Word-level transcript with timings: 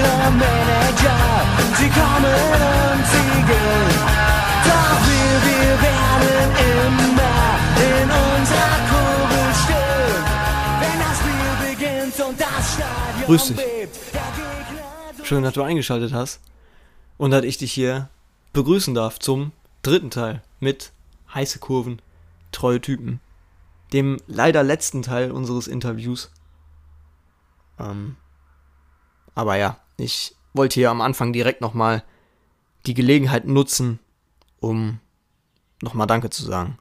viele 0.00 0.30
Manager, 0.30 1.18
sie 1.76 1.88
kommen 1.88 2.34
und 2.34 3.06
sie 3.12 3.42
gehen. 3.50 3.94
Doch 4.64 4.98
wir, 5.06 5.32
wir 5.46 5.72
werden 5.82 6.50
immer 6.74 7.40
in 7.76 8.08
unserer 8.10 8.78
Kugel 8.90 9.46
stehen. 9.62 10.24
Wenn 10.80 10.98
das 11.00 11.16
Spiel 11.18 11.52
beginnt 11.68 12.28
und 12.28 12.40
das 12.40 12.74
Stadion 12.74 13.26
Grüß 13.26 13.46
dich. 13.48 13.56
bebt, 13.56 13.98
Schön, 15.22 15.42
dass 15.44 15.54
du 15.54 15.62
eingeschaltet 15.62 16.12
hast 16.12 16.40
und 17.16 17.30
dass 17.30 17.44
ich 17.44 17.58
dich 17.58 17.72
hier 17.72 18.08
begrüßen 18.52 18.94
darf 18.94 19.18
zum 19.18 19.52
dritten 19.82 20.10
Teil 20.10 20.42
mit 20.58 20.92
heiße 21.32 21.60
Kurven, 21.60 22.02
treue 22.50 22.80
Typen, 22.80 23.20
dem 23.92 24.16
leider 24.26 24.62
letzten 24.64 25.02
Teil 25.02 25.30
unseres 25.30 25.68
Interviews. 25.68 26.32
Ähm, 27.78 28.16
aber 29.36 29.54
ja, 29.54 29.76
ich 30.00 30.34
wollte 30.52 30.74
hier 30.74 30.90
am 30.90 31.00
Anfang 31.00 31.32
direkt 31.32 31.60
nochmal 31.60 32.02
die 32.86 32.94
Gelegenheit 32.94 33.46
nutzen, 33.46 33.98
um 34.58 35.00
nochmal 35.82 36.06
Danke 36.06 36.30
zu 36.30 36.44
sagen. 36.44 36.78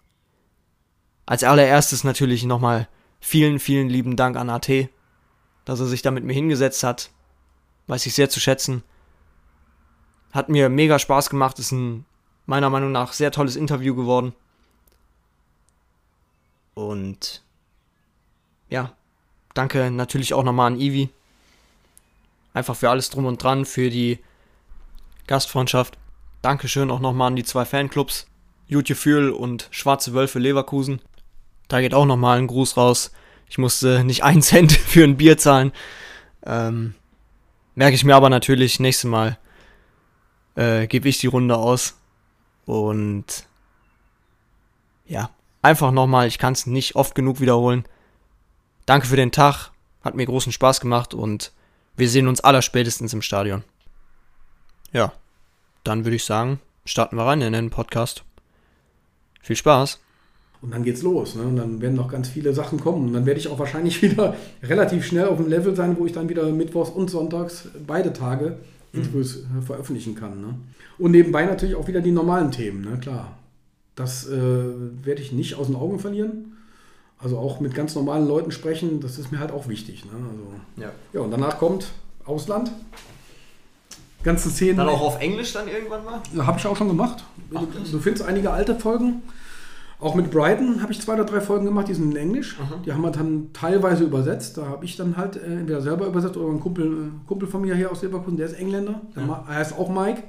Als 1.25 1.43
allererstes 1.43 2.03
natürlich 2.03 2.43
nochmal 2.43 2.87
vielen, 3.19 3.59
vielen 3.59 3.89
lieben 3.89 4.15
Dank 4.15 4.35
an 4.37 4.49
AT, 4.49 4.69
dass 5.65 5.79
er 5.79 5.85
sich 5.85 6.01
da 6.01 6.11
mit 6.11 6.23
mir 6.23 6.33
hingesetzt 6.33 6.83
hat, 6.83 7.11
weiß 7.87 8.05
ich 8.05 8.13
sehr 8.13 8.29
zu 8.29 8.39
schätzen. 8.39 8.83
Hat 10.31 10.49
mir 10.49 10.69
mega 10.69 10.99
Spaß 10.99 11.29
gemacht, 11.29 11.59
ist 11.59 11.71
ein 11.71 12.05
meiner 12.45 12.69
Meinung 12.69 12.91
nach 12.91 13.13
sehr 13.13 13.31
tolles 13.31 13.55
Interview 13.55 13.95
geworden. 13.95 14.33
Und 16.73 17.43
ja, 18.69 18.93
danke 19.53 19.91
natürlich 19.91 20.33
auch 20.33 20.43
nochmal 20.43 20.67
an 20.67 20.79
Ivi. 20.79 21.09
Einfach 22.53 22.75
für 22.75 22.89
alles 22.89 23.09
drum 23.09 23.25
und 23.25 23.41
dran, 23.41 23.65
für 23.65 23.89
die 23.89 24.19
Gastfreundschaft. 25.27 25.97
Dankeschön 26.41 26.89
auch 26.89 26.99
nochmal 26.99 27.27
an 27.27 27.35
die 27.35 27.43
zwei 27.43 27.65
Fanclubs, 27.65 28.27
Jutgefühl 28.67 29.31
und 29.31 29.67
Schwarze 29.71 30.13
Wölfe 30.13 30.39
Leverkusen. 30.39 31.01
Da 31.67 31.81
geht 31.81 31.93
auch 31.93 32.05
nochmal 32.05 32.39
ein 32.39 32.47
Gruß 32.47 32.77
raus. 32.77 33.11
Ich 33.47 33.57
musste 33.57 34.03
nicht 34.03 34.23
einen 34.23 34.41
Cent 34.43 34.71
für 34.71 35.03
ein 35.03 35.17
Bier 35.17 35.37
zahlen. 35.37 35.71
Ähm, 36.45 36.95
merke 37.75 37.95
ich 37.95 38.03
mir 38.03 38.15
aber 38.15 38.29
natürlich, 38.29 38.79
nächstes 38.79 39.09
Mal 39.09 39.37
äh, 40.55 40.87
gebe 40.87 41.07
ich 41.07 41.19
die 41.19 41.27
Runde 41.27 41.57
aus. 41.57 41.97
Und 42.65 43.47
ja, 45.05 45.29
einfach 45.61 45.91
nochmal, 45.91 46.27
ich 46.27 46.37
kann 46.37 46.53
es 46.53 46.65
nicht 46.65 46.95
oft 46.95 47.15
genug 47.15 47.39
wiederholen. 47.39 47.85
Danke 48.85 49.07
für 49.07 49.15
den 49.15 49.31
Tag, 49.31 49.71
hat 50.03 50.15
mir 50.15 50.25
großen 50.25 50.51
Spaß 50.51 50.81
gemacht 50.81 51.13
und 51.13 51.51
wir 51.99 52.09
sehen 52.09 52.27
uns 52.27 52.41
allerspätestens 52.41 53.13
im 53.13 53.21
Stadion. 53.21 53.63
Ja, 54.91 55.13
dann 55.83 56.05
würde 56.05 56.15
ich 56.15 56.23
sagen, 56.23 56.59
starten 56.85 57.17
wir 57.17 57.25
rein 57.25 57.41
in 57.41 57.53
den 57.53 57.69
Podcast. 57.69 58.23
Viel 59.41 59.55
Spaß. 59.55 59.99
Und 60.61 60.71
dann 60.71 60.83
geht's 60.83 61.01
los. 61.03 61.35
Ne? 61.35 61.43
Und 61.43 61.55
dann 61.55 61.81
werden 61.81 61.95
noch 61.95 62.09
ganz 62.09 62.27
viele 62.27 62.53
Sachen 62.53 62.79
kommen. 62.79 63.07
Und 63.07 63.13
dann 63.13 63.25
werde 63.25 63.39
ich 63.39 63.47
auch 63.47 63.59
wahrscheinlich 63.59 64.01
wieder 64.01 64.35
relativ 64.63 65.05
schnell 65.05 65.27
auf 65.27 65.37
dem 65.37 65.47
Level 65.47 65.75
sein, 65.75 65.97
wo 65.97 66.05
ich 66.05 66.11
dann 66.11 66.29
wieder 66.29 66.45
mittwochs 66.51 66.89
und 66.89 67.09
sonntags 67.09 67.67
beide 67.85 68.13
Tage 68.13 68.57
Interviews 68.91 69.37
äh, 69.37 69.61
veröffentlichen 69.61 70.15
kann. 70.15 70.41
Ne? 70.41 70.55
Und 70.97 71.11
nebenbei 71.11 71.45
natürlich 71.45 71.75
auch 71.75 71.87
wieder 71.87 72.01
die 72.01 72.11
normalen 72.11 72.51
Themen, 72.51 72.81
ne? 72.81 72.97
klar. 72.99 73.37
Das 73.95 74.27
äh, 74.29 74.37
werde 75.03 75.21
ich 75.21 75.31
nicht 75.31 75.55
aus 75.55 75.67
den 75.67 75.75
Augen 75.75 75.99
verlieren. 75.99 76.57
Also 77.21 77.37
auch 77.37 77.59
mit 77.59 77.73
ganz 77.75 77.95
normalen 77.95 78.27
Leuten 78.27 78.51
sprechen, 78.51 79.01
das 79.01 79.17
ist 79.19 79.31
mir 79.31 79.39
halt 79.39 79.51
auch 79.51 79.67
wichtig. 79.67 80.05
Ne? 80.05 80.11
Also, 80.13 80.81
Ja. 80.81 80.91
ja, 81.13 81.19
und 81.21 81.31
danach 81.31 81.57
kommt 81.59 81.87
Ausland. 82.25 82.71
Ganze 84.23 84.49
Szenen. 84.49 84.77
Dann 84.77 84.89
auch 84.89 85.01
auf 85.01 85.19
Englisch 85.21 85.53
dann 85.53 85.67
irgendwann 85.67 86.03
mal? 86.05 86.21
Habe 86.45 86.59
ich 86.59 86.65
auch 86.67 86.75
schon 86.75 86.87
gemacht. 86.89 87.23
Ach, 87.53 87.63
du, 87.91 87.99
findest 87.99 88.25
einige 88.25 88.51
alte 88.51 88.75
Folgen. 88.75 89.21
Auch 90.01 90.15
mit 90.15 90.31
Brighton 90.31 90.81
habe 90.81 90.93
ich 90.93 91.01
zwei 91.01 91.13
oder 91.15 91.25
drei 91.25 91.41
Folgen 91.41 91.65
gemacht, 91.65 91.87
die 91.89 91.93
sind 91.93 92.11
in 92.11 92.17
Englisch. 92.17 92.57
Mhm. 92.57 92.83
Die 92.83 92.93
haben 92.93 93.01
wir 93.01 93.11
dann 93.11 93.49
teilweise 93.51 94.03
übersetzt. 94.05 94.57
Da 94.57 94.65
habe 94.67 94.85
ich 94.85 94.95
dann 94.95 95.17
halt 95.17 95.35
äh, 95.35 95.39
entweder 95.59 95.81
selber 95.81 96.05
übersetzt 96.07 96.37
oder 96.37 96.53
ein 96.53 96.59
Kumpel, 96.61 96.85
äh, 96.85 97.27
Kumpel 97.27 97.47
von 97.49 97.61
mir 97.61 97.75
hier 97.75 97.91
aus 97.91 98.01
Leverkusen, 98.01 98.37
der 98.37 98.45
ist 98.47 98.53
Engländer. 98.59 99.01
Der 99.15 99.23
Ja. 99.23 99.27
ma- 99.27 99.45
Er 99.49 99.55
heißt 99.55 99.77
auch 99.77 99.89
Mike. 99.89 100.23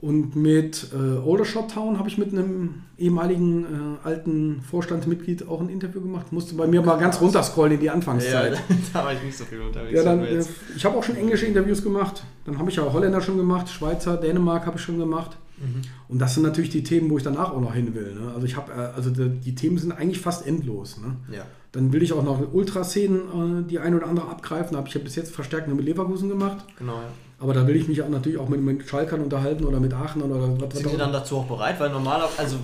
Und 0.00 0.36
mit 0.36 0.90
äh, 0.92 1.28
Aldershot 1.28 1.72
Town 1.72 1.98
habe 1.98 2.08
ich 2.08 2.18
mit 2.18 2.32
einem 2.32 2.82
ehemaligen 2.98 3.64
äh, 3.64 4.06
alten 4.06 4.62
Vorstandsmitglied 4.62 5.48
auch 5.48 5.60
ein 5.60 5.68
Interview 5.68 6.00
gemacht. 6.00 6.32
Musste 6.32 6.54
bei 6.54 6.68
mir 6.68 6.82
mal 6.82 6.98
ganz 6.98 7.20
runterscrollen 7.20 7.74
in 7.74 7.80
die 7.80 7.90
Anfangszeit. 7.90 8.62
da 8.92 9.04
war 9.04 9.12
ich 9.12 9.22
nicht 9.24 9.36
so 9.36 9.44
viel 9.44 9.60
unterwegs. 9.60 9.96
Ja, 9.96 10.04
dann, 10.04 10.22
äh, 10.22 10.44
ich 10.76 10.84
habe 10.84 10.96
auch 10.96 11.02
schon 11.02 11.16
englische 11.16 11.46
Interviews 11.46 11.82
gemacht. 11.82 12.22
Dann 12.44 12.58
habe 12.58 12.70
ich 12.70 12.76
ja 12.76 12.92
Holländer 12.92 13.20
schon 13.20 13.36
gemacht, 13.36 13.68
Schweizer, 13.68 14.16
Dänemark 14.16 14.66
habe 14.66 14.76
ich 14.76 14.82
schon 14.82 14.98
gemacht. 14.98 15.36
Mhm. 15.58 15.82
Und 16.06 16.20
das 16.20 16.34
sind 16.34 16.44
natürlich 16.44 16.70
die 16.70 16.84
Themen, 16.84 17.10
wo 17.10 17.18
ich 17.18 17.24
danach 17.24 17.50
auch 17.50 17.60
noch 17.60 17.74
hin 17.74 17.92
will. 17.92 18.14
Ne? 18.14 18.30
Also 18.32 18.46
ich 18.46 18.56
habe, 18.56 18.70
äh, 18.70 18.94
also 18.94 19.10
die, 19.10 19.28
die 19.28 19.56
Themen 19.56 19.78
sind 19.78 19.90
eigentlich 19.90 20.20
fast 20.20 20.46
endlos. 20.46 20.98
Ne? 20.98 21.16
Ja. 21.36 21.42
Dann 21.72 21.92
will 21.92 22.04
ich 22.04 22.12
auch 22.12 22.22
noch 22.22 22.54
Ultraszenen, 22.54 23.64
äh, 23.64 23.68
die 23.68 23.80
ein 23.80 23.96
oder 23.96 24.06
andere 24.06 24.28
abgreifen. 24.28 24.72
Da 24.72 24.78
habe 24.78 24.86
ich 24.86 24.94
ja 24.94 25.00
bis 25.00 25.16
jetzt 25.16 25.34
verstärkt 25.34 25.66
nur 25.66 25.76
mit 25.76 25.86
Leverkusen 25.86 26.28
gemacht. 26.28 26.64
Genau, 26.78 26.94
ja. 26.94 27.08
Aber 27.40 27.54
da 27.54 27.66
will 27.66 27.76
ich 27.76 27.86
mich 27.86 28.02
auch 28.02 28.08
natürlich 28.08 28.38
auch 28.38 28.48
mit, 28.48 28.60
mit 28.60 28.88
Schalkern 28.88 29.20
unterhalten 29.20 29.64
oder 29.64 29.78
mit 29.78 29.94
Aachen 29.94 30.22
oder 30.22 30.40
was, 30.60 30.78
Sind 30.78 30.90
die 30.92 30.96
dann 30.96 31.12
dazu 31.12 31.36
auch 31.38 31.44
bereit? 31.46 31.78
Weil 31.78 31.90
normaler, 31.90 32.28
also 32.36 32.56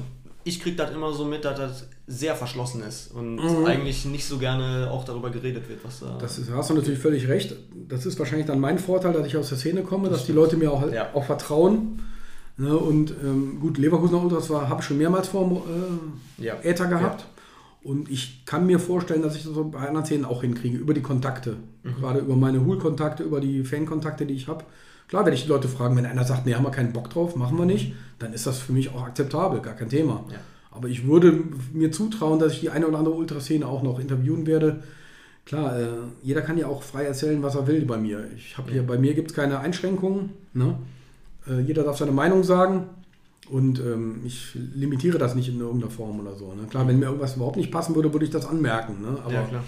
ich 0.42 0.60
krieg 0.60 0.76
das 0.76 0.90
immer 0.90 1.12
so 1.12 1.24
mit, 1.24 1.44
dass 1.44 1.56
das 1.58 1.88
sehr 2.06 2.34
verschlossen 2.34 2.82
ist 2.82 3.12
und 3.14 3.36
Mhm. 3.36 3.64
eigentlich 3.66 4.04
nicht 4.04 4.26
so 4.26 4.36
gerne 4.38 4.90
auch 4.90 5.04
darüber 5.04 5.30
geredet 5.30 5.68
wird, 5.68 5.78
was 5.84 6.00
da. 6.00 6.18
Das 6.20 6.38
ist, 6.38 6.50
hast 6.50 6.70
du 6.70 6.74
natürlich 6.74 6.98
völlig 6.98 7.28
recht. 7.28 7.54
Das 7.88 8.04
ist 8.04 8.18
wahrscheinlich 8.18 8.46
dann 8.46 8.58
mein 8.60 8.78
Vorteil, 8.78 9.12
dass 9.12 9.26
ich 9.26 9.36
aus 9.36 9.48
der 9.48 9.58
Szene 9.58 9.82
komme, 9.82 10.08
dass 10.10 10.26
die 10.26 10.32
Leute 10.32 10.56
mir 10.56 10.70
auch, 10.72 10.90
Ja. 10.92 11.08
auch 11.14 11.24
vertrauen. 11.24 12.02
Ne, 12.56 12.76
und 12.76 13.10
ähm, 13.22 13.58
gut, 13.60 13.78
Leverkusener 13.78 14.22
Ultras 14.22 14.48
war, 14.50 14.68
habe 14.68 14.80
ich 14.80 14.86
schon 14.86 14.98
mehrmals 14.98 15.26
vor 15.28 15.62
äh, 16.38 16.42
Ja. 16.44 16.54
Äther 16.62 16.86
gehabt. 16.86 17.24
Und 17.84 18.10
ich 18.10 18.46
kann 18.46 18.66
mir 18.66 18.80
vorstellen, 18.80 19.20
dass 19.20 19.36
ich 19.36 19.44
das 19.44 19.52
so 19.52 19.64
bei 19.64 19.86
anderen 19.86 20.06
Szenen 20.06 20.24
auch 20.24 20.40
hinkriege, 20.40 20.78
über 20.78 20.94
die 20.94 21.02
Kontakte. 21.02 21.56
Mhm. 21.82 21.96
Gerade 22.00 22.20
über 22.20 22.34
meine 22.34 22.64
Hool-Kontakte, 22.64 23.22
über 23.22 23.40
die 23.40 23.62
Fan-Kontakte, 23.62 24.24
die 24.24 24.32
ich 24.32 24.48
habe. 24.48 24.64
Klar 25.08 25.26
werde 25.26 25.36
ich 25.36 25.42
die 25.42 25.50
Leute 25.50 25.68
fragen, 25.68 25.94
wenn 25.96 26.06
einer 26.06 26.24
sagt, 26.24 26.46
nee, 26.46 26.54
haben 26.54 26.64
wir 26.64 26.70
keinen 26.70 26.94
Bock 26.94 27.10
drauf, 27.10 27.36
machen 27.36 27.58
wir 27.58 27.66
nicht, 27.66 27.92
dann 28.18 28.32
ist 28.32 28.46
das 28.46 28.58
für 28.58 28.72
mich 28.72 28.90
auch 28.94 29.02
akzeptabel, 29.02 29.60
gar 29.60 29.74
kein 29.74 29.90
Thema. 29.90 30.24
Ja. 30.30 30.38
Aber 30.70 30.88
ich 30.88 31.06
würde 31.06 31.44
mir 31.74 31.92
zutrauen, 31.92 32.38
dass 32.38 32.54
ich 32.54 32.60
die 32.60 32.70
eine 32.70 32.88
oder 32.88 32.98
andere 32.98 33.14
Ultraszene 33.14 33.66
auch 33.66 33.82
noch 33.82 34.00
interviewen 34.00 34.46
werde. 34.46 34.82
Klar, 35.44 35.78
äh, 35.78 35.86
jeder 36.22 36.40
kann 36.40 36.56
ja 36.56 36.68
auch 36.68 36.82
frei 36.82 37.04
erzählen, 37.04 37.42
was 37.42 37.54
er 37.54 37.66
will 37.66 37.84
bei 37.84 37.98
mir. 37.98 38.24
Ich 38.34 38.56
habe 38.56 38.72
hier, 38.72 38.82
bei 38.82 38.96
mir 38.96 39.12
gibt 39.12 39.30
es 39.30 39.36
keine 39.36 39.60
Einschränkungen. 39.60 40.30
Ne? 40.54 40.78
Äh, 41.46 41.60
jeder 41.60 41.84
darf 41.84 41.98
seine 41.98 42.12
Meinung 42.12 42.44
sagen 42.44 42.86
und 43.54 43.78
ähm, 43.78 44.20
ich 44.24 44.56
limitiere 44.74 45.16
das 45.16 45.36
nicht 45.36 45.48
in 45.48 45.60
irgendeiner 45.60 45.88
Form 45.88 46.18
oder 46.18 46.34
so. 46.34 46.52
Ne? 46.54 46.66
Klar, 46.68 46.88
wenn 46.88 46.98
mir 46.98 47.04
irgendwas 47.04 47.36
überhaupt 47.36 47.56
nicht 47.56 47.70
passen 47.70 47.94
würde, 47.94 48.12
würde 48.12 48.24
ich 48.24 48.32
das 48.32 48.46
anmerken. 48.46 49.00
Ne? 49.00 49.16
Aber 49.24 49.32
ja, 49.32 49.42
klar. 49.44 49.62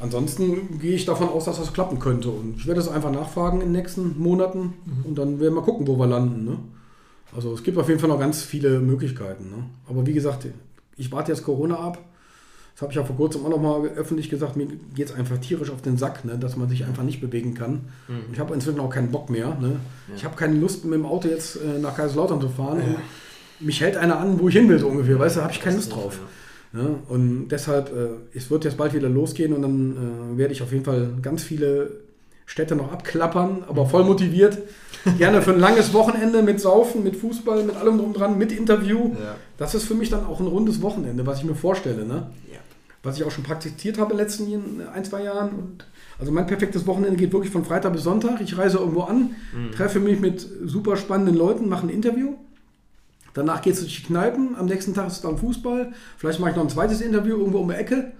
ansonsten 0.00 0.80
gehe 0.80 0.96
ich 0.96 1.04
davon 1.04 1.28
aus, 1.28 1.44
dass 1.44 1.58
das 1.58 1.72
klappen 1.72 2.00
könnte. 2.00 2.30
Und 2.30 2.56
ich 2.56 2.66
werde 2.66 2.80
es 2.80 2.88
einfach 2.88 3.12
nachfragen 3.12 3.60
in 3.60 3.68
den 3.68 3.80
nächsten 3.80 4.18
Monaten 4.20 4.74
und 5.04 5.16
dann 5.16 5.38
werden 5.38 5.54
wir 5.54 5.62
gucken, 5.62 5.86
wo 5.86 5.96
wir 5.96 6.08
landen. 6.08 6.46
Ne? 6.46 6.58
Also 7.32 7.54
es 7.54 7.62
gibt 7.62 7.78
auf 7.78 7.88
jeden 7.88 8.00
Fall 8.00 8.08
noch 8.08 8.18
ganz 8.18 8.42
viele 8.42 8.80
Möglichkeiten. 8.80 9.50
Ne? 9.50 9.66
Aber 9.88 10.04
wie 10.04 10.12
gesagt, 10.12 10.48
ich 10.96 11.12
warte 11.12 11.30
jetzt 11.30 11.44
Corona 11.44 11.78
ab. 11.78 11.98
Das 12.76 12.82
habe 12.82 12.92
ich 12.92 12.96
ja 12.96 13.04
vor 13.04 13.16
kurzem 13.16 13.42
auch 13.46 13.48
noch 13.48 13.60
mal 13.60 13.88
öffentlich 13.96 14.28
gesagt. 14.28 14.54
Mir 14.54 14.66
geht 14.94 15.08
es 15.08 15.14
einfach 15.14 15.38
tierisch 15.38 15.70
auf 15.70 15.80
den 15.80 15.96
Sack, 15.96 16.26
ne? 16.26 16.36
dass 16.38 16.58
man 16.58 16.68
sich 16.68 16.84
einfach 16.84 17.04
nicht 17.04 17.22
bewegen 17.22 17.54
kann. 17.54 17.86
Mhm. 18.06 18.34
Ich 18.34 18.38
habe 18.38 18.52
inzwischen 18.52 18.80
auch 18.80 18.90
keinen 18.90 19.10
Bock 19.10 19.30
mehr. 19.30 19.56
Ne? 19.58 19.76
Ja. 20.08 20.14
Ich 20.14 20.24
habe 20.26 20.36
keine 20.36 20.58
Lust, 20.58 20.84
mit 20.84 20.92
dem 20.92 21.06
Auto 21.06 21.26
jetzt 21.26 21.56
äh, 21.56 21.78
nach 21.78 21.96
Kaiserslautern 21.96 22.38
zu 22.38 22.50
fahren. 22.50 22.82
Und 22.82 23.66
mich 23.66 23.80
hält 23.80 23.96
einer 23.96 24.18
an, 24.18 24.38
wo 24.38 24.50
ich 24.50 24.56
hin 24.56 24.68
will, 24.68 24.78
so 24.78 24.88
ungefähr. 24.88 25.18
Weißt 25.18 25.36
du, 25.36 25.38
da 25.40 25.44
habe 25.44 25.54
ich 25.54 25.62
keine 25.62 25.76
Lust 25.76 25.90
drauf. 25.90 26.20
Ja, 26.74 26.86
und 27.08 27.48
deshalb, 27.48 27.90
äh, 27.96 28.36
es 28.36 28.50
wird 28.50 28.64
jetzt 28.64 28.76
bald 28.76 28.92
wieder 28.92 29.08
losgehen 29.08 29.54
und 29.54 29.62
dann 29.62 30.34
äh, 30.34 30.36
werde 30.36 30.52
ich 30.52 30.60
auf 30.60 30.70
jeden 30.70 30.84
Fall 30.84 31.14
ganz 31.22 31.42
viele 31.44 31.90
Städte 32.44 32.76
noch 32.76 32.92
abklappern, 32.92 33.64
aber 33.66 33.86
voll 33.86 34.04
motiviert. 34.04 34.58
Gerne 35.18 35.40
für 35.40 35.52
ein 35.52 35.60
langes 35.60 35.94
Wochenende 35.94 36.42
mit 36.42 36.60
Saufen, 36.60 37.02
mit 37.02 37.16
Fußball, 37.16 37.64
mit 37.64 37.76
allem 37.76 37.96
drum 37.96 38.12
dran, 38.12 38.36
mit 38.36 38.52
Interview. 38.52 39.12
Ja. 39.14 39.36
Das 39.56 39.74
ist 39.74 39.84
für 39.84 39.94
mich 39.94 40.10
dann 40.10 40.26
auch 40.26 40.40
ein 40.40 40.46
rundes 40.46 40.82
Wochenende, 40.82 41.24
was 41.24 41.38
ich 41.38 41.44
mir 41.44 41.54
vorstelle. 41.54 42.04
Ne? 42.04 42.26
Ja. 42.52 42.58
Was 43.06 43.16
ich 43.16 43.24
auch 43.24 43.30
schon 43.30 43.44
praktiziert 43.44 43.98
habe 43.98 44.12
in 44.12 44.18
den 44.18 44.26
letzten 44.26 44.82
ein, 44.92 45.04
zwei 45.04 45.22
Jahren. 45.22 45.50
Und 45.50 45.84
also 46.18 46.32
mein 46.32 46.46
perfektes 46.46 46.86
Wochenende 46.86 47.16
geht 47.16 47.32
wirklich 47.32 47.52
von 47.52 47.64
Freitag 47.64 47.92
bis 47.92 48.02
Sonntag. 48.02 48.40
Ich 48.40 48.58
reise 48.58 48.78
irgendwo 48.78 49.02
an, 49.02 49.36
treffe 49.74 50.00
mich 50.00 50.20
mit 50.20 50.46
super 50.64 50.96
spannenden 50.96 51.36
Leuten, 51.36 51.68
mache 51.68 51.86
ein 51.86 51.90
Interview. 51.90 52.34
Danach 53.34 53.60
geht 53.60 53.74
es 53.74 53.80
durch 53.80 53.96
die 53.96 54.06
Kneipen. 54.06 54.56
Am 54.56 54.66
nächsten 54.66 54.94
Tag 54.94 55.08
ist 55.08 55.22
dann 55.22 55.36
Fußball. 55.36 55.92
Vielleicht 56.16 56.40
mache 56.40 56.50
ich 56.50 56.56
noch 56.56 56.64
ein 56.64 56.70
zweites 56.70 57.00
Interview 57.00 57.36
irgendwo 57.36 57.58
um 57.58 57.68
die 57.68 57.74
Ecke. 57.74 58.12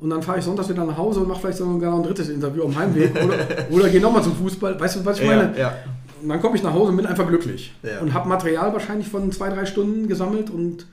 Und 0.00 0.10
dann 0.10 0.22
fahre 0.22 0.38
ich 0.38 0.44
sonntags 0.44 0.68
wieder 0.68 0.84
nach 0.84 0.96
Hause 0.96 1.20
und 1.20 1.28
mache 1.28 1.40
vielleicht 1.40 1.58
sogar 1.58 1.90
noch 1.90 1.98
ein 1.98 2.04
drittes 2.04 2.28
Interview 2.30 2.64
am 2.64 2.76
Heimweg. 2.76 3.12
Oder, 3.22 3.36
oder 3.70 3.88
gehe 3.88 4.00
nochmal 4.00 4.22
zum 4.22 4.34
Fußball. 4.34 4.80
Weißt 4.80 4.96
du, 4.96 5.04
was 5.04 5.20
ich 5.20 5.26
meine? 5.26 5.52
Ja, 5.52 5.58
ja. 5.58 5.74
Und 6.22 6.28
dann 6.28 6.40
komme 6.40 6.56
ich 6.56 6.62
nach 6.62 6.72
Hause 6.72 6.90
und 6.90 6.96
bin 6.96 7.06
einfach 7.06 7.28
glücklich. 7.28 7.72
Ja. 7.82 8.00
Und 8.00 8.12
habe 8.14 8.28
Material 8.28 8.72
wahrscheinlich 8.72 9.08
von 9.08 9.30
zwei, 9.30 9.50
drei 9.50 9.66
Stunden 9.66 10.08
gesammelt 10.08 10.50
und 10.50 10.86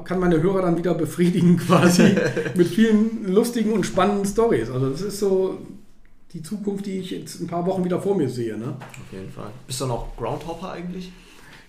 kann 0.00 0.20
meine 0.20 0.42
Hörer 0.42 0.62
dann 0.62 0.76
wieder 0.78 0.94
befriedigen 0.94 1.56
quasi 1.66 2.14
mit 2.54 2.68
vielen 2.68 3.32
lustigen 3.32 3.72
und 3.72 3.84
spannenden 3.84 4.26
Stories. 4.26 4.70
Also 4.70 4.90
das 4.90 5.02
ist 5.02 5.18
so 5.18 5.58
die 6.32 6.42
Zukunft, 6.42 6.86
die 6.86 6.98
ich 6.98 7.10
jetzt 7.10 7.40
ein 7.40 7.46
paar 7.46 7.64
Wochen 7.66 7.84
wieder 7.84 8.00
vor 8.00 8.16
mir 8.16 8.28
sehe. 8.28 8.58
Ne? 8.58 8.76
Auf 8.78 9.12
jeden 9.12 9.30
Fall. 9.30 9.50
Bist 9.66 9.80
du 9.80 9.86
noch 9.86 10.16
Groundhopper 10.16 10.72
eigentlich? 10.72 11.12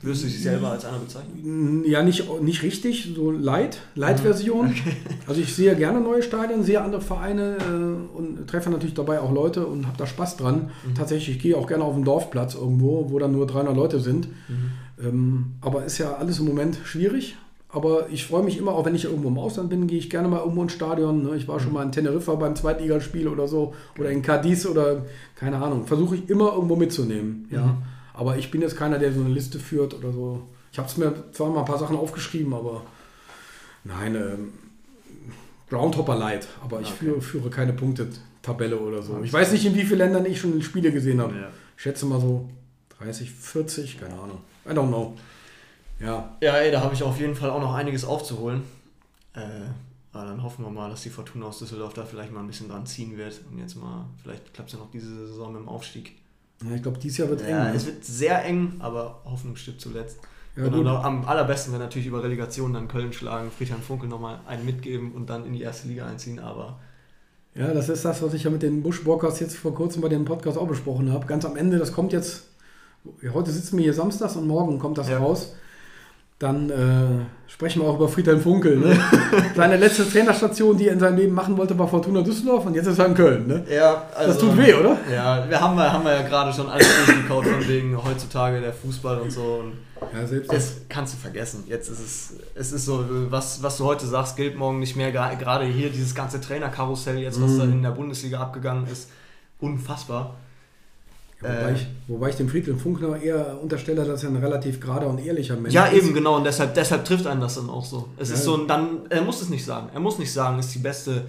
Würdest 0.01 0.24
du 0.24 0.27
dich 0.27 0.42
selber 0.44 0.72
als 0.72 0.86
einer 0.86 1.00
bezeichnen? 1.00 1.83
Ja, 1.86 2.04
nicht, 2.04 2.30
nicht 2.42 2.62
richtig, 2.62 3.13
so 3.16 3.31
Light, 3.31 3.80
Light-Version. 3.95 4.75
Also 5.27 5.42
ich 5.42 5.56
sehe 5.56 5.75
gerne 5.75 6.00
neue 6.00 6.22
Stadien, 6.22 6.63
sehe 6.63 6.80
andere 6.80 7.01
Vereine 7.01 7.57
äh, 7.57 8.16
und 8.16 8.48
treffe 8.48 8.69
natürlich 8.69 8.94
dabei 8.94 9.19
auch 9.19 9.31
Leute 9.31 9.66
und 9.66 9.88
habe 9.88 9.98
da 9.98 10.06
Spaß 10.06 10.38
dran. 10.38 10.69
Tatsächlich, 10.95 11.38
ich 11.38 11.42
gehe 11.42 11.57
auch 11.57 11.66
gerne 11.66 11.83
auf 11.83 11.95
den 11.95 12.04
Dorfplatz 12.04 12.54
irgendwo, 12.54 13.10
wo 13.10 13.18
dann 13.18 13.31
nur 13.31 13.48
300 13.48 13.75
Leute 13.75 14.00
sind. 14.00 14.27
Ähm, 15.04 15.54
aber 15.62 15.86
ist 15.86 15.98
ja 15.98 16.13
alles 16.13 16.38
im 16.38 16.45
Moment 16.45 16.77
schwierig. 16.83 17.38
Aber 17.75 18.10
ich 18.10 18.25
freue 18.25 18.42
mich 18.42 18.57
immer, 18.57 18.72
auch 18.72 18.86
wenn 18.86 18.95
ich 18.95 19.04
irgendwo 19.04 19.27
im 19.27 19.38
Ausland 19.38 19.69
bin, 19.69 19.86
gehe 19.86 20.00
ich 20.00 20.10
gerne 20.10 20.30
mal 20.30 20.39
irgendwo 20.39 20.62
ins 20.63 20.72
Stadion. 20.72 21.24
Ne? 21.24 21.36
Ich 21.36 21.45
war 21.50 21.60
schon 21.60 21.74
mal 21.74 21.83
in 21.83 21.92
Teneriffa 21.92 22.36
beim 22.36 22.56
Zweitligaspiel 22.56 23.27
oder 23.27 23.50
so 23.50 23.74
oder 24.00 24.10
in 24.12 24.22
Cadiz 24.22 24.66
oder 24.66 25.06
keine 25.36 25.57
Ahnung. 25.57 25.86
Versuche 25.86 26.16
ich 26.16 26.30
immer 26.30 26.54
irgendwo 26.54 26.77
mitzunehmen. 26.77 27.50
Ja. 27.51 27.75
Aber 28.13 28.38
ich 28.38 28.50
bin 28.50 28.62
jetzt 28.62 28.77
keiner, 28.77 28.98
der 28.98 29.12
so 29.12 29.19
eine 29.19 29.33
Liste 29.33 29.60
führt 29.60 29.94
oder 29.94 30.13
so. 30.13 30.44
Ich 30.72 30.77
habe 30.80 30.88
es 30.88 30.95
mir 30.95 31.13
zwar 31.33 31.50
mal 31.50 31.60
ein 31.60 31.66
paar 31.66 31.77
Sachen 31.77 31.98
aufgeschrieben, 31.98 32.54
aber 32.54 32.81
nein, 33.83 34.16
ähm, 34.16 34.54
Groundhopper 35.69 36.16
Light. 36.16 36.48
Aber 36.63 36.80
ich 36.80 36.88
Okay. 36.88 36.98
führe, 37.00 37.22
führe 37.22 37.50
keine 37.50 37.74
Punktetabelle 37.74 38.77
oder 38.80 39.01
so. 39.01 39.19
Ich 39.22 39.33
weiß 39.33 39.51
nicht, 39.51 39.66
in 39.66 39.75
wie 39.75 39.83
vielen 39.83 40.00
Ländern 40.00 40.25
ich 40.25 40.39
schon 40.39 40.62
Spiele 40.62 40.92
gesehen 40.94 41.19
habe. 41.19 41.33
Ja. 41.33 41.50
Ich 41.75 41.83
schätze 41.83 42.06
mal 42.06 42.22
so 42.22 42.48
30, 43.00 43.31
40, 43.31 44.00
keine 44.00 44.13
Ahnung. 44.13 44.38
I 44.66 44.69
don't 44.69 44.88
know. 44.88 45.13
Ja, 46.00 46.36
Ja, 46.42 46.57
ey, 46.57 46.71
da 46.71 46.81
habe 46.81 46.94
ich 46.94 47.03
auf 47.03 47.19
jeden 47.19 47.36
Fall 47.36 47.50
auch 47.50 47.62
noch 47.62 47.74
einiges 47.74 48.06
aufzuholen. 48.06 48.63
Äh, 49.33 49.39
aber 50.12 50.25
dann 50.25 50.44
hoffen 50.44 50.63
wir 50.63 50.71
mal, 50.71 50.89
dass 50.89 51.01
die 51.03 51.09
Fortuna 51.09 51.47
aus 51.47 51.59
Düsseldorf 51.59 51.94
da 51.94 52.06
vielleicht 52.06 52.31
mal 52.31 52.39
ein 52.39 52.47
bisschen 52.47 52.69
dran 52.69 52.86
ziehen 52.86 53.18
wird. 53.18 53.42
Und 53.51 53.57
jetzt 53.59 53.75
mal, 53.75 54.06
vielleicht 54.21 54.53
klappt 54.53 54.69
es 54.69 54.74
ja 54.77 54.80
noch 54.83 54.92
diese 54.92 55.27
Saison 55.27 55.53
mit 55.53 55.62
dem 55.62 55.69
Aufstieg. 55.69 56.13
Ja, 56.63 56.75
ich 56.75 56.81
glaube, 56.83 57.00
dieses 57.00 57.18
Jahr 57.18 57.30
wird 57.30 57.42
eng. 57.42 57.50
Ja, 57.50 57.63
ne? 57.65 57.74
es 57.75 57.86
wird 57.86 58.03
sehr 58.06 58.44
eng, 58.45 58.75
aber 58.80 59.21
Hoffnung 59.25 59.56
stirbt 59.56 59.81
zuletzt. 59.81 60.19
Ja, 60.56 60.69
noch, 60.69 61.03
am 61.03 61.25
allerbesten 61.25 61.74
wäre 61.74 61.83
natürlich 61.83 62.07
über 62.07 62.24
Relegation 62.24 62.71
dann 62.74 62.88
Köln 62.88 63.12
schlagen, 63.12 63.51
Friedhelm 63.51 63.81
Funkel 63.81 64.07
nochmal 64.07 64.39
einen 64.48 64.63
mitgeben 64.65 65.12
und 65.12 65.30
dann 65.30 65.45
in 65.45 65.51
die 65.51 65.62
erste 65.62 65.89
Liga 65.89 66.06
einziehen, 66.07 66.39
aber 66.39 66.80
Ja, 67.53 67.74
das 67.74 67.89
ist 67.89 68.06
das, 68.06 68.21
was 68.21 68.33
ich 68.33 68.44
ja 68.44 68.50
mit 68.51 68.62
den 68.63 68.81
Bushwalkers 68.83 69.39
jetzt 69.41 69.57
vor 69.57 69.74
kurzem 69.75 70.01
bei 70.01 70.07
dem 70.09 70.24
Podcast 70.25 70.57
auch 70.57 70.68
besprochen 70.68 71.12
habe. 71.12 71.25
Ganz 71.25 71.44
am 71.45 71.57
Ende, 71.57 71.77
das 71.77 71.91
kommt 71.91 72.13
jetzt, 72.13 72.44
ja, 73.21 73.33
heute 73.33 73.51
sitzen 73.51 73.77
wir 73.77 73.83
hier 73.83 73.94
samstags 73.94 74.38
und 74.38 74.48
morgen 74.48 74.80
kommt 74.80 74.98
das 74.98 75.09
Ja. 75.09 75.18
raus. 75.19 75.56
Dann 76.37 76.69
äh, 76.69 77.49
sprechen 77.49 77.81
wir 77.81 77.87
auch 77.87 77.95
über 77.95 78.09
Friedhelm 78.09 78.41
Funkel. 78.41 78.75
Ne? 78.77 78.97
Seine 79.55 79.77
letzte 79.77 80.09
Trainerstation, 80.09 80.75
die 80.77 80.87
er 80.89 80.93
in 80.93 80.99
seinem 80.99 81.15
Leben 81.17 81.33
machen 81.33 81.57
wollte, 81.57 81.79
war 81.79 81.87
Fortuna 81.87 82.21
Düsseldorf 82.21 82.65
und 82.65 82.73
jetzt 82.75 82.87
ist 82.87 82.99
er 82.99 83.05
in 83.05 83.13
Köln. 83.13 83.47
Ne? 83.47 83.63
Ja, 83.73 84.03
also, 84.13 84.31
Das 84.33 84.41
tut 84.41 84.57
weh, 84.57 84.73
oder? 84.73 84.97
Ja, 85.13 85.49
wir 85.49 85.61
haben, 85.61 85.79
haben 85.79 86.03
wir 86.03 86.11
ja 86.13 86.23
gerade 86.23 86.51
schon 86.51 86.67
alles 86.69 86.87
durchgekaut 87.05 87.45
von 87.45 87.65
wegen 87.69 87.97
heutzutage 88.03 88.59
der 88.59 88.73
Fußball 88.73 89.19
und 89.21 89.31
so. 89.31 89.61
Und 89.63 89.73
Ja, 90.13 90.27
selbst 90.27 90.51
das 90.51 90.73
kannst 90.89 91.13
du 91.13 91.17
vergessen. 91.19 91.63
Jetzt 91.67 91.87
ist 91.89 91.99
es, 92.01 92.33
es 92.53 92.73
ist 92.73 92.85
so, 92.85 93.05
was, 93.29 93.63
was 93.63 93.77
du 93.77 93.85
heute 93.85 94.05
sagst, 94.05 94.35
gilt 94.35 94.57
morgen 94.57 94.79
nicht 94.79 94.97
mehr. 94.97 95.13
Gerade 95.13 95.63
hier 95.63 95.89
dieses 95.89 96.13
ganze 96.15 96.41
Trainerkarussell 96.41 97.17
jetzt, 97.17 97.41
was 97.41 97.51
Mhm. 97.51 97.57
da 97.59 97.63
in 97.63 97.81
der 97.83 97.91
Bundesliga 97.91 98.41
abgegangen 98.41 98.88
ist, 98.91 99.09
unfassbar. 99.61 100.35
Wobei, 101.41 101.53
Äh, 101.53 101.73
ich, 101.73 101.87
wobei 102.07 102.29
ich 102.29 102.35
dem 102.35 102.47
Friedhelm 102.49 102.79
Funkel 102.79 103.19
eher 103.21 103.57
unterstelle, 103.61 104.03
dass 104.05 104.23
er 104.23 104.29
ein 104.29 104.37
relativ 104.37 104.79
gerader 104.79 105.07
und 105.07 105.19
ehrlicher 105.19 105.55
Mensch 105.57 105.73
Ja, 105.73 105.85
ist. 105.85 105.97
eben, 106.03 106.13
genau, 106.13 106.37
und 106.37 106.43
deshalb, 106.45 106.73
deshalb 106.73 107.03
trifft 107.05 107.27
einen 107.27 107.41
das 107.41 107.55
dann 107.55 107.69
auch 107.69 107.83
so. 107.85 108.07
Es 108.17 108.29
Ja. 108.29 108.35
ist 108.35 108.43
so, 108.45 108.55
ein- 108.57 108.67
dann, 108.67 108.99
er 109.09 109.21
muss 109.21 109.41
es 109.41 109.49
nicht 109.49 109.65
sagen. 109.65 109.89
Er 109.93 109.99
muss 109.99 110.17
nicht 110.17 110.31
sagen, 110.31 110.57
ist 110.59 110.73
die 110.73 110.79
beste, 110.79 111.25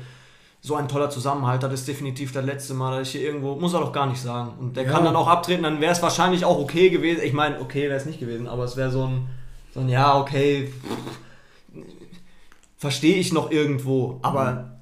so 0.62 0.74
ein 0.76 0.88
toller 0.88 1.10
Zusammenhalt, 1.10 1.62
das 1.62 1.72
ist 1.72 1.88
definitiv 1.88 2.32
das 2.32 2.44
letzte 2.44 2.74
Mal, 2.74 2.98
dass 2.98 3.08
ich 3.08 3.12
hier 3.20 3.22
irgendwo, 3.28 3.56
muss 3.56 3.74
er 3.74 3.80
doch 3.80 3.92
gar 3.92 4.06
nicht 4.06 4.20
sagen. 4.20 4.52
Und 4.60 4.76
der 4.76 4.84
Ja. 4.84 4.92
kann 4.92 5.04
dann 5.04 5.16
auch 5.16 5.28
abtreten, 5.28 5.64
dann 5.64 5.80
wäre 5.80 5.92
es 5.92 6.00
wahrscheinlich 6.02 6.44
auch 6.44 6.58
okay 6.58 6.88
gewesen. 6.90 7.20
Ich 7.24 7.32
meine, 7.32 7.60
okay 7.60 7.82
wäre 7.88 7.96
es 7.96 8.06
nicht 8.06 8.20
gewesen, 8.20 8.46
aber 8.48 8.64
es 8.64 8.76
wäre 8.76 8.90
so 8.90 9.04
ein, 9.06 9.26
so 9.74 9.80
ein, 9.80 9.88
ja, 9.88 10.18
okay, 10.18 10.72
verstehe 12.78 13.16
ich 13.16 13.32
noch 13.32 13.50
irgendwo, 13.50 14.18
aber 14.22 14.75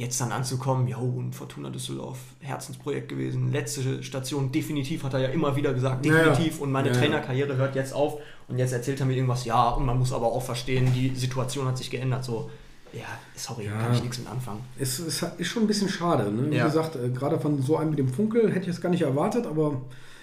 jetzt 0.00 0.20
dann 0.20 0.32
anzukommen, 0.32 0.88
ja, 0.88 0.96
und 0.96 1.34
Fortuna 1.34 1.68
Düsseldorf, 1.70 2.18
Herzensprojekt 2.40 3.08
gewesen, 3.08 3.52
letzte 3.52 4.02
Station, 4.02 4.50
definitiv, 4.50 5.02
hat 5.04 5.14
er 5.14 5.20
ja 5.20 5.28
immer 5.28 5.54
wieder 5.56 5.74
gesagt, 5.74 6.06
Ja, 6.06 6.12
ja. 6.16 6.24
definitiv, 6.30 6.60
und 6.60 6.72
meine 6.72 6.88
Ja. 6.88 6.94
Trainerkarriere 6.94 7.56
hört 7.56 7.74
jetzt 7.76 7.92
auf 7.94 8.18
und 8.48 8.58
jetzt 8.58 8.72
erzählt 8.72 8.98
er 9.00 9.06
mir 9.06 9.14
irgendwas, 9.14 9.44
ja, 9.44 9.68
und 9.70 9.84
man 9.84 9.98
muss 9.98 10.12
aber 10.12 10.26
auch 10.26 10.42
verstehen, 10.42 10.92
die 10.94 11.10
Situation 11.14 11.66
hat 11.66 11.76
sich 11.76 11.90
geändert, 11.90 12.24
so, 12.24 12.50
ja, 12.92 13.00
sorry, 13.36 13.66
Ja. 13.66 13.72
kann 13.78 13.92
ich 13.94 14.00
nichts 14.02 14.18
mit 14.18 14.28
anfangen. 14.28 14.60
Es, 14.78 14.98
es 14.98 15.22
ist 15.38 15.48
schon 15.48 15.64
ein 15.64 15.66
bisschen 15.68 15.88
schade. 15.88 16.32
Ne? 16.32 16.50
Wie 16.50 16.58
gesagt, 16.58 16.96
äh, 16.96 17.10
gerade 17.10 17.38
von 17.38 17.60
so 17.62 17.76
einem 17.76 17.92
wie 17.92 17.96
dem 17.96 18.08
Funkel 18.08 18.50
hätte 18.52 18.64
ich 18.70 18.74
es 18.76 18.80
gar 18.80 18.88
nicht 18.90 19.02
erwartet, 19.02 19.46
aber 19.46 19.82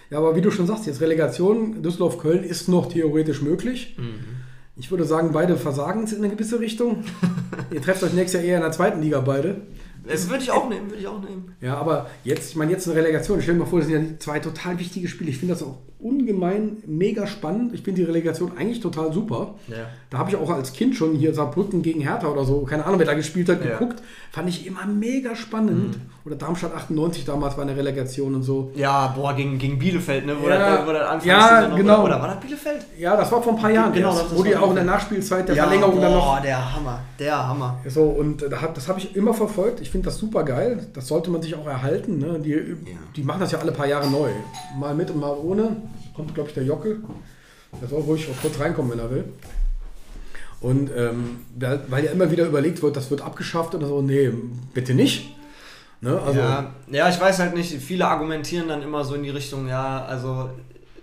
ja, 0.09 0.17
aber 0.17 0.35
wie 0.35 0.41
du 0.41 0.49
schon 0.51 0.65
sagst, 0.67 0.85
jetzt 0.87 1.01
Relegation 1.01 1.83
Düsseldorf-Köln 1.83 2.43
ist 2.43 2.67
noch 2.67 2.87
theoretisch 2.89 3.41
möglich. 3.41 3.95
Ich 4.79 4.91
würde 4.91 5.05
sagen, 5.05 5.31
beide 5.31 5.57
versagen 5.57 6.03
es 6.03 6.13
in 6.13 6.23
eine 6.23 6.33
gewisse 6.33 6.59
Richtung. 6.59 7.03
Ihr 7.71 7.81
trefft 7.81 8.03
euch 8.03 8.13
nächstes 8.13 8.41
Jahr 8.41 8.49
eher 8.49 8.57
in 8.57 8.63
der 8.63 8.71
zweiten 8.71 9.01
Liga 9.01 9.21
beide. 9.21 9.61
Das 10.07 10.29
würde 10.29 10.43
ich 10.43 10.51
auch 10.51 10.69
nehmen, 10.69 10.89
würde 10.89 11.01
ich 11.01 11.07
auch 11.07 11.19
nehmen. 11.19 11.55
Ja, 11.59 11.77
aber 11.77 12.09
jetzt, 12.23 12.51
ich 12.51 12.55
meine, 12.55 12.71
jetzt 12.71 12.87
eine 12.87 12.95
Relegation. 12.95 13.41
Stell 13.41 13.55
dir 13.55 13.61
mal 13.61 13.65
vor, 13.65 13.79
das 13.79 13.89
sind 13.89 14.11
ja 14.11 14.19
zwei 14.19 14.39
total 14.39 14.79
wichtige 14.79 15.07
Spiele. 15.07 15.31
Ich 15.31 15.39
finde 15.39 15.55
das 15.55 15.63
auch 15.63 15.79
ungemein 15.99 16.77
mega 16.85 17.25
spannend. 17.27 17.73
Ich 17.73 17.81
finde 17.81 18.01
die 18.01 18.07
Relegation 18.07 18.51
eigentlich 18.57 18.79
total 18.81 19.11
super. 19.13 19.55
Ja. 19.67 19.75
Da 20.09 20.19
habe 20.19 20.29
ich 20.29 20.35
auch 20.35 20.49
als 20.49 20.73
Kind 20.73 20.95
schon 20.95 21.15
hier 21.15 21.33
Saarbrücken 21.33 21.81
gegen 21.81 22.01
Hertha 22.01 22.27
oder 22.27 22.45
so, 22.45 22.61
keine 22.61 22.85
Ahnung, 22.85 22.99
wer 22.99 23.05
da 23.05 23.13
gespielt 23.13 23.49
hat, 23.49 23.63
Ja. 23.63 23.77
geguckt. 23.77 24.01
Fand 24.31 24.47
ich 24.47 24.65
immer 24.67 24.85
mega 24.85 25.35
spannend. 25.35 25.97
Oder 26.25 26.35
Darmstadt 26.35 26.73
98 26.75 27.25
damals 27.25 27.55
war 27.57 27.63
eine 27.63 27.75
Relegation 27.75 28.35
und 28.35 28.43
so. 28.43 28.71
Ja, 28.75 29.07
boah, 29.15 29.33
gegen, 29.33 29.57
gegen 29.57 29.79
Bielefeld, 29.79 30.25
ne? 30.25 30.35
Wo 30.41 30.47
Ja. 30.49 30.77
das, 30.77 30.87
wo 30.87 30.91
das 30.91 31.25
Ja, 31.25 31.67
genau. 31.75 32.03
Oder, 32.03 32.03
oder 32.03 32.21
war 32.21 32.27
das 32.35 32.39
Bielefeld? 32.41 32.85
Ja, 32.97 33.15
das 33.15 33.31
war 33.31 33.41
vor 33.41 33.53
ein 33.53 33.59
paar 33.59 33.71
Jahren. 33.71 33.93
Genau, 33.93 34.09
das- 34.11 34.29
das 34.29 34.37
wo 34.37 34.43
die 34.43 34.55
auch 34.55 34.69
in 34.69 34.75
der. 34.75 34.83
Nachspielzeit 34.83 35.47
der 35.47 35.55
Verlängerung 35.55 35.99
dann 36.01 36.11
noch. 36.13 36.25
Boah, 36.35 36.41
der 36.41 36.75
Hammer, 36.75 36.99
der 37.19 37.47
Hammer. 37.47 37.79
So, 37.87 38.03
und 38.03 38.43
äh, 38.43 38.49
das 38.49 38.87
habe 38.87 38.99
ich 38.99 39.15
immer 39.15 39.33
verfolgt. 39.33 39.81
Ich 39.81 39.89
finde 39.89 40.05
das 40.05 40.17
super 40.17 40.43
geil. 40.43 40.85
Das 40.93 41.07
sollte 41.07 41.29
man 41.31 41.41
sich 41.41 41.55
auch 41.55 41.65
erhalten. 41.67 42.19
Ne? 42.19 42.39
Die, 42.39 42.75
die 43.15 43.23
machen 43.23 43.39
das 43.39 43.51
ja 43.51 43.59
alle 43.59 43.71
paar 43.71 43.87
Jahre 43.87 44.09
neu. 44.09 44.29
Mal 44.79 44.93
mit 44.95 45.09
und 45.11 45.19
mal 45.19 45.31
ohne. 45.41 45.75
Kommt, 46.17 46.33
glaube 46.33 46.49
ich, 46.49 46.55
der 46.55 46.63
Jockel. 46.65 47.01
Der 47.79 47.87
soll 47.87 48.01
ruhig 48.01 48.27
auch 48.29 48.41
kurz 48.41 48.59
reinkommen, 48.59 48.91
wenn 48.91 48.99
er 48.99 49.11
will. 49.11 49.25
Und 50.59 50.89
ähm, 50.95 51.45
weil 51.55 52.03
ja 52.03 52.11
immer 52.11 52.31
wieder 52.31 52.45
überlegt 52.45 52.81
wird, 52.81 52.95
das 52.95 53.11
wird 53.11 53.21
abgeschafft 53.21 53.75
oder 53.75 53.87
so. 53.87 54.01
Nee, 54.01 54.31
bitte 54.73 54.93
nicht. 54.95 55.29
Ne? 56.01 56.19
Also, 56.19 56.39
ja, 56.39 56.73
ja, 56.91 57.09
ich 57.09 57.19
weiß 57.19 57.39
halt 57.39 57.55
nicht, 57.55 57.71
viele 57.81 58.07
argumentieren 58.07 58.67
dann 58.67 58.81
immer 58.81 59.03
so 59.03 59.15
in 59.15 59.23
die 59.23 59.29
Richtung, 59.29 59.67
ja, 59.67 60.05
also 60.05 60.49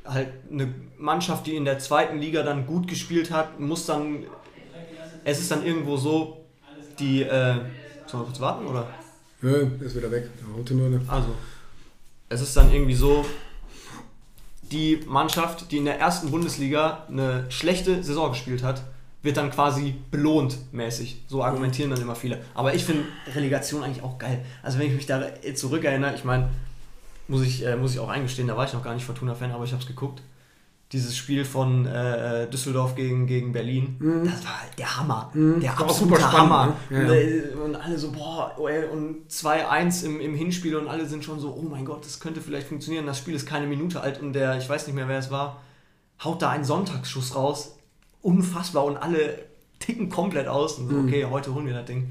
halt 0.05 0.29
eine 0.50 0.73
Mannschaft, 0.99 1.47
die 1.47 1.57
in 1.57 1.65
der 1.65 1.79
zweiten 1.79 2.19
Liga 2.19 2.43
dann 2.43 2.67
gut 2.67 2.87
gespielt 2.88 3.31
hat, 3.31 3.59
muss 3.59 3.87
dann, 3.87 4.25
es 5.25 5.41
ist 5.41 5.50
dann 5.50 5.65
irgendwo 5.65 5.97
so, 5.97 6.45
die, 6.99 7.23
äh, 7.23 7.57
wir 8.21 8.27
kurz 8.27 8.41
warten, 8.41 8.67
oder? 8.67 8.88
Nö, 9.41 9.69
ist 9.81 9.97
wieder 9.97 10.11
weg. 10.11 10.29
Der 10.41 10.77
nur 10.77 10.87
eine. 10.87 11.00
Also, 11.09 11.29
es 12.29 12.41
ist 12.41 12.57
dann 12.57 12.73
irgendwie 12.73 12.95
so, 12.95 13.25
die 14.75 15.00
Mannschaft, 15.07 15.71
die 15.71 15.78
in 15.78 15.85
der 15.85 16.00
ersten 16.00 16.31
Bundesliga 16.31 17.04
eine 17.09 17.47
schlechte 17.49 18.02
Saison 18.02 18.33
gespielt 18.33 18.62
hat, 18.62 18.83
wird 19.23 19.37
dann 19.37 19.50
quasi 19.50 19.95
belohnt 20.11 20.59
mäßig. 20.73 21.23
So 21.28 21.43
argumentieren 21.43 21.90
dann 21.90 22.00
immer 22.00 22.16
viele. 22.16 22.40
Aber 22.54 22.75
ich 22.75 22.85
finde 22.85 23.04
Relegation 23.35 23.83
eigentlich 23.83 24.02
auch 24.02 24.19
geil. 24.19 24.45
Also 24.62 24.78
wenn 24.78 24.88
ich 24.88 24.95
mich 24.95 25.07
da 25.07 25.23
zurückerinnere, 25.54 26.14
ich 26.14 26.25
meine, 26.25 26.50
muss 27.28 27.43
ich, 27.43 27.64
äh, 27.64 27.76
muss 27.76 27.93
ich 27.95 28.00
auch 28.00 28.09
eingestehen, 28.09 28.49
da 28.49 28.57
war 28.57 28.66
ich 28.66 28.75
noch 28.75 28.83
gar 28.83 28.95
nicht 28.95 29.04
Fortuna-Fan, 29.04 29.52
aber 29.52 29.64
ich 29.64 29.73
habe 29.73 29.81
es 29.81 29.88
geguckt. 29.88 30.21
Dieses 30.95 31.15
Spiel 31.17 31.45
von 31.45 31.85
äh, 31.87 32.49
Düsseldorf 32.49 32.95
gegen, 32.95 33.27
gegen 33.27 33.53
Berlin, 33.53 33.97
das 34.25 34.45
war 34.45 34.61
der 34.79 34.97
Hammer. 34.97 35.31
Mhm. 35.35 35.61
Der 35.61 35.73
absolute 35.73 35.95
super 35.97 36.17
spannend, 36.17 36.39
Hammer. 36.53 36.77
ne? 36.89 36.97
Ja, 36.97 37.01
Und, 37.01 37.09
ja. 37.09 37.15
äh, 37.15 37.65
Und 37.65 37.75
alle 37.77 37.99
so, 37.99 38.13
boah, 38.13 38.53
und 38.93 39.29
2-1 39.29 40.05
im, 40.07 40.21
im 40.21 40.35
Hinspiel 40.35 40.77
und 40.77 40.89
alle 40.89 41.05
sind 41.07 41.25
schon 41.25 41.41
so, 41.41 41.53
oh 41.53 41.63
mein 41.69 41.85
Gott, 41.85 42.05
das 42.05 42.21
könnte 42.21 42.41
vielleicht 42.41 42.69
funktionieren. 42.69 43.05
Das 43.07 43.19
Spiel 43.19 43.35
ist 43.35 43.45
keine 43.47 43.67
Minute 43.67 44.01
alt 44.01 44.23
und 44.23 44.33
der, 44.33 44.57
ich 44.57 44.69
weiß 44.69 44.87
nicht 44.87 44.95
mehr, 44.97 45.09
wer 45.09 45.19
es 45.19 45.31
war, 45.31 45.61
haut 46.23 46.41
da 46.41 46.51
einen 46.51 46.65
Sonntagsschuss 46.65 47.35
raus. 47.35 47.77
Unfassbar 48.23 48.85
und 48.85 48.97
alle 48.97 49.39
ticken 49.81 50.09
komplett 50.09 50.47
aus 50.49 50.79
und 50.79 50.89
so, 50.89 50.97
okay, 50.97 51.27
heute 51.29 51.53
holen 51.55 51.67
wir 51.67 51.75
das 51.75 51.85
Ding. 51.87 52.11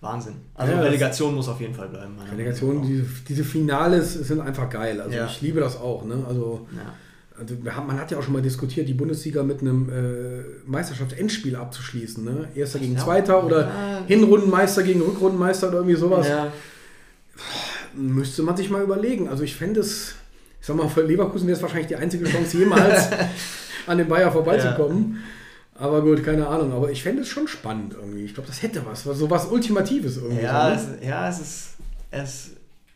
Wahnsinn. 0.00 0.34
Also 0.54 0.72
Mhm. 0.72 0.78
Ja, 0.78 0.84
Relegation 0.84 1.34
muss 1.34 1.48
auf 1.48 1.60
jeden 1.60 1.74
Fall 1.74 1.88
bleiben. 1.88 2.14
Relegation, 2.30 2.82
diese, 2.86 3.04
diese 3.28 3.44
Finales 3.44 4.14
sind 4.14 4.40
einfach 4.40 4.68
geil. 4.70 5.00
Also 5.00 5.16
Ja. 5.16 5.26
ich 5.26 5.40
liebe 5.40 5.60
das 5.60 5.76
auch. 5.76 6.04
Ne? 6.04 6.24
Also, 6.28 6.66
Ja. 6.74 6.94
Also 7.38 7.56
haben, 7.74 7.86
man 7.88 7.98
hat 7.98 8.10
ja 8.10 8.18
auch 8.18 8.22
schon 8.22 8.32
mal 8.32 8.42
diskutiert, 8.42 8.88
die 8.88 8.94
Bundesliga 8.94 9.42
mit 9.42 9.60
einem 9.60 9.88
äh, 9.88 10.44
Meisterschaftsendspiel 10.70 11.56
abzuschließen. 11.56 12.24
Ne? 12.24 12.48
Erster 12.54 12.78
gegen 12.78 12.94
Ja. 12.94 13.00
Zweiter 13.04 13.44
oder 13.44 13.60
Ja. 13.68 14.02
Hinrundenmeister 14.06 14.82
gegen 14.84 15.00
Rückrundenmeister 15.02 15.68
oder 15.68 15.78
irgendwie 15.78 15.96
sowas. 15.96 16.28
Ja. 16.28 16.52
Müsste 17.94 18.42
man 18.42 18.56
sich 18.56 18.70
mal 18.70 18.82
überlegen. 18.82 19.28
Also 19.28 19.42
ich 19.42 19.56
fände 19.56 19.80
es, 19.80 20.14
ich 20.60 20.66
sag 20.66 20.76
mal, 20.76 20.88
für 20.88 21.02
Leverkusen 21.02 21.46
wäre 21.46 21.56
es 21.56 21.62
wahrscheinlich 21.62 21.88
die 21.88 21.96
einzige 21.96 22.24
Chance 22.24 22.58
jemals 22.58 23.08
an 23.86 23.98
den 23.98 24.08
Bayer 24.08 24.30
vorbeizukommen. 24.32 25.18
Aber 25.76 26.02
gut, 26.02 26.24
keine 26.24 26.46
Ahnung. 26.46 26.72
Aber 26.72 26.90
ich 26.90 27.02
fände 27.02 27.22
es 27.22 27.28
schon 27.28 27.48
spannend 27.48 27.94
irgendwie. 27.94 28.24
Ich 28.24 28.34
glaube, 28.34 28.46
das 28.48 28.62
hätte 28.62 28.82
was. 28.86 29.02
So 29.04 29.28
was 29.28 29.46
Ultimatives 29.46 30.16
irgendwie. 30.18 30.42
Ja, 30.44 30.76
so, 30.78 30.92
es, 30.92 31.00
ne? 31.00 31.08
ja, 31.08 31.28
es 31.28 31.40
ist. 31.40 31.68
Es, 32.10 32.50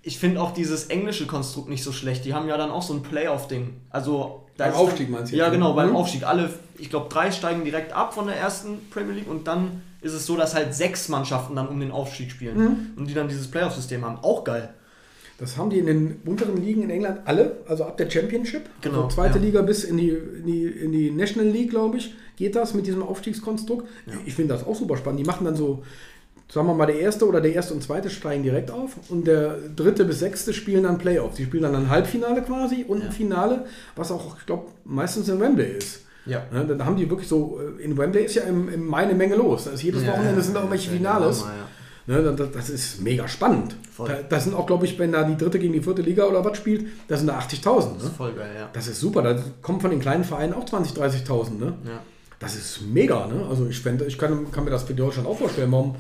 ich 0.09 0.19
finde 0.19 0.41
auch 0.41 0.53
dieses 0.53 0.87
englische 0.87 1.27
Konstrukt 1.27 1.69
nicht 1.69 1.85
so 1.85 1.93
schlecht. 1.93 2.25
Die 2.25 2.33
haben 2.35 2.49
ja 2.49 2.57
dann 2.57 2.71
auch 2.71 2.83
so 2.83 2.95
ein 2.95 3.03
Playoff-Ding. 3.03 3.75
Also 3.91 4.47
Beim 4.57 4.73
Aufstieg 4.73 5.11
meinst 5.11 5.33
du 5.33 5.37
Ja, 5.37 5.51
genau, 5.51 5.69
ne? 5.71 5.75
beim 5.77 5.91
Mhm. 5.91 5.97
Aufstieg. 5.97 6.25
Alle, 6.27 6.51
ich 6.79 6.89
glaube, 6.91 7.07
drei 7.11 7.31
steigen 7.31 7.63
direkt 7.65 7.93
ab 7.93 8.15
von 8.15 8.27
der 8.27 8.37
ersten 8.37 8.79
Premier 8.91 9.13
League 9.15 9.29
und 9.31 9.47
dann 9.47 9.83
ist 10.01 10.15
es 10.15 10.25
so, 10.27 10.37
dass 10.37 10.55
halt 10.55 10.75
sechs 10.75 11.09
Mannschaften 11.09 11.55
dann 11.57 11.69
um 11.69 11.79
den 11.79 11.91
Aufstieg 11.91 12.31
spielen 12.31 12.57
Mhm. 12.59 12.77
und 12.97 13.07
die 13.09 13.15
dann 13.15 13.29
dieses 13.29 13.51
Playoff-System 13.51 14.05
haben. 14.05 14.19
Auch 14.23 14.45
geil. 14.45 14.71
Das 15.39 15.57
haben 15.57 15.71
die 15.71 15.79
in 15.79 15.87
den 15.87 16.21
unteren 16.25 16.57
Ligen 16.57 16.83
in 16.83 16.91
England 16.91 17.21
alle, 17.27 17.59
also 17.69 17.85
ab 17.85 17.97
der 17.99 18.11
Championship. 18.11 18.63
Genau, 18.81 19.05
Also 19.05 19.15
zweite 19.17 19.39
ja. 19.39 19.45
Liga 19.45 19.63
bis 19.63 19.85
in 19.85 19.97
die, 19.99 20.09
in, 20.11 20.47
die, 20.47 20.65
in 20.65 20.91
die 20.93 21.11
National 21.13 21.49
League, 21.49 21.71
glaube 21.71 21.99
ich, 21.99 22.15
geht 22.37 22.57
das 22.57 22.75
mit 22.75 22.87
diesem 22.87 23.03
Aufstiegskonstrukt. 23.03 23.87
Ich 24.27 24.35
finde 24.35 24.55
das 24.55 24.67
auch 24.67 24.75
super 24.75 24.97
spannend. 24.97 25.21
Die 25.21 25.25
machen 25.25 25.45
dann 25.45 25.55
so, 25.55 25.85
sagen 26.51 26.67
wir 26.67 26.75
mal, 26.75 26.87
der 26.87 26.99
erste 26.99 27.27
oder 27.29 27.41
der 27.41 27.53
erste 27.53 27.75
und 27.75 27.83
zweite 27.83 28.09
steigen 28.11 28.43
direkt 28.43 28.71
auf 28.71 28.97
und 29.11 29.27
der 29.27 29.57
dritte 29.77 30.05
bis 30.05 30.21
sechste 30.21 30.55
spielen 30.55 30.85
dann 30.85 30.99
Playoffs. 30.99 31.37
Die 31.37 31.45
spielen 31.45 31.65
dann 31.65 31.75
ein 31.75 31.91
Halbfinale 31.91 32.43
quasi 32.43 32.85
und 32.89 33.03
ein 33.03 33.13
Finale, 33.13 33.67
was 33.97 34.11
auch, 34.11 34.39
ich 34.39 34.47
glaube, 34.47 34.67
meistens 34.85 35.29
in 35.29 35.41
Wembley 35.41 35.77
ist. 35.77 36.03
Ja. 36.25 36.45
Ne, 36.53 36.67
dann 36.67 36.85
haben 36.85 36.97
die 36.97 37.09
wirklich 37.09 37.29
so, 37.29 37.59
äh, 37.59 37.83
in 37.83 37.97
Wembley 37.97 38.25
ist 38.25 38.35
ja 38.35 38.43
im, 38.43 38.69
im 38.69 38.87
Mai 38.87 39.05
eine 39.05 39.15
Menge 39.15 39.35
los. 39.35 39.65
Da 39.65 39.71
ist 39.71 39.83
jedes 39.83 40.07
Wochenende 40.07 40.43
sind 40.43 40.55
da 40.55 40.61
irgendwelche 40.61 40.91
Finales. 40.91 41.45
Ne, 42.07 42.23
das, 42.23 42.51
das 42.53 42.71
ist 42.71 43.03
mega 43.03 43.29
spannend. 43.29 43.77
Voll. 43.93 44.09
Da, 44.09 44.15
das 44.23 44.45
sind 44.45 44.55
auch, 44.55 44.67
glaube 44.67 44.87
ich, 44.87 44.99
wenn 44.99 45.13
da 45.13 45.25
die 45.25 45.37
dritte 45.37 45.59
gegen 45.59 45.75
die 45.75 45.83
vierte 45.83 46.01
Liga 46.01 46.25
oder 46.25 46.43
was 46.43 46.57
spielt, 46.57 46.87
da 47.09 47.17
sind 47.17 47.27
da 47.27 47.39
80.000. 47.39 48.03
Ne? 48.03 48.11
Voll 48.17 48.33
geil, 48.33 48.51
ja. 48.59 48.71
Das 48.73 48.89
ist 48.89 49.01
super. 49.01 49.23
Da 49.23 49.39
kommen 49.61 49.81
von 49.81 49.91
den 49.91 50.01
kleinen 50.01 50.25
Vereinen 50.25 50.55
auch 50.55 50.65
20.000, 50.65 51.27
30.000. 51.27 51.59
Ne? 51.59 51.75
ja. 51.85 52.01
Das 52.39 52.55
ist 52.55 52.83
mega. 52.83 53.27
Ne? 53.27 53.45
Also 53.49 53.67
ich, 53.67 53.81
fänd, 53.81 54.01
ich 54.03 54.17
kann, 54.17 54.51
kann 54.53 54.65
mir 54.65 54.71
das 54.71 54.85
für 54.85 54.95
Deutschland 54.95 55.29
auch 55.29 55.37
vorstellen. 55.37 55.73
Warum 55.73 55.97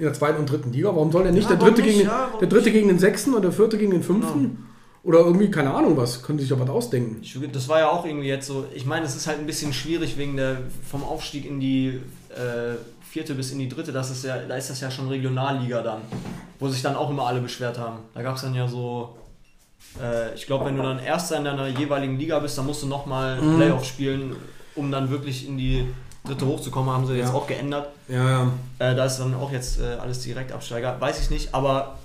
in 0.00 0.06
der 0.06 0.14
zweiten 0.14 0.38
und 0.40 0.50
dritten 0.50 0.72
Liga, 0.72 0.88
warum 0.88 1.12
soll 1.12 1.24
der 1.24 1.32
nicht, 1.32 1.48
Ja, 1.50 1.56
der, 1.56 1.66
dritte 1.68 1.82
nicht? 1.82 1.96
gegen, 1.98 2.08
Ja, 2.08 2.30
der 2.40 2.48
dritte 2.48 2.72
gegen 2.72 2.88
den 2.88 2.98
sechsten 2.98 3.34
und 3.34 3.42
der 3.42 3.52
vierte 3.52 3.78
gegen 3.78 3.92
den 3.92 4.02
fünften? 4.02 4.66
Oder 5.02 5.20
irgendwie, 5.20 5.50
keine 5.50 5.72
Ahnung 5.72 5.96
was, 5.96 6.22
können 6.22 6.38
sich 6.38 6.48
doch 6.48 6.60
was 6.60 6.68
ausdenken. 6.68 7.18
Ich, 7.22 7.38
das 7.52 7.68
war 7.68 7.78
ja 7.78 7.88
auch 7.90 8.04
irgendwie 8.04 8.28
jetzt 8.28 8.46
so, 8.46 8.66
ich 8.74 8.84
meine, 8.84 9.06
es 9.06 9.16
ist 9.16 9.26
halt 9.26 9.38
ein 9.38 9.46
bisschen 9.46 9.72
schwierig 9.72 10.18
wegen 10.18 10.36
der 10.36 10.58
vom 10.90 11.02
Aufstieg 11.02 11.46
in 11.46 11.58
die 11.60 12.00
äh, 12.30 12.76
vierte 13.02 13.34
bis 13.34 13.50
in 13.50 13.58
die 13.58 13.68
dritte, 13.68 13.92
das 13.92 14.10
ist 14.10 14.24
ja, 14.24 14.36
da 14.46 14.56
ist 14.56 14.68
das 14.70 14.80
ja 14.80 14.90
schon 14.90 15.08
Regionalliga 15.08 15.82
dann, 15.82 16.00
wo 16.58 16.68
sich 16.68 16.82
dann 16.82 16.96
auch 16.96 17.08
immer 17.10 17.26
alle 17.26 17.40
beschwert 17.40 17.78
haben. 17.78 18.00
Da 18.14 18.22
gab 18.22 18.36
es 18.36 18.42
dann 18.42 18.54
ja 18.54 18.68
so, 18.68 19.16
äh, 20.02 20.34
ich 20.34 20.46
glaube, 20.46 20.66
wenn 20.66 20.76
du 20.76 20.82
dann 20.82 20.98
Erster 20.98 21.36
in 21.38 21.44
deiner 21.44 21.66
jeweiligen 21.68 22.18
Liga 22.18 22.38
bist, 22.38 22.56
dann 22.58 22.66
musst 22.66 22.82
du 22.82 22.86
nochmal 22.86 23.40
Mhm. 23.40 23.56
Playoff 23.56 23.84
spielen, 23.84 24.36
um 24.74 24.90
dann 24.90 25.10
wirklich 25.10 25.46
in 25.48 25.56
die 25.58 25.86
dritte 26.24 26.46
hochzukommen, 26.46 26.90
haben 26.92 27.06
sie 27.06 27.14
jetzt 27.14 27.28
Ja. 27.28 27.34
auch 27.34 27.46
geändert. 27.46 27.88
Ja, 28.08 28.28
ja. 28.30 28.52
Äh, 28.78 28.94
da 28.94 29.04
ist 29.06 29.18
dann 29.18 29.34
auch 29.34 29.50
jetzt 29.52 29.80
äh, 29.80 29.84
alles 30.00 30.20
Direktabsteiger, 30.20 31.00
weiß 31.00 31.20
ich 31.22 31.30
nicht, 31.30 31.54
aber 31.54 31.98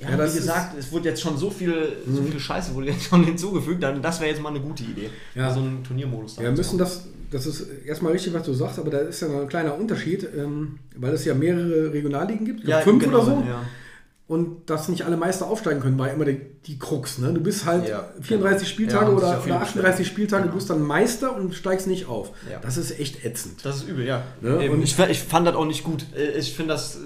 ja, 0.00 0.10
Ja, 0.10 0.18
wie 0.18 0.36
gesagt, 0.36 0.78
es 0.78 0.90
wurde 0.92 1.08
jetzt 1.10 1.20
schon 1.20 1.36
so 1.36 1.50
viel, 1.50 1.96
so 2.10 2.22
viel 2.22 2.40
Scheiße 2.40 2.74
wurde 2.74 2.86
jetzt 2.88 3.04
schon 3.04 3.24
hinzugefügt, 3.30 3.82
dann 3.82 4.00
das 4.00 4.20
wäre 4.20 4.30
jetzt 4.30 4.40
mal 4.40 4.50
eine 4.50 4.60
gute 4.60 4.82
Idee. 4.84 5.10
Ja. 5.34 5.52
So 5.52 5.60
einen 5.60 5.82
Turniermodus. 5.84 6.36
Ja, 6.36 6.44
wir 6.44 6.52
müssen 6.52 6.78
das, 6.78 7.04
das 7.30 7.44
ist 7.46 7.66
erstmal 7.84 8.12
richtig, 8.12 8.32
was 8.32 8.44
du 8.44 8.54
sagst, 8.54 8.78
aber 8.78 8.90
da 8.90 8.98
ist 8.98 9.20
ja 9.20 9.28
noch 9.28 9.40
ein 9.42 9.48
kleiner 9.48 9.74
Unterschied, 9.76 10.26
ähm, 10.36 10.78
weil 10.96 11.12
es 11.12 11.24
ja 11.24 11.34
mehrere 11.34 11.92
Regionalligen 11.92 12.46
gibt, 12.46 12.64
glaub, 12.64 12.82
fünf 12.84 13.04
genau, 13.04 13.16
oder 13.18 13.24
so, 13.26 13.44
Ja. 13.46 13.62
Und 14.28 14.68
dass 14.70 14.88
nicht 14.88 15.02
alle 15.04 15.16
Meister 15.16 15.46
aufsteigen 15.46 15.80
können, 15.80 15.98
war 15.98 16.10
immer 16.10 16.24
die, 16.24 16.40
die 16.66 16.78
Krux. 16.78 17.18
Ne? 17.18 17.32
Du 17.32 17.40
bist 17.40 17.64
halt 17.64 17.88
Ja, 17.88 18.08
34 18.20 18.66
genau. 18.66 18.74
Spieltage 18.74 19.06
Ja, 19.06 19.16
oder, 19.16 19.44
oder 19.44 19.60
38 19.60 19.72
beschwert. 19.74 20.06
Spieltage, 20.06 20.42
Genau. 20.42 20.52
du 20.52 20.58
bist 20.58 20.70
dann 20.70 20.82
Meister 20.82 21.36
und 21.36 21.54
steigst 21.54 21.86
nicht 21.86 22.06
auf. 22.08 22.30
Ja. 22.50 22.58
Das 22.60 22.76
ist 22.76 22.98
echt 22.98 23.24
ätzend. 23.24 23.64
Das 23.64 23.76
ist 23.76 23.88
übel, 23.88 24.04
ja. 24.06 24.22
Ne, 24.40 24.70
und- 24.70 24.82
ich, 24.82 24.98
ich 24.98 25.20
fand 25.20 25.46
das 25.46 25.54
auch 25.54 25.64
nicht 25.66 25.84
gut. 25.84 26.06
Äh, 26.16 26.38
Ich 26.38 26.54
finde 26.54 26.72
das, 26.74 26.98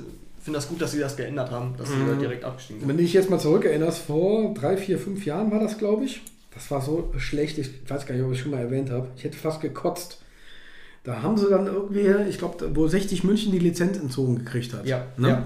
find 0.43 0.57
das 0.57 0.69
gut, 0.69 0.81
dass 0.81 0.93
sie 0.93 0.99
das 0.99 1.17
geändert 1.17 1.51
haben, 1.51 1.75
dass 1.77 1.89
sie 1.89 1.95
da 2.09 2.15
direkt 2.15 2.45
abgestiegen 2.45 2.81
sind. 2.81 2.89
Wenn 2.89 2.97
du 2.97 3.03
dich 3.03 3.13
jetzt 3.13 3.29
mal 3.29 3.39
zurückerinnerst, 3.39 3.99
vor 3.99 4.55
drei, 4.55 4.79
vier, 4.79 4.99
fünf 4.99 5.27
Jahren 5.27 5.51
war 5.51 5.61
das, 5.61 5.77
glaube 5.77 6.05
ich. 6.05 6.23
Das 6.55 6.71
war 6.71 6.81
so 6.81 7.13
schlecht, 7.19 7.59
ich 7.59 7.71
weiß 7.89 8.07
gar 8.07 8.15
nicht, 8.15 8.25
ob 8.25 8.33
ich 8.33 8.39
es 8.39 8.43
schon 8.43 8.51
mal 8.53 8.61
erwähnt 8.61 8.91
habe. 8.91 9.09
Ich 9.17 9.25
hätte 9.25 9.37
fast 9.37 9.61
gekotzt. 9.61 10.23
Da 11.05 11.23
haben 11.23 11.37
sie 11.39 11.49
dann 11.49 11.67
irgendwie, 11.67 12.07
ich 12.29 12.39
glaube, 12.39 12.71
wo 12.75 12.89
60 12.89 13.25
München 13.25 13.53
die 13.53 13.59
Lizenz 13.59 13.99
entzogen 13.99 14.39
gekriegt 14.39 14.73
hat. 14.75 14.85
Ja, 14.87 15.05
Ne? 15.17 15.29
ja. 15.29 15.43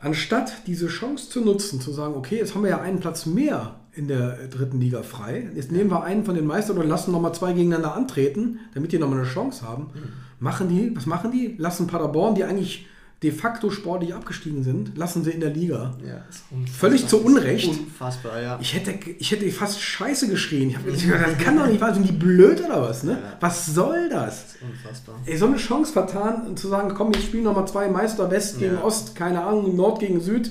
Anstatt 0.00 0.66
diese 0.66 0.86
Chance 0.88 1.28
zu 1.28 1.40
nutzen, 1.42 1.80
zu 1.80 1.92
sagen, 1.92 2.14
okay, 2.14 2.36
jetzt 2.36 2.54
haben 2.54 2.62
wir 2.62 2.70
ja 2.70 2.80
einen 2.80 3.00
Platz 3.00 3.26
mehr 3.26 3.74
in 3.92 4.08
der 4.08 4.48
dritten 4.48 4.80
Liga 4.80 5.02
frei, 5.02 5.50
jetzt 5.54 5.72
nehmen 5.72 5.90
wir 5.90 6.02
einen 6.04 6.24
von 6.24 6.34
den 6.34 6.46
Meistern 6.46 6.78
und 6.78 6.88
lassen 6.88 7.12
nochmal 7.12 7.34
zwei 7.34 7.52
gegeneinander 7.52 7.94
antreten, 7.94 8.60
damit 8.72 8.92
die 8.92 8.98
nochmal 8.98 9.18
eine 9.18 9.28
Chance 9.28 9.66
haben, 9.68 9.88
Mhm. 9.94 9.98
machen 10.38 10.68
die, 10.68 10.96
was 10.96 11.06
machen 11.06 11.32
die? 11.32 11.54
Lassen 11.58 11.86
Paderborn, 11.86 12.34
die 12.34 12.44
eigentlich 12.44 12.86
de 13.22 13.32
facto 13.32 13.70
sportlich 13.70 14.14
abgestiegen 14.14 14.62
sind, 14.62 14.96
lassen 14.96 15.24
sie 15.24 15.32
in 15.32 15.40
der 15.40 15.50
Liga. 15.50 15.94
Ja. 16.06 16.24
Völlig 16.72 17.06
zu 17.06 17.22
Unrecht. 17.22 17.68
Unfassbar, 17.68 18.40
ja. 18.40 18.58
Ich 18.62 18.74
hätte, 18.74 18.92
ich 19.18 19.30
hätte 19.30 19.50
fast 19.50 19.82
Scheiße 19.82 20.28
geschrien. 20.28 20.70
Ich 20.70 20.76
habe 20.78 20.90
gedacht, 20.90 21.36
das 21.36 21.44
kann 21.44 21.58
doch 21.58 21.66
nicht 21.66 21.80
wahr 21.82 21.88
sein. 21.94 22.04
Sind 22.04 22.08
die 22.08 22.18
blöd 22.18 22.64
oder 22.64 22.80
was? 22.80 23.02
Ne? 23.02 23.12
Ja. 23.12 23.36
Was 23.40 23.66
soll 23.66 24.08
das? 24.08 24.44
Das 24.44 24.54
ist 24.54 24.62
unfassbar. 24.62 25.16
Ey, 25.26 25.36
so 25.36 25.46
eine 25.46 25.56
Chance 25.58 25.92
vertan 25.92 26.56
zu 26.56 26.68
sagen, 26.68 26.94
komm, 26.94 27.12
jetzt 27.12 27.24
spielen 27.26 27.44
noch 27.44 27.54
mal 27.54 27.66
zwei 27.66 27.88
Meister, 27.88 28.30
West 28.30 28.58
gegen 28.58 28.76
Ja. 28.76 28.82
Ost, 28.84 29.14
keine 29.14 29.42
Ahnung, 29.44 29.76
Nord 29.76 30.00
gegen 30.00 30.20
Süd, 30.22 30.50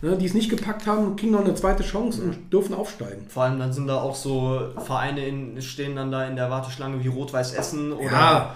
ne, 0.00 0.16
die 0.16 0.26
es 0.26 0.34
nicht 0.34 0.50
gepackt 0.50 0.86
haben, 0.86 1.16
kriegen 1.16 1.32
noch 1.32 1.44
eine 1.44 1.56
zweite 1.56 1.82
Chance 1.82 2.22
und 2.22 2.52
dürfen 2.52 2.74
aufsteigen. 2.76 3.26
Vor 3.28 3.42
allem 3.42 3.58
dann 3.58 3.72
sind 3.72 3.88
da 3.88 3.96
auch 3.96 4.14
so 4.14 4.60
Vereine 4.86 5.26
in, 5.26 5.60
stehen 5.62 5.96
dann 5.96 6.12
da 6.12 6.24
in 6.28 6.36
der 6.36 6.48
Warteschlange 6.48 7.02
wie 7.02 7.08
Rot-Weiß 7.08 7.54
Essen 7.54 7.92
oder. 7.92 8.54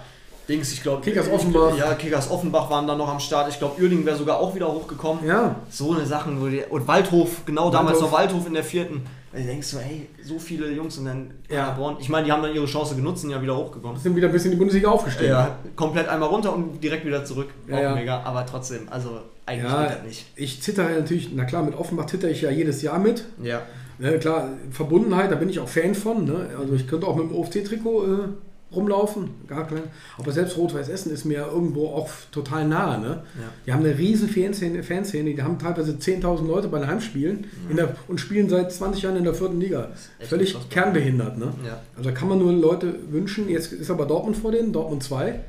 Dings, 0.49 0.73
ich 0.73 0.81
glaube. 0.81 1.01
Kickers 1.01 1.29
Offenbach. 1.31 1.77
Ja, 1.77 1.93
Kickers 1.93 2.29
Offenbach 2.31 2.69
waren 2.69 2.87
dann 2.87 2.97
noch 2.97 3.07
am 3.07 3.19
Start. 3.19 3.49
Ich 3.49 3.59
glaube, 3.59 3.81
Uerdingen 3.81 4.05
wäre 4.05 4.17
sogar 4.17 4.39
auch 4.39 4.53
wieder 4.55 4.71
hochgekommen. 4.71 5.25
Ja, 5.25 5.55
So 5.69 5.93
eine 5.93 6.05
Sachen, 6.05 6.41
wo 6.41 6.47
die, 6.47 6.63
und 6.67 6.87
Waldhof, 6.87 7.45
genau 7.45 7.69
damals 7.69 7.97
Waldhof. 7.97 8.11
noch 8.11 8.17
Waldhof 8.17 8.47
in 8.47 8.53
der 8.55 8.63
vierten. 8.63 9.05
Da 9.31 9.37
denkst 9.39 9.71
du, 9.71 9.77
ey, 9.77 10.09
so 10.23 10.39
viele 10.39 10.71
Jungs 10.71 10.97
und 10.97 11.05
dann 11.05 11.31
Ja. 11.49 11.77
Ich 11.99 12.09
meine, 12.09 12.25
die 12.25 12.31
haben 12.31 12.41
dann 12.41 12.53
ihre 12.53 12.65
Chance 12.65 12.95
genutzt 12.95 13.23
und 13.23 13.29
ja 13.29 13.39
wieder 13.41 13.55
hochgekommen. 13.55 13.95
sind 13.97 14.15
wieder 14.15 14.27
ein 14.27 14.31
bisschen 14.33 14.51
in 14.51 14.57
die 14.57 14.57
Bundesliga 14.57 14.89
aufgestiegen. 14.89 15.29
Ja, 15.29 15.55
komplett 15.75 16.07
einmal 16.09 16.29
runter 16.29 16.53
und 16.53 16.83
direkt 16.83 17.05
wieder 17.05 17.23
zurück. 17.23 17.49
Ja, 17.67 17.77
auch 17.77 17.81
ja. 17.81 17.95
mega, 17.95 18.21
aber 18.23 18.43
trotzdem, 18.47 18.87
also 18.89 19.19
eigentlich 19.45 19.71
Ja, 19.71 19.83
geht 19.83 19.97
das 19.97 20.03
nicht. 20.03 20.25
ich 20.35 20.61
zittere 20.63 20.89
natürlich, 20.89 21.29
na 21.33 21.45
klar, 21.45 21.61
mit 21.61 21.77
Offenbach 21.77 22.07
zitter 22.07 22.27
ich 22.29 22.41
ja 22.41 22.49
jedes 22.49 22.81
Jahr 22.81 22.97
mit. 22.97 23.25
Ja. 23.43 23.61
Ne, 23.99 24.17
klar, 24.17 24.47
Verbundenheit, 24.71 25.29
da 25.31 25.35
bin 25.35 25.49
ich 25.49 25.59
auch 25.59 25.67
Fan 25.67 25.93
von. 25.93 26.23
Ne? 26.25 26.49
Also 26.57 26.73
ich 26.73 26.87
könnte 26.87 27.05
auch 27.05 27.15
mit 27.15 27.29
dem 27.29 27.35
OFC-Trikot 27.35 28.05
äh, 28.05 28.27
rumlaufen, 28.71 29.29
gar 29.47 29.67
kein. 29.67 29.83
Aber 30.17 30.31
selbst 30.31 30.57
Rot-Weiß 30.57 30.89
Essen 30.89 31.11
ist 31.11 31.25
mir 31.25 31.47
irgendwo 31.47 31.87
auch 31.87 32.09
total 32.31 32.67
nahe. 32.67 32.99
Ne? 32.99 33.07
Ja. 33.07 33.23
Die 33.65 33.73
haben 33.73 33.83
eine 33.83 33.97
riesen 33.97 34.29
Fanszene, 34.29 34.83
Fanszene, 34.83 35.33
die 35.33 35.41
haben 35.41 35.57
teilweise 35.57 35.93
10.000 35.93 36.45
Leute 36.45 36.67
bei 36.67 36.79
den 36.79 36.87
Heimspielen 36.87 37.47
in 37.69 37.77
der, 37.77 37.95
und 38.07 38.19
spielen 38.19 38.49
seit 38.49 38.71
20 38.71 39.03
Jahren 39.03 39.17
in 39.17 39.23
der 39.23 39.33
vierten 39.33 39.59
Liga. 39.59 39.89
Völlig 40.19 40.55
kernbehindert. 40.69 41.37
Ne? 41.37 41.53
Ja. 41.65 41.79
Also 41.97 42.09
da 42.09 42.15
kann 42.15 42.29
man 42.29 42.39
nur 42.39 42.53
Leute 42.53 42.93
wünschen. 43.09 43.49
Jetzt 43.49 43.73
ist 43.73 43.89
aber 43.89 44.05
Dortmund 44.05 44.37
vor 44.37 44.51
denen, 44.51 44.71
Dortmund 44.71 45.03
2. 45.03 45.39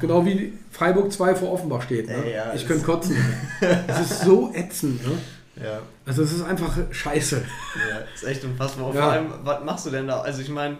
Genau 0.00 0.24
wie 0.24 0.52
Freiburg 0.70 1.12
2 1.12 1.34
vor 1.34 1.52
Offenbach 1.52 1.82
steht. 1.82 2.08
Ne? 2.08 2.14
Ey, 2.24 2.34
ja, 2.34 2.52
ich 2.54 2.66
könnte 2.66 2.84
kotzen. 2.84 3.16
Es 3.86 4.00
ist 4.00 4.22
so 4.22 4.50
ätzend. 4.54 5.04
Ne? 5.06 5.12
Ja. 5.62 5.80
Also 6.06 6.22
es 6.22 6.32
ist 6.32 6.42
einfach 6.42 6.76
scheiße. 6.90 7.42
Ja, 7.90 7.98
ist 8.14 8.24
echt 8.24 8.44
unfassbar. 8.44 8.94
Ja. 8.94 9.02
Vor 9.02 9.12
allem, 9.12 9.26
was 9.44 9.64
machst 9.64 9.86
du 9.86 9.90
denn 9.90 10.06
da? 10.06 10.20
Also 10.20 10.42
ich 10.42 10.48
meine, 10.48 10.78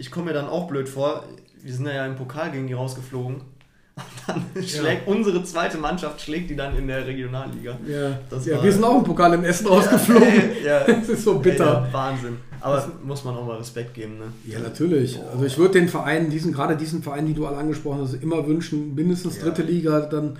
ich 0.00 0.10
komme 0.10 0.26
mir 0.26 0.32
dann 0.32 0.46
auch 0.48 0.66
blöd 0.66 0.88
vor. 0.88 1.24
Wir 1.62 1.72
sind 1.74 1.86
ja 1.86 2.06
im 2.06 2.16
Pokal 2.16 2.50
gegen 2.50 2.66
die 2.66 2.72
rausgeflogen. 2.72 3.36
Und 3.36 4.04
dann 4.26 4.64
schlägt 4.64 5.06
unsere 5.06 5.44
zweite 5.44 5.76
Mannschaft 5.76 6.20
schlägt 6.22 6.48
die 6.48 6.56
dann 6.56 6.74
in 6.76 6.86
der 6.88 7.06
Regionalliga. 7.06 7.76
Ja, 7.86 8.18
Das 8.30 8.46
ja 8.46 8.56
war- 8.56 8.64
wir 8.64 8.72
sind 8.72 8.82
auch 8.82 8.96
im 8.96 9.04
Pokal 9.04 9.34
im 9.34 9.44
Essen 9.44 9.66
rausgeflogen. 9.66 10.32
Ja, 10.64 10.84
Das 10.86 11.08
ist 11.08 11.24
so 11.24 11.38
bitter. 11.38 11.84
Ey, 11.86 11.92
Wahnsinn. 11.92 12.36
Aber 12.62 12.90
muss 13.04 13.24
man 13.24 13.36
auch 13.36 13.46
mal 13.46 13.56
Respekt 13.58 13.92
geben, 13.94 14.18
ne? 14.18 14.24
Ja, 14.46 14.58
natürlich. 14.58 15.18
Also 15.32 15.44
ich 15.44 15.56
würde 15.58 15.78
den 15.80 15.88
Vereinen, 15.88 16.30
diesen, 16.30 16.52
gerade 16.52 16.76
diesen 16.76 17.02
Vereinen, 17.02 17.26
die 17.26 17.34
du 17.34 17.46
alle 17.46 17.56
angesprochen 17.58 18.00
hast, 18.02 18.14
immer 18.22 18.46
wünschen, 18.46 18.94
mindestens 18.94 19.36
Ja. 19.36 19.44
dritte 19.44 19.62
Liga, 19.62 20.00
dann, 20.00 20.38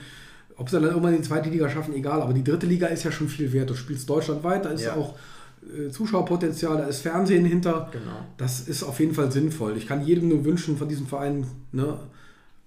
ob 0.57 0.69
sie 0.71 0.77
dann 0.81 0.85
irgendwann 0.89 1.17
die 1.17 1.23
zweite 1.23 1.49
Liga 1.51 1.69
schaffen, 1.69 1.95
egal. 1.95 2.23
Aber 2.23 2.33
die 2.33 2.45
dritte 2.45 2.67
Liga 2.67 2.87
ist 2.89 3.05
ja 3.05 3.13
schon 3.13 3.29
viel 3.29 3.53
wert. 3.53 3.69
Du 3.71 3.75
spielst 3.75 4.09
deutschlandweit, 4.09 4.65
da 4.65 4.71
ist 4.71 4.85
Ja. 4.85 4.95
auch 4.97 5.15
Zuschauerpotenzial, 5.91 6.77
da 6.79 6.85
ist 6.87 7.01
Fernsehen 7.03 7.45
hinter. 7.45 7.89
Genau. 7.93 8.27
Das 8.39 8.61
ist 8.61 8.83
auf 8.83 8.99
jeden 9.01 9.15
Fall 9.15 9.31
sinnvoll. 9.31 9.77
Ich 9.77 9.87
kann 9.87 10.05
jedem 10.05 10.29
nur 10.29 10.45
wünschen 10.45 10.77
von 10.77 10.89
diesen 10.89 11.07
Vereinen, 11.07 11.47
ne? 11.73 11.97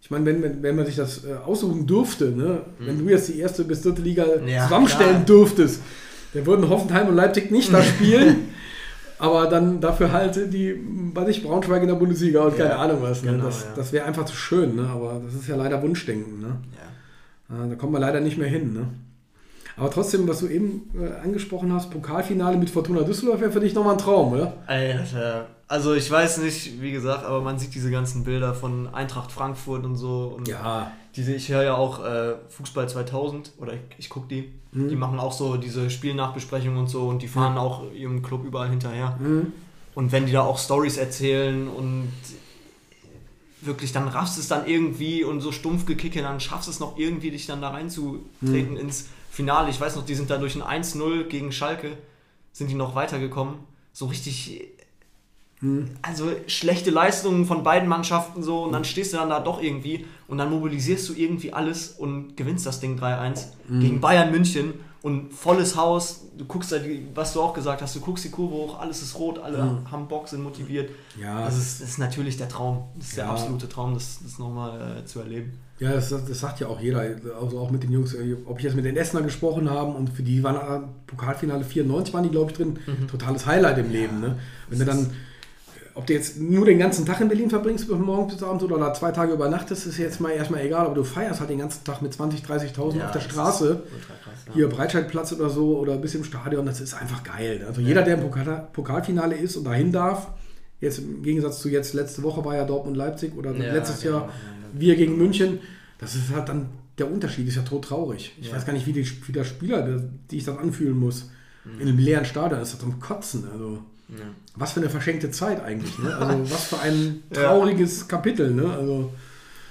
Ich 0.02 0.12
meine, 0.12 0.26
wenn, 0.26 0.44
wenn, 0.44 0.62
wenn 0.62 0.76
man 0.76 0.86
sich 0.86 0.98
das 0.98 1.24
äh, 1.24 1.34
aussuchen 1.46 1.88
dürfte, 1.88 2.32
ne? 2.32 2.64
wenn 2.80 3.00
du 3.00 3.10
jetzt 3.10 3.30
die 3.30 3.40
erste 3.40 3.64
bis 3.64 3.84
dritte 3.84 4.02
Liga 4.02 4.26
Mhm. 4.42 4.48
Ja, 4.50 4.64
zusammenstellen 4.64 5.14
klar. 5.16 5.26
dürftest, 5.26 5.80
dann 6.34 6.46
würden 6.46 6.68
Hoffenheim 6.68 7.08
und 7.08 7.16
Leipzig 7.16 7.52
nicht 7.52 7.72
da 7.74 7.82
spielen. 7.82 8.50
Aber 9.18 9.48
dann 9.48 9.80
dafür 9.80 10.12
halt 10.12 10.54
die, 10.54 10.76
weiß 11.14 11.30
ich, 11.30 11.42
Braunschweig 11.42 11.82
in 11.82 11.88
der 11.88 11.96
Bundesliga 11.96 12.42
und 12.42 12.58
Ja, 12.58 12.66
keine 12.66 12.76
Ahnung 12.80 12.98
was. 13.02 13.24
Ne? 13.24 13.32
genau, 13.32 13.46
das 13.46 13.62
ja. 13.64 13.68
das 13.78 13.94
wäre 13.94 14.04
einfach 14.06 14.26
zu 14.26 14.36
schön, 14.36 14.76
ne? 14.76 14.90
aber 14.90 15.22
das 15.24 15.36
ist 15.36 15.48
ja 15.48 15.56
leider 15.56 15.82
Wunschdenken. 15.82 16.42
Ne? 16.42 16.58
Ja. 17.50 17.58
Ja, 17.58 17.68
da 17.68 17.76
kommt 17.76 17.94
man 17.94 18.02
leider 18.02 18.20
nicht 18.20 18.38
mehr 18.38 18.50
hin. 18.50 18.74
Ne? 18.74 18.88
Aber 19.76 19.90
trotzdem, 19.90 20.28
was 20.28 20.40
du 20.40 20.48
eben 20.48 20.90
äh, 21.00 21.24
angesprochen 21.24 21.74
hast, 21.74 21.90
Pokalfinale 21.90 22.58
mit 22.58 22.70
Fortuna 22.70 23.02
Düsseldorf 23.02 23.42
wäre 23.42 23.52
für 23.52 23.60
dich 23.60 23.74
nochmal 23.74 23.94
ein 23.94 24.00
Traum, 24.00 24.34
oder? 24.34 24.54
Alter. 24.68 25.48
Also 25.68 25.96
ich 25.96 26.10
weiß 26.10 26.40
nicht, 26.40 26.82
wie 26.82 26.92
gesagt, 26.92 27.26
aber 27.26 27.42
man 27.42 27.58
sieht 27.58 27.74
diese 27.74 27.90
ganzen 27.90 28.24
Bilder 28.24 28.54
von 28.54 28.94
Eintracht 28.94 29.32
Frankfurt 29.32 29.84
und 29.86 29.96
so. 29.96 30.36
Und 30.38 30.48
Ja. 30.48 30.92
Diese, 31.16 31.34
ich 31.34 31.50
höre 31.50 31.64
ja 31.64 31.76
auch 31.76 32.04
äh, 32.04 32.34
Fußball 32.50 32.90
2000 32.90 33.54
oder 33.60 33.74
ich, 33.74 33.80
ich 33.98 34.10
gucke 34.10 34.28
die. 34.28 34.52
Mhm. 34.72 34.90
Die 34.90 34.96
machen 34.96 35.20
auch 35.20 35.32
so 35.32 35.58
diese 35.58 35.90
Spielnachbesprechungen 35.90 36.78
und 36.78 36.88
so 36.88 37.08
und 37.08 37.22
die 37.22 37.28
fahren 37.28 37.58
auch 37.58 37.92
ihrem 37.92 38.24
Club 38.24 38.46
überall 38.46 38.70
hinterher. 38.70 39.18
Mhm. 39.20 39.54
Und 39.96 40.12
wenn 40.12 40.26
die 40.26 40.32
da 40.32 40.42
auch 40.42 40.58
Stories 40.58 40.98
erzählen 40.98 41.68
und 41.68 42.12
wirklich, 43.62 43.92
dann 43.92 44.08
raffst 44.08 44.38
es 44.38 44.48
dann 44.48 44.68
irgendwie 44.68 45.24
und 45.24 45.42
so 45.42 45.52
stumpf 45.52 45.86
gekicke, 45.86 46.22
dann 46.22 46.40
schaffst 46.40 46.68
es 46.68 46.80
noch 46.80 46.98
irgendwie, 46.98 47.32
dich 47.32 47.46
dann 47.46 47.62
da 47.62 47.70
reinzutreten 47.70 48.78
ins 48.78 49.08
Finale. 49.34 49.70
Ich 49.72 49.82
weiß 49.82 49.96
noch, 49.96 50.06
die 50.06 50.14
sind 50.14 50.30
da 50.30 50.38
durch 50.38 50.56
ein 50.56 50.84
1-0 50.84 51.24
gegen 51.24 51.52
Schalke, 51.52 51.98
sind 52.52 52.70
die 52.70 52.76
noch 52.76 52.94
weitergekommen. 52.94 53.56
So 53.92 54.06
richtig, 54.06 54.62
also 56.04 56.30
schlechte 56.48 56.92
Leistungen 56.92 57.46
von 57.46 57.64
beiden 57.64 57.88
Mannschaften 57.90 58.44
so 58.44 58.64
und 58.64 58.74
dann 58.74 58.84
stehst 58.86 59.12
du 59.14 59.18
dann 59.18 59.30
da 59.30 59.40
doch 59.40 59.62
irgendwie 59.62 60.06
und 60.28 60.38
dann 60.38 60.50
mobilisierst 60.52 61.10
du 61.10 61.14
irgendwie 61.14 61.52
alles 61.54 61.90
und 61.92 62.36
gewinnst 62.38 62.66
das 62.66 62.80
Ding 62.80 63.00
3-1 63.00 63.46
gegen 63.80 64.02
Bayern 64.02 64.30
München 64.32 64.74
und 65.02 65.34
volles 65.34 65.76
Haus. 65.76 66.22
Du 66.38 66.46
guckst 66.46 66.72
da, 66.72 66.78
was 67.16 67.34
du 67.34 67.42
auch 67.42 67.54
gesagt 67.54 67.82
hast, 67.82 67.96
du 67.96 68.02
guckst 68.02 68.26
die 68.26 68.30
Kurve 68.30 68.54
hoch, 68.54 68.80
alles 68.80 69.02
ist 69.02 69.18
rot, 69.18 69.40
alle 69.40 69.82
haben 69.90 70.08
Bock, 70.08 70.28
sind 70.28 70.44
motiviert. 70.44 70.92
Ja. 71.20 71.44
Das 71.46 71.58
ist, 71.58 71.82
das 71.82 71.90
ist 71.90 71.98
natürlich 71.98 72.38
der 72.38 72.50
Traum. 72.50 72.84
Das 72.96 73.08
ist 73.08 73.18
Ja. 73.18 73.24
der 73.24 73.34
absolute 73.34 73.68
Traum, 73.70 73.94
das, 73.96 74.20
das 74.24 74.38
nochmal 74.38 75.00
äh, 75.00 75.06
zu 75.06 75.20
erleben. 75.22 75.60
Ja, 75.84 75.92
das, 75.92 76.10
das 76.10 76.40
sagt 76.40 76.62
ja 76.62 76.68
auch 76.68 76.80
jeder, 76.80 77.04
also 77.42 77.60
auch 77.60 77.70
mit 77.70 77.84
den 77.84 77.92
Jungs, 77.92 78.14
äh, 78.14 78.38
ob 78.46 78.58
ich 78.60 78.64
jetzt 78.64 78.76
mit 78.76 78.86
den 78.86 78.96
Essener 78.96 79.22
gesprochen 79.22 79.70
habe 79.70 79.92
und 79.92 80.10
für 80.10 80.24
die 80.24 80.42
waren 80.42 80.56
äh, 80.56 80.88
Pokalfinale 81.08 81.66
94 81.66 82.14
waren 82.14 82.24
die, 82.24 82.30
glaube 82.30 82.52
ich, 82.52 82.58
drin, 82.58 82.80
totales 83.12 83.46
Highlight 83.46 83.80
im 83.80 83.92
Leben. 83.92 84.22
Ne? 84.22 84.38
Wenn 84.70 84.80
du 84.80 84.86
dann, 84.86 85.00
äh, 85.00 85.10
ob 85.96 86.08
du 86.08 86.14
jetzt 86.14 86.40
nur 86.40 86.66
den 86.66 86.80
ganzen 86.80 87.06
Tag 87.06 87.20
in 87.20 87.28
Berlin 87.28 87.50
verbringst, 87.50 87.90
von 87.90 88.02
morgens 88.02 88.36
bis 88.36 88.44
abends 88.44 88.64
oder 88.64 88.78
da 88.78 88.94
zwei 88.94 89.12
Tage 89.12 89.34
übernachtest, 89.34 89.86
ist 89.86 89.98
jetzt 89.98 90.22
mal 90.22 90.32
erstmal 90.32 90.62
egal, 90.62 90.86
aber 90.86 90.96
du 90.96 91.04
feierst 91.04 91.42
halt 91.42 91.50
den 91.50 91.60
ganzen 91.60 91.84
Tag 91.84 92.02
mit 92.02 92.14
20, 92.14 92.44
30.000 92.46 93.06
auf 93.06 93.12
der 93.12 93.20
Straße. 93.20 93.84
Krass, 93.84 94.46
ja. 94.48 94.54
Hier 94.54 94.70
Breitscheidplatz 94.70 95.34
oder 95.34 95.50
so 95.50 95.78
oder 95.80 95.98
bis 95.98 96.16
im 96.16 96.24
Stadion, 96.24 96.66
das 96.66 96.80
ist 96.80 96.94
einfach 96.94 97.24
geil. 97.24 97.66
Also 97.68 97.82
jeder, 97.82 98.04
der 98.04 98.16
im 98.16 98.22
Pokal, 98.22 98.70
Pokalfinale 98.72 99.36
ist 99.36 99.58
und 99.58 99.66
dahin 99.66 99.92
darf, 99.92 100.30
jetzt 100.80 101.00
im 101.00 101.24
Gegensatz 101.24 101.60
zu 101.60 101.70
jetzt, 101.70 101.94
letzte 101.94 102.24
Woche 102.24 102.44
war 102.46 102.56
ja 102.56 102.66
Dortmund-Leipzig 102.66 103.36
oder 103.36 103.52
Ja, 103.52 103.74
letztes 103.74 104.02
genau, 104.02 104.18
Jahr 104.18 104.28
ja, 104.28 104.28
ja. 104.28 104.53
Wir 104.74 104.96
gegen 104.96 105.18
München, 105.18 105.60
das 106.00 106.16
ist 106.16 106.34
halt 106.34 106.50
dann, 106.50 106.68
der 106.98 107.12
Unterschied 107.12 107.48
ist 107.48 107.56
ja 107.56 107.62
tot 107.64 107.86
traurig. 107.86 108.34
Ich 108.40 108.48
Ja. 108.50 108.56
weiß 108.56 108.66
gar 108.66 108.74
nicht, 108.74 108.86
wie, 108.88 108.94
die, 108.94 109.08
wie 109.28 109.32
der 109.32 109.44
Spieler, 109.46 109.82
der, 109.82 110.04
die 110.30 110.38
ich 110.38 110.44
das 110.46 110.58
anfühlen 110.58 110.98
muss, 110.98 111.30
Mhm. 111.66 111.82
in 111.82 111.88
einem 111.88 111.98
leeren 111.98 112.26
Stadion, 112.26 112.60
das 112.60 112.74
ist 112.74 112.82
zum 112.82 113.00
Kotzen. 113.00 113.46
Also 113.52 113.80
Ja. 114.10 114.26
was 114.56 114.74
für 114.74 114.82
eine 114.82 114.90
verschenkte 114.90 115.32
Zeit 115.32 115.64
eigentlich. 115.64 115.98
Ne? 115.98 116.14
Also 116.16 116.44
was 116.54 116.64
für 116.66 116.80
ein 116.80 117.24
Ja. 117.34 117.44
trauriges 117.44 118.08
Kapitel. 118.08 118.52
Ne? 118.52 118.66
Also 118.72 119.12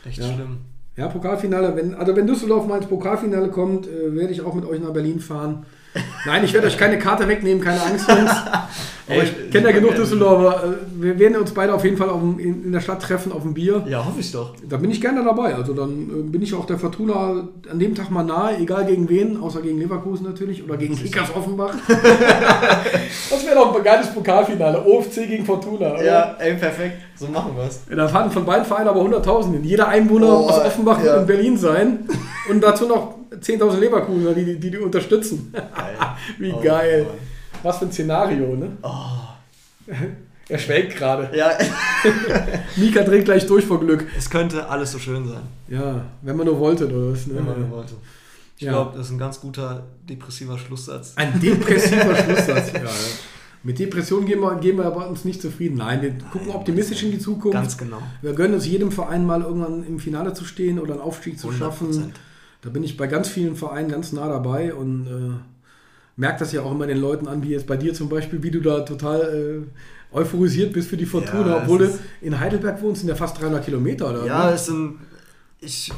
Echt 0.05 0.19
Ja. 0.19 0.33
schlimm. 0.33 0.59
ja, 0.97 1.09
Pokalfinale, 1.09 1.77
wenn, 1.77 1.95
also 1.95 2.17
wenn 2.17 2.27
Düsseldorf 2.27 2.67
mal 2.67 2.79
ins 2.79 2.87
Pokalfinale 2.87 3.49
kommt, 3.51 3.87
äh, 3.87 4.15
werde 4.15 4.33
ich 4.33 4.41
auch 4.41 4.55
mit 4.55 4.65
euch 4.65 4.81
nach 4.81 4.91
Berlin 4.93 5.21
fahren. 5.21 5.65
Nein, 6.25 6.43
ich 6.45 6.53
werde 6.55 6.67
euch 6.67 6.79
keine 6.79 6.99
Karte 6.99 7.29
wegnehmen, 7.29 7.63
keine 7.63 7.83
Angst, 7.83 8.09
Jungs. 8.09 8.31
Aber 9.09 9.23
ich 9.23 9.51
kenne 9.51 9.67
ja 9.69 9.73
genug. 9.73 9.95
Düsseldorfer. 9.97 10.65
Äh, 10.65 11.03
Wir 11.03 11.19
werden 11.19 11.37
uns 11.39 11.53
beide 11.53 11.75
auf 11.75 11.85
jeden 11.85 11.97
Fall 11.97 12.09
dem, 12.09 12.39
in, 12.39 12.73
der 12.73 12.81
Stadt 12.81 13.03
treffen, 13.03 13.33
auf 13.33 13.43
dem 13.43 13.53
Bier. 13.55 13.85
Ja, 13.89 14.05
hoffe 14.05 14.21
ich 14.21 14.31
doch. 14.31 14.55
Da 14.69 14.77
bin 14.77 14.91
ich 14.91 15.01
gerne 15.01 15.25
dabei. 15.25 15.55
Also 15.55 15.75
dann 15.75 15.91
äh, 16.09 16.23
bin 16.23 16.41
ich 16.43 16.55
auch 16.55 16.65
der 16.67 16.79
Fortuna 16.79 17.49
an 17.71 17.79
dem 17.79 17.95
Tag 17.95 18.11
mal 18.11 18.23
nahe, 18.23 18.59
egal 18.59 18.87
gegen 18.87 19.09
wen, 19.09 19.37
außer 19.41 19.61
gegen 19.61 19.79
Leverkusen 19.79 20.25
natürlich 20.27 20.63
oder 20.65 20.77
gegen 20.77 20.95
Kickers 20.97 21.35
Offenbach. 21.35 21.75
das 21.89 23.45
wäre 23.47 23.55
doch 23.57 23.75
ein 23.77 23.83
geiles 23.83 24.13
Pokalfinale. 24.13 24.85
OFC 24.85 25.27
gegen 25.29 25.45
Fortuna. 25.45 25.95
Oder? 25.95 26.05
Ja, 26.05 26.37
ey, 26.39 26.55
perfekt. 26.55 26.97
So 27.17 27.27
machen 27.29 27.53
wir 27.57 27.65
es. 27.65 27.83
Ja, 27.91 27.97
Da 27.97 28.09
fahren 28.09 28.31
von 28.31 28.45
beiden 28.45 28.65
Vereinen 28.65 28.89
aber 28.89 29.01
100.000 29.03 29.53
hin. 29.53 29.65
Jeder 29.65 29.89
Einwohner 29.89 30.29
Oh, 30.29 30.49
aus 30.49 30.59
Offenbach 30.65 30.99
ja. 30.99 31.05
wird 31.05 31.21
in 31.23 31.27
Berlin 31.27 31.57
sein. 31.57 31.99
Und 32.51 32.63
dazu 32.63 32.87
noch 32.87 33.15
10.000 33.41 33.79
Leverkusener, 33.79 34.33
die, 34.33 34.59
die 34.59 34.71
die 34.71 34.79
unterstützen. 34.79 35.53
Wie 36.39 36.53
Oh, 36.53 36.61
geil. 36.63 37.07
Mann. 37.09 37.32
Was 37.63 37.79
für 37.79 37.87
ein 37.87 37.93
Szenario, 37.93 38.57
ne? 38.57 38.77
Oh. 38.83 39.93
Er 40.49 40.59
schwelgt 40.59 40.97
gerade. 40.97 41.31
Ja, 41.37 41.51
Mika 42.77 43.03
dreht 43.03 43.25
gleich 43.25 43.47
durch 43.47 43.65
vor 43.65 43.81
Glück. 43.81 44.07
es 44.17 44.29
könnte 44.29 44.69
alles 44.69 44.93
so 44.93 44.99
schön 44.99 45.27
sein, 45.29 45.43
Ja, 45.69 46.05
wenn 46.23 46.37
man 46.37 46.47
nur 46.47 46.59
wollte, 46.59 46.87
oder 46.87 47.13
was? 47.13 47.27
Ne? 47.27 47.37
wenn 47.37 47.45
man 47.47 47.61
nur 47.61 47.71
wollte. 47.71 47.95
Ich 48.57 48.65
Ja. 48.65 48.73
glaube, 48.73 48.97
das 48.97 49.07
ist 49.07 49.13
ein 49.13 49.19
ganz 49.19 49.41
guter 49.41 49.85
depressiver 50.09 50.59
Schlusssatz. 50.59 51.13
Ein 51.17 51.41
depressiver 51.41 52.15
Schlusssatz. 52.25 52.73
Ja, 52.73 52.81
ja. 52.81 52.89
Mit 53.65 53.79
Depressionen 53.79 54.27
gehen 54.27 54.41
wir, 54.41 54.57
gehen 54.57 54.77
wir 54.77 54.85
aber 54.87 55.09
uns 55.09 55.25
nicht 55.25 55.41
zufrieden. 55.41 55.77
Nein, 55.77 56.03
wir 56.03 56.13
gucken 56.33 56.51
optimistisch 56.51 57.03
in 57.05 57.13
die 57.13 57.19
Zukunft. 57.21 57.55
Ganz 57.57 57.79
genau. 57.79 58.03
Wir 58.21 58.33
gönnen 58.35 58.55
es 58.55 58.67
jedem 58.67 58.91
Verein 58.91 59.25
mal 59.25 59.43
irgendwann 59.43 59.85
im 59.87 60.01
Finale 60.01 60.33
zu 60.35 60.45
stehen 60.45 60.81
oder 60.81 60.95
einen 60.95 61.03
Aufstieg 61.03 61.39
zu 61.39 61.49
100%. 61.49 61.59
schaffen. 61.59 62.13
Da 62.63 62.71
bin 62.71 62.83
ich 62.83 62.97
bei 62.97 63.07
ganz 63.07 63.29
vielen 63.29 63.55
Vereinen 63.55 63.89
ganz 63.89 64.13
nah 64.13 64.29
dabei 64.29 64.75
und 64.75 65.07
äh, 65.07 65.52
merke 66.17 66.41
das 66.41 66.53
ja 66.53 66.63
auch 66.63 66.71
immer 66.73 66.87
den 66.87 66.99
Leuten 66.99 67.27
an, 67.29 67.43
wie 67.43 67.51
jetzt 67.51 67.67
bei 67.67 67.77
dir 67.77 67.95
zum 67.95 68.09
Beispiel, 68.09 68.43
wie 68.43 68.51
du 68.51 68.61
da 68.61 68.81
total 68.81 69.65
äh, 70.13 70.17
euphorisiert 70.17 70.73
bist 70.73 70.89
für 70.89 70.97
die 70.97 71.07
Fortuna, 71.07 71.49
Ja, 71.49 71.57
obwohl 71.63 71.79
du 71.79 71.99
in 72.21 72.39
Heidelberg 72.39 72.83
wohnst, 72.83 73.01
sind 73.01 73.09
ja 73.09 73.15
fast 73.15 73.41
300 73.41 73.65
Kilometer. 73.65 74.11
Oder? 74.11 74.27
Ja, 74.27 74.51
es 74.51 74.67
sind. 74.67 74.99
Ich, 75.61 75.93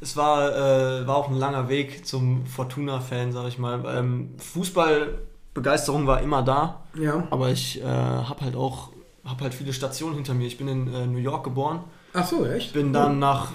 es 0.00 0.16
war, 0.16 0.50
äh, 0.50 1.06
war 1.06 1.16
auch 1.16 1.28
ein 1.28 1.36
langer 1.36 1.68
Weg 1.68 2.06
zum 2.06 2.44
Fortuna-Fan, 2.46 3.32
sag 3.32 3.48
ich 3.48 3.58
mal. 3.58 3.82
Ähm, 3.86 4.30
Fußballbegeisterung 4.38 6.06
war 6.06 6.20
immer 6.20 6.42
da, 6.42 6.82
ja. 6.98 7.26
aber 7.30 7.50
ich 7.50 7.80
äh, 7.80 7.84
habe 7.84 8.40
halt 8.42 8.56
auch 8.56 8.90
hab 9.24 9.40
halt 9.40 9.54
viele 9.54 9.72
Stationen 9.72 10.16
hinter 10.16 10.34
mir. 10.34 10.46
Ich 10.46 10.58
bin 10.58 10.68
in 10.68 10.92
äh, 10.92 11.06
New 11.06 11.18
York 11.18 11.44
geboren, 11.44 11.80
Ach 12.12 12.26
so, 12.26 12.46
echt? 12.46 12.72
bin 12.72 12.92
dann 12.92 13.18
nach, 13.18 13.52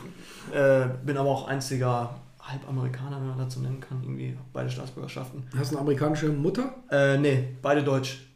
äh, 0.54 0.88
bin 1.06 1.18
aber 1.18 1.30
auch 1.30 1.48
einziger 1.48 2.16
Halbamerikaner, 2.52 3.18
wenn 3.20 3.30
man 3.30 3.38
das 3.38 3.54
so 3.54 3.60
nennen 3.62 3.80
kann, 3.80 4.02
irgendwie 4.04 4.38
beide 4.54 4.70
Staatsbürgerschaften. 4.70 5.44
Hast 5.58 5.72
du 5.72 5.76
eine 5.76 5.82
amerikanische 5.82 6.30
Mutter, 6.30 6.74
Äh, 6.90 7.18
nee, 7.18 7.56
beide 7.62 7.84
deutsch. 7.84 8.28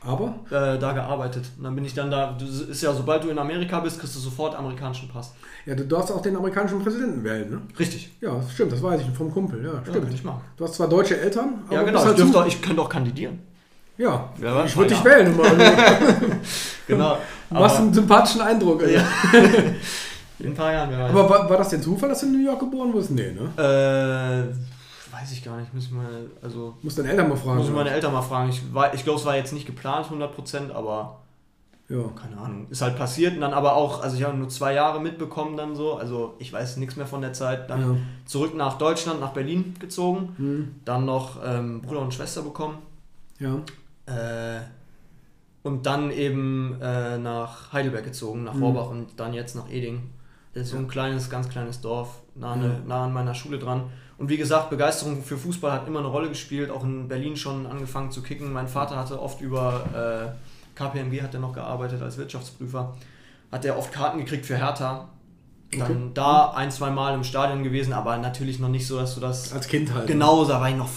aber? 0.00 0.34
Äh, 0.50 0.78
da 0.78 0.92
gearbeitet. 0.92 1.44
Und 1.58 1.64
dann 1.64 1.74
bin 1.74 1.84
ich 1.84 1.94
dann 1.94 2.10
da. 2.10 2.36
Das 2.38 2.48
ist 2.48 2.82
ja, 2.82 2.92
sobald 2.92 3.24
du 3.24 3.28
in 3.30 3.38
Amerika 3.38 3.80
bist, 3.80 3.98
kriegst 3.98 4.14
du 4.14 4.20
sofort 4.20 4.54
amerikanischen 4.54 5.08
Pass. 5.08 5.34
Ja, 5.64 5.74
du 5.74 5.84
darfst 5.84 6.12
auch 6.12 6.22
den 6.22 6.36
amerikanischen 6.36 6.80
Präsidenten 6.82 7.24
wählen, 7.24 7.50
ne? 7.50 7.62
Richtig. 7.78 8.12
Ja, 8.20 8.40
stimmt, 8.52 8.72
das 8.72 8.82
weiß 8.82 9.00
ich 9.00 9.10
vom 9.10 9.32
Kumpel. 9.32 9.64
Ja, 9.64 9.74
Ja, 9.74 9.80
stimmt. 9.82 10.04
kann 10.04 10.14
ich 10.14 10.22
machen. 10.24 10.40
Du 10.56 10.64
hast 10.64 10.74
zwar 10.74 10.88
deutsche 10.88 11.18
Eltern, 11.20 11.64
aber 11.66 11.74
Ja, 11.74 11.82
genau. 11.82 12.00
halt 12.00 12.10
Ich, 12.10 12.16
dürfte, 12.16 12.38
auch- 12.40 12.46
ich 12.46 12.62
könnte 12.62 12.82
auch 12.82 12.88
kandidieren. 12.88 13.38
Ja, 13.98 14.28
Ja, 14.40 14.64
ich 14.64 14.76
würde 14.76 14.90
ja. 14.90 14.96
dich 14.96 15.04
wählen. 15.04 15.32
Immer. 15.32 15.44
Genau. 16.86 17.18
du 17.50 17.54
machst 17.56 17.78
einen 17.78 17.92
sympathischen 17.92 18.40
Eindruck. 18.42 18.80
Ja. 18.88 19.02
In 20.38 20.46
ein 20.48 20.54
paar 20.54 20.72
Jahren, 20.72 20.90
wer 20.90 20.98
weiß. 21.00 21.10
Aber 21.10 21.30
war, 21.30 21.48
war 21.50 21.56
das 21.56 21.70
denn 21.70 21.82
Zufall, 21.82 22.08
dass 22.10 22.20
du 22.20 22.26
in 22.26 22.32
New 22.32 22.44
York 22.44 22.60
geboren 22.60 22.92
wurdest? 22.92 23.10
Nee, 23.12 23.32
ne? 23.32 23.50
äh, 23.56 25.12
weiß 25.14 25.32
ich 25.32 25.42
gar 25.44 25.56
nicht. 25.58 25.72
Muss 25.72 25.84
ich 25.84 25.90
mal, 25.92 26.26
also, 26.42 26.74
Muss 26.82 26.94
deine 26.94 27.08
Eltern 27.10 27.28
mal 27.28 27.36
fragen. 27.36 27.58
muss 27.58 27.68
ich 27.68 27.74
meine 27.74 27.90
Eltern 27.90 28.12
mal 28.12 28.22
fragen. 28.22 28.50
Ich, 28.50 28.74
war- 28.74 28.92
ich 28.94 29.02
glaube, 29.04 29.18
es 29.18 29.24
war 29.24 29.34
jetzt 29.36 29.52
nicht 29.52 29.66
geplant, 29.66 30.08
100%, 30.08 30.72
aber 30.72 31.20
ja. 31.88 32.02
keine 32.20 32.36
Ahnung. 32.36 32.66
Ist 32.68 32.82
halt 32.82 32.96
passiert. 32.98 33.34
Und 33.34 33.40
dann 33.40 33.54
aber 33.54 33.76
auch, 33.76 34.02
also 34.02 34.16
ich 34.16 34.24
habe 34.24 34.36
nur 34.36 34.48
zwei 34.50 34.74
Jahre 34.74 35.00
mitbekommen 35.00 35.56
dann 35.56 35.74
so. 35.74 35.94
Also 35.94 36.34
ich 36.38 36.52
weiß 36.52 36.76
nichts 36.78 36.96
mehr 36.96 37.06
von 37.06 37.20
der 37.22 37.32
Zeit. 37.32 37.70
Dann 37.70 37.80
Ja. 37.80 37.96
zurück 38.26 38.54
nach 38.54 38.76
Deutschland, 38.76 39.20
nach 39.20 39.32
Berlin 39.32 39.74
gezogen. 39.78 40.34
Hm. 40.36 40.74
Dann 40.84 41.04
noch 41.06 41.38
ähm, 41.44 41.80
Bruder 41.80 42.00
und 42.00 42.12
Schwester 42.12 42.42
bekommen. 42.42 42.78
ja. 43.38 43.56
Äh, 44.06 44.60
und 45.62 45.84
dann 45.84 46.12
eben 46.12 46.76
äh, 46.80 47.18
nach 47.18 47.72
Heidelberg 47.72 48.04
gezogen, 48.04 48.44
nach 48.44 48.54
Mhm. 48.54 48.62
Rohrbach 48.62 48.88
und 48.90 49.18
dann 49.18 49.32
jetzt 49.34 49.56
nach 49.56 49.68
Eding. 49.68 50.10
Das 50.56 50.66
ist 50.68 50.70
so 50.72 50.78
ein 50.78 50.88
kleines, 50.88 51.28
ganz 51.28 51.48
kleines 51.50 51.80
Dorf, 51.82 52.08
nah, 52.34 52.52
an- 52.52 52.62
Ja. 52.62 52.70
nah 52.86 53.04
an 53.04 53.12
meiner 53.12 53.34
Schule 53.34 53.58
dran. 53.58 53.84
Und 54.18 54.30
wie 54.30 54.38
gesagt, 54.38 54.70
Begeisterung 54.70 55.22
für 55.22 55.36
Fußball 55.36 55.70
hat 55.70 55.86
immer 55.86 55.98
eine 55.98 56.08
Rolle 56.08 56.30
gespielt, 56.30 56.70
auch 56.70 56.82
in 56.82 57.08
Berlin 57.08 57.36
schon 57.36 57.66
angefangen 57.66 58.10
zu 58.10 58.22
kicken. 58.22 58.52
Mein 58.52 58.66
Vater 58.66 58.96
hatte 58.96 59.20
oft 59.20 59.42
über 59.42 60.32
äh, 60.34 60.78
KPMG 60.78 61.22
hat 61.22 61.34
er 61.34 61.40
noch 61.40 61.52
gearbeitet 61.52 62.00
als 62.00 62.16
Wirtschaftsprüfer, 62.16 62.94
hat 63.52 63.64
er 63.66 63.76
oft 63.78 63.92
Karten 63.92 64.18
gekriegt 64.18 64.46
für 64.46 64.56
Hertha. 64.56 65.08
Dann 65.72 65.82
Okay. 65.82 65.96
da 66.14 66.52
ein, 66.52 66.70
zwei 66.70 66.90
Mal 66.90 67.14
im 67.14 67.24
Stadion 67.24 67.62
gewesen, 67.62 67.92
aber 67.92 68.16
natürlich 68.16 68.58
noch 68.58 68.68
nicht 68.70 68.86
so, 68.86 68.98
dass 68.98 69.14
du 69.14 69.20
das 69.20 69.52
Als 69.52 69.66
Kind 69.68 69.92
halt. 69.92 70.06
Genau, 70.06 70.44
da 70.46 70.60
war 70.60 70.70
ich 70.70 70.76
noch 70.76 70.88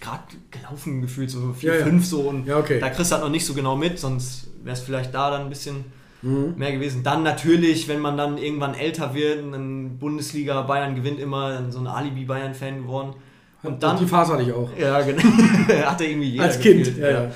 gerade 0.00 0.22
gelaufen 0.50 1.02
gefühlt, 1.02 1.30
so 1.30 1.52
4, 1.52 1.72
Ja, 1.72 1.78
ja. 1.80 1.84
5 1.84 2.06
so 2.06 2.20
und 2.22 2.46
Ja, 2.46 2.56
okay. 2.58 2.78
da 2.80 2.88
kriegst 2.90 3.10
du 3.10 3.14
halt 3.16 3.24
noch 3.24 3.30
nicht 3.30 3.44
so 3.44 3.52
genau 3.52 3.76
mit, 3.76 3.98
sonst 3.98 4.46
wäre 4.62 4.74
es 4.76 4.80
vielleicht 4.82 5.12
da 5.14 5.30
dann 5.30 5.42
ein 5.42 5.48
bisschen 5.50 5.84
Mhm. 6.24 6.54
mehr 6.56 6.72
gewesen. 6.72 7.02
Dann 7.02 7.22
natürlich, 7.22 7.86
wenn 7.86 8.00
man 8.00 8.16
dann 8.16 8.38
irgendwann 8.38 8.74
älter 8.74 9.14
wird, 9.14 9.44
und 9.44 9.52
dann 9.52 9.98
Bundesliga, 9.98 10.62
Bayern 10.62 10.94
gewinnt 10.94 11.20
immer, 11.20 11.70
so 11.70 11.78
ein 11.78 11.86
Alibi-Bayern-Fan 11.86 12.82
geworden. 12.82 13.14
Und 13.62 13.82
dann, 13.82 13.98
Die 13.98 14.06
Phase 14.06 14.32
hatte 14.32 14.42
ich 14.42 14.52
auch. 14.52 14.70
ja 14.76 15.00
genau, 15.02 15.22
hatte 15.86 16.04
irgendwie 16.04 16.30
jeder 16.30 16.44
Als 16.44 16.58
Kind, 16.58 16.84
gefühlt, 16.84 16.98
ja, 16.98 17.24
ja. 17.24 17.30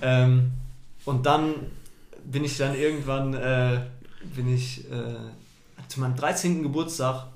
Ähm, 0.00 0.52
und 1.04 1.26
dann 1.26 1.54
bin 2.24 2.44
ich 2.44 2.56
dann 2.56 2.74
irgendwann, 2.74 3.34
äh, 3.34 3.80
bin 4.34 4.52
ich 4.52 4.90
äh, 4.90 5.16
zu 5.88 6.00
meinem 6.00 6.16
13. 6.16 6.62
Geburtstag, 6.62 7.26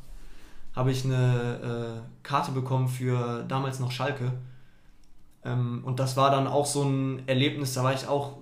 habe 0.75 0.91
ich 0.91 1.05
eine 1.05 2.01
äh, 2.01 2.27
Karte 2.27 2.53
bekommen 2.53 2.89
für 2.89 3.45
damals 3.47 3.79
noch 3.79 3.91
Schalke. 3.91 4.33
Ähm, 5.45 5.83
und 5.85 6.01
das 6.01 6.17
war 6.17 6.31
dann 6.31 6.47
auch 6.47 6.67
so 6.67 6.83
ein 6.83 7.23
Erlebnis, 7.27 7.75
da 7.75 7.85
war 7.85 7.93
ich 7.93 8.07
auch 8.07 8.39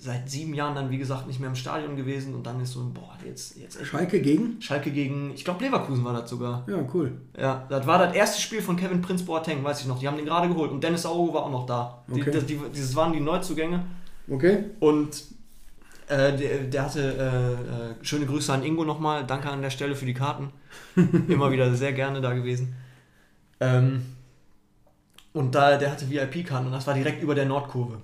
seit 0.00 0.30
sieben 0.30 0.54
Jahren 0.54 0.74
dann, 0.74 0.90
wie 0.90 0.98
gesagt, 0.98 1.26
nicht 1.26 1.40
mehr 1.40 1.48
im 1.48 1.56
Stadion 1.56 1.96
gewesen 1.96 2.34
und 2.34 2.46
dann 2.46 2.60
ist 2.60 2.72
so, 2.72 2.88
boah, 2.94 3.16
jetzt, 3.26 3.56
jetzt 3.56 3.84
Schalke 3.84 4.20
gegen? 4.20 4.60
Schalke 4.62 4.90
gegen, 4.90 5.32
ich 5.34 5.44
glaube 5.44 5.64
Leverkusen 5.64 6.04
war 6.04 6.12
das 6.12 6.30
sogar. 6.30 6.64
Ja, 6.68 6.78
cool. 6.94 7.12
Ja, 7.36 7.66
das 7.68 7.86
war 7.86 7.98
das 7.98 8.14
erste 8.14 8.40
Spiel 8.40 8.62
von 8.62 8.76
Kevin 8.76 9.02
Prince 9.02 9.24
Boateng, 9.24 9.64
weiß 9.64 9.80
ich 9.80 9.86
noch. 9.86 9.98
Die 9.98 10.06
haben 10.06 10.16
den 10.16 10.26
gerade 10.26 10.48
geholt 10.48 10.70
und 10.70 10.82
Dennis 10.84 11.04
Aogo 11.04 11.34
war 11.34 11.42
auch 11.44 11.50
noch 11.50 11.66
da. 11.66 12.04
Die, 12.08 12.20
Okay. 12.22 12.30
das, 12.30 12.46
die, 12.46 12.58
dieses 12.74 12.94
waren 12.94 13.12
die 13.12 13.20
Neuzugänge 13.20 13.84
Okay. 14.30 14.64
und 14.80 15.24
äh, 16.08 16.36
der, 16.36 16.58
der 16.64 16.84
hatte 16.84 17.00
äh, 17.02 17.90
äh, 17.90 17.94
schöne 18.04 18.24
Grüße 18.26 18.52
an 18.52 18.62
Ingo 18.62 18.84
nochmal. 18.84 19.26
Danke 19.26 19.50
an 19.50 19.60
der 19.62 19.70
Stelle 19.70 19.94
für 19.94 20.06
die 20.06 20.14
Karten. 20.14 20.50
Immer 21.28 21.50
wieder 21.50 21.74
sehr 21.74 21.92
gerne 21.92 22.20
da 22.20 22.32
gewesen. 22.34 22.74
Ähm, 23.60 24.02
und 25.32 25.54
da, 25.54 25.76
der 25.76 25.90
hatte 25.90 26.08
VIP-Karten 26.08 26.66
und 26.66 26.72
das 26.72 26.86
war 26.86 26.94
direkt 26.94 27.22
über 27.22 27.34
der 27.34 27.44
Nordkurve. 27.46 27.98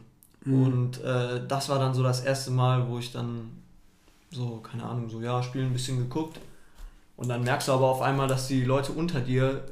Und 0.53 1.03
äh, 1.03 1.47
das 1.47 1.69
war 1.69 1.79
dann 1.79 1.95
so 1.95 2.03
das 2.03 2.21
erste 2.21 2.51
Mal, 2.51 2.89
wo 2.89 2.99
ich 2.99 3.13
dann 3.13 3.51
so, 4.31 4.59
keine 4.59 4.85
Ahnung, 4.85 5.09
so, 5.09 5.21
ja, 5.21 5.43
Spiel 5.43 5.63
ein 5.63 5.73
bisschen 5.73 5.99
geguckt. 5.99 6.41
Und 7.17 7.29
dann 7.29 7.45
merkst 7.45 7.69
du 7.69 7.73
aber 7.73 7.87
auf 7.87 8.03
einmal, 8.03 8.29
dass 8.29 8.49
die 8.49 8.65
Leute 8.65 8.93
unter 8.93 9.21
dir 9.21 9.65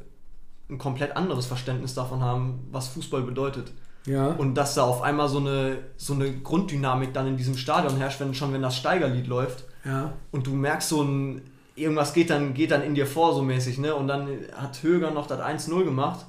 ein 0.70 0.78
komplett 0.78 1.16
anderes 1.16 1.46
Verständnis 1.46 1.94
davon 1.94 2.22
haben, 2.22 2.66
was 2.70 2.88
Fußball 2.88 3.22
bedeutet. 3.22 3.72
Ja. 4.06 4.28
Und 4.28 4.54
dass 4.54 4.74
da 4.74 4.82
auf 4.82 5.02
einmal 5.02 5.28
so 5.28 5.38
eine, 5.38 5.78
so 5.96 6.14
eine 6.14 6.32
Grunddynamik 6.32 7.12
dann 7.12 7.26
in 7.26 7.37
diesem 7.37 7.56
Stadion 7.56 7.96
herrscht, 7.96 8.20
wenn 8.20 8.35
schon 8.35 8.52
wenn 8.52 8.62
das 8.62 8.76
Steigerlied 8.76 9.26
läuft 9.26 9.64
ja. 9.85 10.12
und 10.32 10.46
du 10.46 10.54
merkst 10.54 10.88
so 10.88 11.02
ein, 11.02 11.42
irgendwas 11.76 12.12
geht 12.12 12.30
dann, 12.30 12.54
geht 12.54 12.70
dann 12.72 12.82
in 12.82 12.94
dir 12.94 13.06
vor 13.06 13.35
so 13.35 13.42
mäßig, 13.42 13.78
ne? 13.78 13.94
Und 13.94 14.08
dann 14.08 14.28
hat 14.56 14.82
Höger 14.82 15.11
noch 15.11 15.26
das 15.26 15.40
1-0 15.40 15.85
gemacht, 15.85 16.26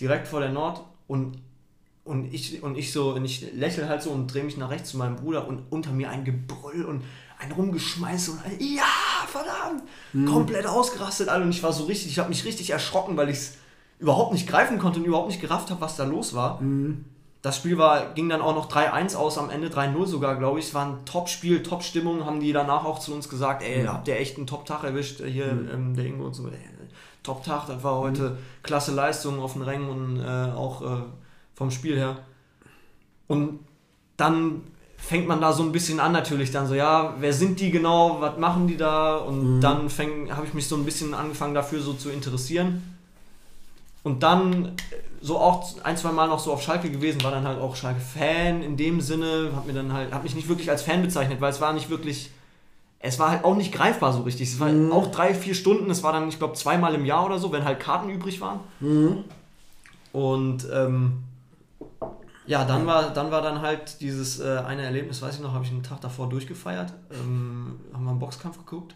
direkt 0.00 0.28
vor 0.28 0.40
der 0.40 0.50
Nord 0.50 0.82
und, 1.08 1.38
und 2.06 2.32
ich 2.32 2.62
und 2.62 2.78
ich 2.78 2.92
so, 2.92 3.14
und 3.14 3.24
ich 3.24 3.52
lächle 3.52 3.88
halt 3.88 4.02
so 4.02 4.10
und 4.10 4.32
drehe 4.32 4.44
mich 4.44 4.56
nach 4.56 4.70
rechts 4.70 4.90
zu 4.90 4.96
meinem 4.96 5.16
Bruder 5.16 5.46
und 5.46 5.64
unter 5.70 5.90
mir 5.90 6.08
ein 6.08 6.24
Gebrüll 6.24 6.84
und 6.84 7.02
ein 7.38 7.52
Rumgeschmeiß 7.52 8.30
und 8.30 8.44
ein, 8.44 8.56
ja, 8.60 8.84
verdammt, 9.26 9.82
komplett 10.26 10.66
ausgerastet, 10.66 11.28
Alter. 11.28 11.44
Und 11.44 11.50
ich 11.50 11.62
war 11.62 11.72
so 11.72 11.84
richtig, 11.84 12.10
ich 12.12 12.18
habe 12.18 12.28
mich 12.30 12.44
richtig 12.44 12.70
erschrocken, 12.70 13.16
weil 13.16 13.28
ich 13.28 13.36
es 13.36 13.56
überhaupt 13.98 14.32
nicht 14.32 14.48
greifen 14.48 14.78
konnte 14.78 15.00
und 15.00 15.04
überhaupt 15.04 15.28
nicht 15.28 15.40
gerafft 15.40 15.70
habe, 15.70 15.80
was 15.80 15.96
da 15.96 16.04
los 16.04 16.34
war. 16.34 16.60
Das 17.42 17.56
Spiel 17.56 17.78
war, 17.78 18.14
ging 18.14 18.28
dann 18.28 18.40
auch 18.40 18.54
noch 18.54 18.70
3-1 18.70 19.14
aus, 19.14 19.38
am 19.38 19.50
Ende 19.50 19.68
3-0 19.68 20.06
sogar, 20.06 20.36
glaube 20.36 20.58
ich. 20.58 20.66
Es 20.66 20.74
war 20.74 20.86
ein 20.86 21.04
Top-Spiel, 21.04 21.62
Top-Stimmung, 21.62 22.24
haben 22.24 22.40
die 22.40 22.52
danach 22.52 22.84
auch 22.84 22.98
zu 22.98 23.14
uns 23.14 23.28
gesagt, 23.28 23.62
ey, 23.62 23.84
habt 23.84 24.08
ihr 24.08 24.16
echt 24.16 24.36
einen 24.36 24.46
Top-Tag 24.46 24.82
erwischt, 24.82 25.20
äh, 25.20 25.30
hier 25.30 25.46
ähm, 25.46 25.94
der 25.94 26.06
Ingo 26.06 26.26
und 26.26 26.34
so. 26.34 26.48
Ey, 26.48 26.58
Top-Tag, 27.22 27.66
das 27.66 27.82
war 27.84 27.98
heute 27.98 28.38
klasse 28.62 28.92
Leistung 28.92 29.40
auf 29.40 29.52
den 29.52 29.62
Rängen 29.62 29.88
und 29.88 30.20
äh, 30.20 30.52
auch 30.56 30.82
äh, 30.82 31.02
vom 31.56 31.72
Spiel 31.72 31.96
her. 31.96 32.18
Und 33.26 33.58
dann 34.16 34.62
fängt 34.96 35.26
man 35.26 35.40
da 35.40 35.52
so 35.52 35.62
ein 35.62 35.72
bisschen 35.72 36.00
an 36.00 36.12
natürlich 36.12 36.52
dann 36.52 36.66
so, 36.66 36.74
ja, 36.74 37.14
wer 37.18 37.32
sind 37.32 37.60
die 37.60 37.70
genau, 37.70 38.20
was 38.20 38.38
machen 38.38 38.66
die 38.68 38.76
da? 38.76 39.16
Und 39.16 39.60
dann 39.60 39.88
habe 40.30 40.46
ich 40.46 40.54
mich 40.54 40.68
so 40.68 40.76
ein 40.76 40.84
bisschen 40.84 41.14
angefangen 41.14 41.54
dafür 41.54 41.80
so 41.80 41.94
zu 41.94 42.10
interessieren. 42.10 42.82
Und 44.02 44.22
dann 44.22 44.72
so 45.20 45.38
auch 45.38 45.64
ein, 45.82 45.96
zwei 45.96 46.12
Mal 46.12 46.28
noch 46.28 46.38
so 46.38 46.52
auf 46.52 46.62
Schalke 46.62 46.90
gewesen, 46.90 47.24
war 47.24 47.32
dann 47.32 47.46
halt 47.46 47.60
auch 47.60 47.74
Schalke-Fan 47.74 48.62
in 48.62 48.76
dem 48.76 49.00
Sinne, 49.00 49.50
hab 49.56 49.66
mir 49.66 49.72
dann 49.72 49.92
halt, 49.92 50.12
hab 50.12 50.22
mich 50.22 50.36
nicht 50.36 50.48
wirklich 50.48 50.70
als 50.70 50.82
Fan 50.82 51.02
bezeichnet, 51.02 51.40
weil 51.40 51.50
es 51.50 51.60
war 51.60 51.72
nicht 51.72 51.90
wirklich, 51.90 52.30
es 53.00 53.18
war 53.18 53.30
halt 53.30 53.44
auch 53.44 53.56
nicht 53.56 53.72
greifbar 53.72 54.12
so 54.12 54.22
richtig. 54.22 54.48
Es 54.52 54.60
war 54.60 54.70
auch 54.92 55.10
drei, 55.10 55.34
vier 55.34 55.54
Stunden, 55.54 55.90
es 55.90 56.02
war 56.02 56.12
dann, 56.12 56.28
ich 56.28 56.38
glaube, 56.38 56.54
zweimal 56.54 56.94
im 56.94 57.04
Jahr 57.04 57.26
oder 57.26 57.38
so, 57.38 57.50
wenn 57.50 57.64
halt 57.64 57.80
Karten 57.80 58.08
übrig 58.08 58.40
waren. 58.40 58.60
Und 60.12 60.66
ähm, 60.72 61.24
ja, 62.46 62.64
dann 62.64 62.86
war, 62.86 63.12
dann 63.12 63.30
war 63.30 63.42
dann 63.42 63.60
halt 63.60 64.00
dieses 64.00 64.38
äh, 64.40 64.58
eine 64.66 64.82
Erlebnis, 64.82 65.20
weiß 65.22 65.36
ich 65.36 65.40
noch, 65.40 65.52
habe 65.52 65.64
ich 65.64 65.70
einen 65.70 65.82
Tag 65.82 66.00
davor 66.00 66.28
durchgefeiert, 66.28 66.92
ähm, 67.12 67.80
haben 67.92 68.04
wir 68.04 68.10
einen 68.10 68.18
Boxkampf 68.18 68.58
geguckt. 68.58 68.94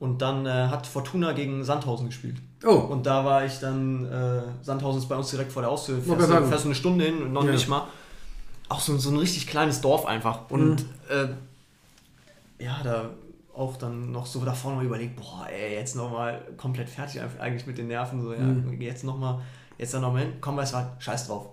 Und 0.00 0.20
dann 0.20 0.44
äh, 0.44 0.50
hat 0.68 0.86
Fortuna 0.86 1.32
gegen 1.32 1.64
Sandhausen 1.64 2.06
gespielt. 2.06 2.36
Oh. 2.66 2.72
Und 2.74 3.06
da 3.06 3.24
war 3.24 3.44
ich 3.44 3.58
dann, 3.60 4.04
äh, 4.04 4.42
Sandhausen 4.62 5.00
ist 5.00 5.08
bei 5.08 5.16
uns 5.16 5.30
direkt 5.30 5.50
vor 5.52 5.62
der 5.62 5.70
Haustür, 5.70 6.00
fährst, 6.02 6.28
du- 6.30 6.46
fährst 6.46 6.64
du 6.64 6.68
eine 6.68 6.74
Stunde 6.74 7.04
hin, 7.04 7.32
noch 7.32 7.44
Ja. 7.44 7.52
nicht 7.52 7.68
mal. 7.68 7.86
Auch 8.68 8.80
so, 8.80 8.96
so 8.98 9.10
ein 9.10 9.16
richtig 9.18 9.46
kleines 9.46 9.80
Dorf 9.80 10.04
einfach. 10.04 10.50
Und 10.50 10.76
Mhm. 10.82 11.36
äh, 12.58 12.64
ja, 12.64 12.80
da 12.82 13.10
auch 13.54 13.76
dann 13.76 14.10
noch 14.10 14.26
so 14.26 14.44
davor 14.44 14.74
noch 14.74 14.82
überlegt, 14.82 15.16
boah, 15.16 15.46
ey, 15.48 15.74
jetzt 15.74 15.94
nochmal 15.96 16.42
komplett 16.56 16.90
fertig 16.90 17.20
eigentlich 17.38 17.66
mit 17.66 17.78
den 17.78 17.86
Nerven. 17.88 18.20
So, 18.20 18.32
ja, 18.32 18.40
Mhm. 18.40 18.80
jetzt 18.80 19.04
nochmal, 19.04 19.40
jetzt 19.78 19.94
dann 19.94 20.02
nochmal 20.02 20.22
hin, 20.22 20.32
komm, 20.40 20.56
weißt 20.56 20.72
du 20.74 20.78
was, 20.78 20.86
scheiß 20.98 21.26
drauf. 21.28 21.46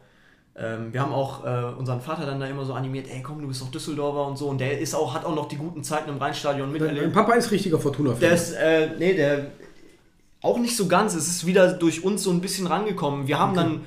Ähm, 0.56 0.92
wir 0.92 1.02
haben 1.02 1.14
auch 1.14 1.46
äh, 1.46 1.74
unseren 1.78 2.02
Vater 2.02 2.26
dann 2.26 2.40
da 2.40 2.46
immer 2.46 2.66
so 2.66 2.74
animiert, 2.74 3.08
ey 3.10 3.22
komm, 3.22 3.42
du 3.42 3.48
bist 3.48 3.62
doch 3.62 3.72
Düsseldorfer 3.72 4.28
und 4.28 4.38
so. 4.38 4.48
Und 4.48 4.60
der 4.60 4.80
ist 4.80 4.94
auch, 4.94 5.14
hat 5.14 5.24
auch 5.26 5.36
noch 5.36 5.48
die 5.48 5.56
guten 5.56 5.84
Zeiten 5.84 6.10
im 6.10 6.18
Rheinstadion 6.18 6.72
miterlebt. 6.72 7.06
dein 7.06 7.14
Papa 7.14 7.34
ist 7.34 7.52
richtiger 7.52 7.80
Fortuna-Fan. 7.80 8.20
Der 8.20 8.34
ist, 8.34 8.52
äh, 8.54 8.90
nee, 9.00 9.14
der 9.14 9.48
auch 10.42 10.58
nicht 10.58 10.76
so 10.76 10.88
ganz. 10.88 11.16
Es 11.16 11.28
ist 11.28 11.46
wieder 11.46 11.72
durch 11.74 12.04
uns 12.04 12.24
so 12.24 12.32
ein 12.32 12.42
bisschen 12.42 12.68
rangekommen. 12.68 13.28
Wir 13.28 13.40
haben 13.40 13.56
dann, 13.56 13.82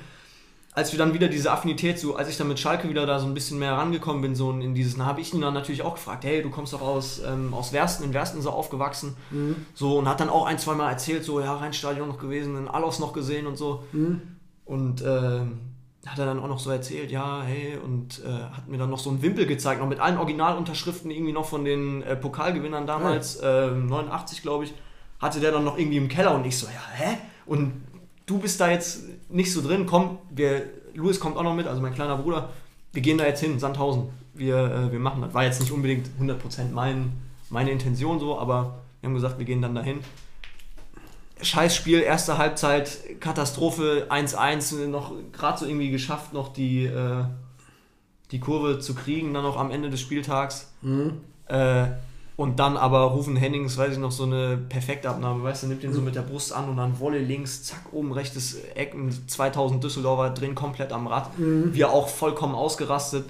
als 0.71 0.91
wir 0.91 0.97
dann 0.97 1.13
wieder 1.13 1.27
diese 1.27 1.51
Affinität, 1.51 1.99
so 1.99 2.15
als 2.15 2.29
ich 2.29 2.37
dann 2.37 2.47
mit 2.47 2.59
Schalke 2.59 2.89
wieder 2.89 3.05
da 3.05 3.19
so 3.19 3.27
ein 3.27 3.35
bisschen 3.35 3.59
mehr 3.59 3.73
rangekommen 3.73 4.23
bin, 4.23 4.35
so 4.35 4.51
in 4.51 4.73
dieses, 4.73 4.97
habe 4.97 5.21
ich 5.21 5.33
ihn 5.33 5.41
dann 5.41 5.53
natürlich 5.53 5.83
auch 5.83 5.95
gefragt, 5.95 6.23
hey, 6.23 6.41
du 6.41 6.49
kommst 6.49 6.73
doch 6.73 6.81
aus, 6.81 7.21
ähm, 7.23 7.53
aus 7.53 7.73
Wersten, 7.73 8.05
in 8.05 8.13
Wersten 8.13 8.41
so 8.41 8.49
aufgewachsen. 8.49 9.15
So, 9.75 9.99
und 9.99 10.09
hat 10.09 10.19
dann 10.19 10.29
auch 10.29 10.45
ein, 10.47 10.57
zwei 10.57 10.73
Mal 10.73 10.89
erzählt, 10.89 11.23
so, 11.23 11.39
ja, 11.41 11.53
Rheinstadion 11.53 12.07
noch 12.07 12.17
gewesen, 12.17 12.57
in 12.57 12.67
Alos 12.67 12.99
noch 12.99 13.13
gesehen 13.13 13.45
und 13.45 13.57
so. 13.57 13.83
Und 14.65 15.03
ähm, 15.05 15.59
hat 16.05 16.19
er 16.19 16.25
dann 16.25 16.39
auch 16.39 16.47
noch 16.47 16.59
so 16.59 16.69
erzählt, 16.69 17.11
ja, 17.11 17.41
hey, 17.43 17.77
und 17.83 18.21
äh, 18.23 18.29
hat 18.29 18.67
mir 18.67 18.77
dann 18.77 18.89
noch 18.89 18.99
so 18.99 19.09
einen 19.09 19.21
Wimpel 19.21 19.45
gezeigt, 19.45 19.81
noch 19.81 19.87
mit 19.87 19.99
allen 19.99 20.17
Originalunterschriften 20.17 21.09
irgendwie 21.09 21.33
noch 21.33 21.45
von 21.45 21.65
den 21.65 22.03
äh, 22.03 22.15
Pokalgewinnern 22.15 22.85
damals, 22.85 23.39
ähm, 23.43 23.87
89 23.87 24.41
glaube 24.41 24.65
ich, 24.65 24.73
hatte 25.19 25.39
der 25.39 25.51
dann 25.51 25.63
noch 25.63 25.77
irgendwie 25.77 25.97
im 25.97 26.07
Keller 26.07 26.35
und 26.35 26.45
ich 26.45 26.57
so, 26.57 26.67
ja, 26.67 26.81
hä? 26.93 27.17
Und 27.45 27.73
du 28.25 28.39
bist 28.39 28.59
da 28.61 28.69
jetzt 28.69 29.03
nicht 29.29 29.51
so 29.51 29.61
drin, 29.61 29.85
komm, 29.85 30.19
wir, 30.29 30.63
Louis 30.93 31.19
kommt 31.19 31.37
auch 31.37 31.43
noch 31.43 31.55
mit, 31.55 31.67
also 31.67 31.81
mein 31.81 31.93
kleiner 31.93 32.17
Bruder, 32.17 32.49
wir 32.91 33.01
gehen 33.01 33.17
da 33.17 33.25
jetzt 33.25 33.41
hin, 33.41 33.59
Sandhausen, 33.59 34.09
wir, 34.33 34.57
äh, 34.57 34.91
wir 34.91 34.99
machen 34.99 35.21
das. 35.21 35.33
War 35.33 35.43
jetzt 35.43 35.59
nicht 35.59 35.71
unbedingt 35.71 36.09
100% 36.19 36.71
mein, 36.71 37.13
meine 37.49 37.71
Intention 37.71 38.19
so, 38.19 38.39
aber 38.39 38.79
wir 39.01 39.09
haben 39.09 39.15
gesagt, 39.15 39.37
wir 39.37 39.45
gehen 39.45 39.61
dann 39.61 39.75
dahin. 39.75 39.99
Scheißspiel, 41.41 41.99
erste 42.01 42.37
Halbzeit, 42.37 43.19
Katastrophe, 43.19 44.07
1-1, 44.09 44.87
noch 44.87 45.13
gerade 45.33 45.59
so 45.59 45.65
irgendwie 45.65 45.91
geschafft, 45.91 46.33
noch 46.33 46.53
die, 46.53 46.85
äh, 46.85 47.25
die 48.31 48.39
Kurve 48.39 48.79
zu 48.79 48.95
kriegen, 48.95 49.33
dann 49.33 49.43
noch 49.43 49.57
am 49.57 49.69
Ende 49.71 49.89
des 49.89 49.99
Spieltags. 50.01 50.71
Äh, 51.47 51.87
und 52.37 52.59
dann 52.59 52.75
aber 52.75 52.99
Rufen 52.99 53.37
Hennings, 53.37 53.77
weiß 53.77 53.93
ich 53.93 53.97
noch, 53.97 54.11
so 54.11 54.23
eine 54.23 54.57
perfekte 54.57 55.09
Abnahme, 55.09 55.43
weißt 55.43 55.63
du, 55.63 55.67
nimmt 55.67 55.83
den 55.83 55.93
so 55.93 56.01
mit 56.01 56.15
der 56.15 56.21
Brust 56.21 56.51
an 56.53 56.67
und 56.67 56.77
dann 56.77 56.99
Wolle 56.99 57.19
links, 57.19 57.63
zack, 57.63 57.93
oben 57.93 58.11
rechtes 58.11 58.57
Eck, 58.75 58.93
und 58.93 59.29
2000 59.29 59.81
Düsseldorfer 59.81 60.31
drehen 60.31 60.53
komplett 60.53 60.91
am 60.91 61.07
Rad. 61.07 61.29
Wir 61.37 61.89
auch 61.91 62.09
vollkommen 62.09 62.55
ausgerastet. 62.55 63.25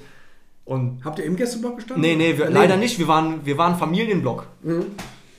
Und 0.64 1.06
Habt 1.06 1.20
ihr 1.20 1.26
im 1.26 1.36
Gästeblock 1.36 1.76
gestanden? 1.76 2.02
Nee, 2.02 2.16
nee, 2.16 2.38
wir, 2.38 2.50
leider 2.50 2.78
nicht. 2.78 2.98
Wir 2.98 3.08
waren, 3.08 3.46
wir 3.46 3.60
waren 3.60 3.78
Familienblock. 3.78 4.48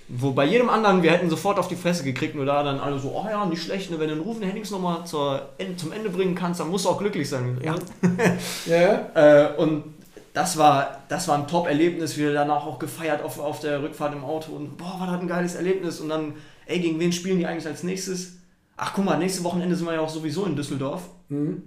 Wo 0.08 0.30
bei 0.30 0.44
jedem 0.44 0.68
anderen, 0.68 1.02
wir 1.02 1.10
hätten 1.10 1.28
sofort 1.28 1.58
auf 1.58 1.66
die 1.66 1.74
Fresse 1.74 2.04
gekriegt, 2.04 2.36
nur 2.36 2.46
da 2.46 2.62
dann 2.62 2.78
alle 2.78 2.98
so, 2.98 3.10
oh 3.10 3.26
ja, 3.28 3.44
nicht 3.44 3.62
schlecht, 3.62 3.90
ne, 3.90 3.98
wenn 3.98 4.08
du 4.08 4.14
den 4.14 4.22
Rufen 4.22 4.42
Hennings 4.42 4.70
nochmal 4.70 5.04
zum 5.04 5.92
Ende 5.92 6.10
bringen 6.10 6.36
kannst, 6.36 6.60
dann 6.60 6.68
musst 6.68 6.84
du 6.84 6.90
auch 6.90 6.98
glücklich 6.98 7.28
sein. 7.28 7.58
Ja. 7.62 7.74
Ja. 8.66 9.10
Äh, 9.14 9.56
und 9.56 9.96
das 10.36 10.58
war, 10.58 10.98
das 11.08 11.28
war 11.28 11.38
ein 11.38 11.48
Top-Erlebnis, 11.48 12.18
wir 12.18 12.32
danach 12.32 12.66
auch 12.66 12.78
gefeiert 12.78 13.22
auf, 13.22 13.40
auf 13.40 13.60
der 13.60 13.82
Rückfahrt 13.82 14.14
im 14.14 14.22
Auto 14.22 14.52
und 14.52 14.76
boah, 14.76 15.00
war 15.00 15.06
das 15.06 15.20
ein 15.20 15.28
geiles 15.28 15.54
Erlebnis. 15.54 15.98
Und 15.98 16.10
dann, 16.10 16.34
ey, 16.66 16.78
gegen 16.78 17.00
wen 17.00 17.10
spielen 17.10 17.38
die 17.38 17.46
eigentlich 17.46 17.66
als 17.66 17.82
nächstes? 17.82 18.34
Ach 18.76 18.92
guck 18.94 19.06
mal, 19.06 19.18
nächste 19.18 19.42
Wochenende 19.44 19.74
sind 19.74 19.86
wir 19.86 19.94
ja 19.94 20.00
auch 20.00 20.10
sowieso 20.10 20.44
in 20.44 20.54
Düsseldorf. 20.54 21.08
Mhm. 21.30 21.62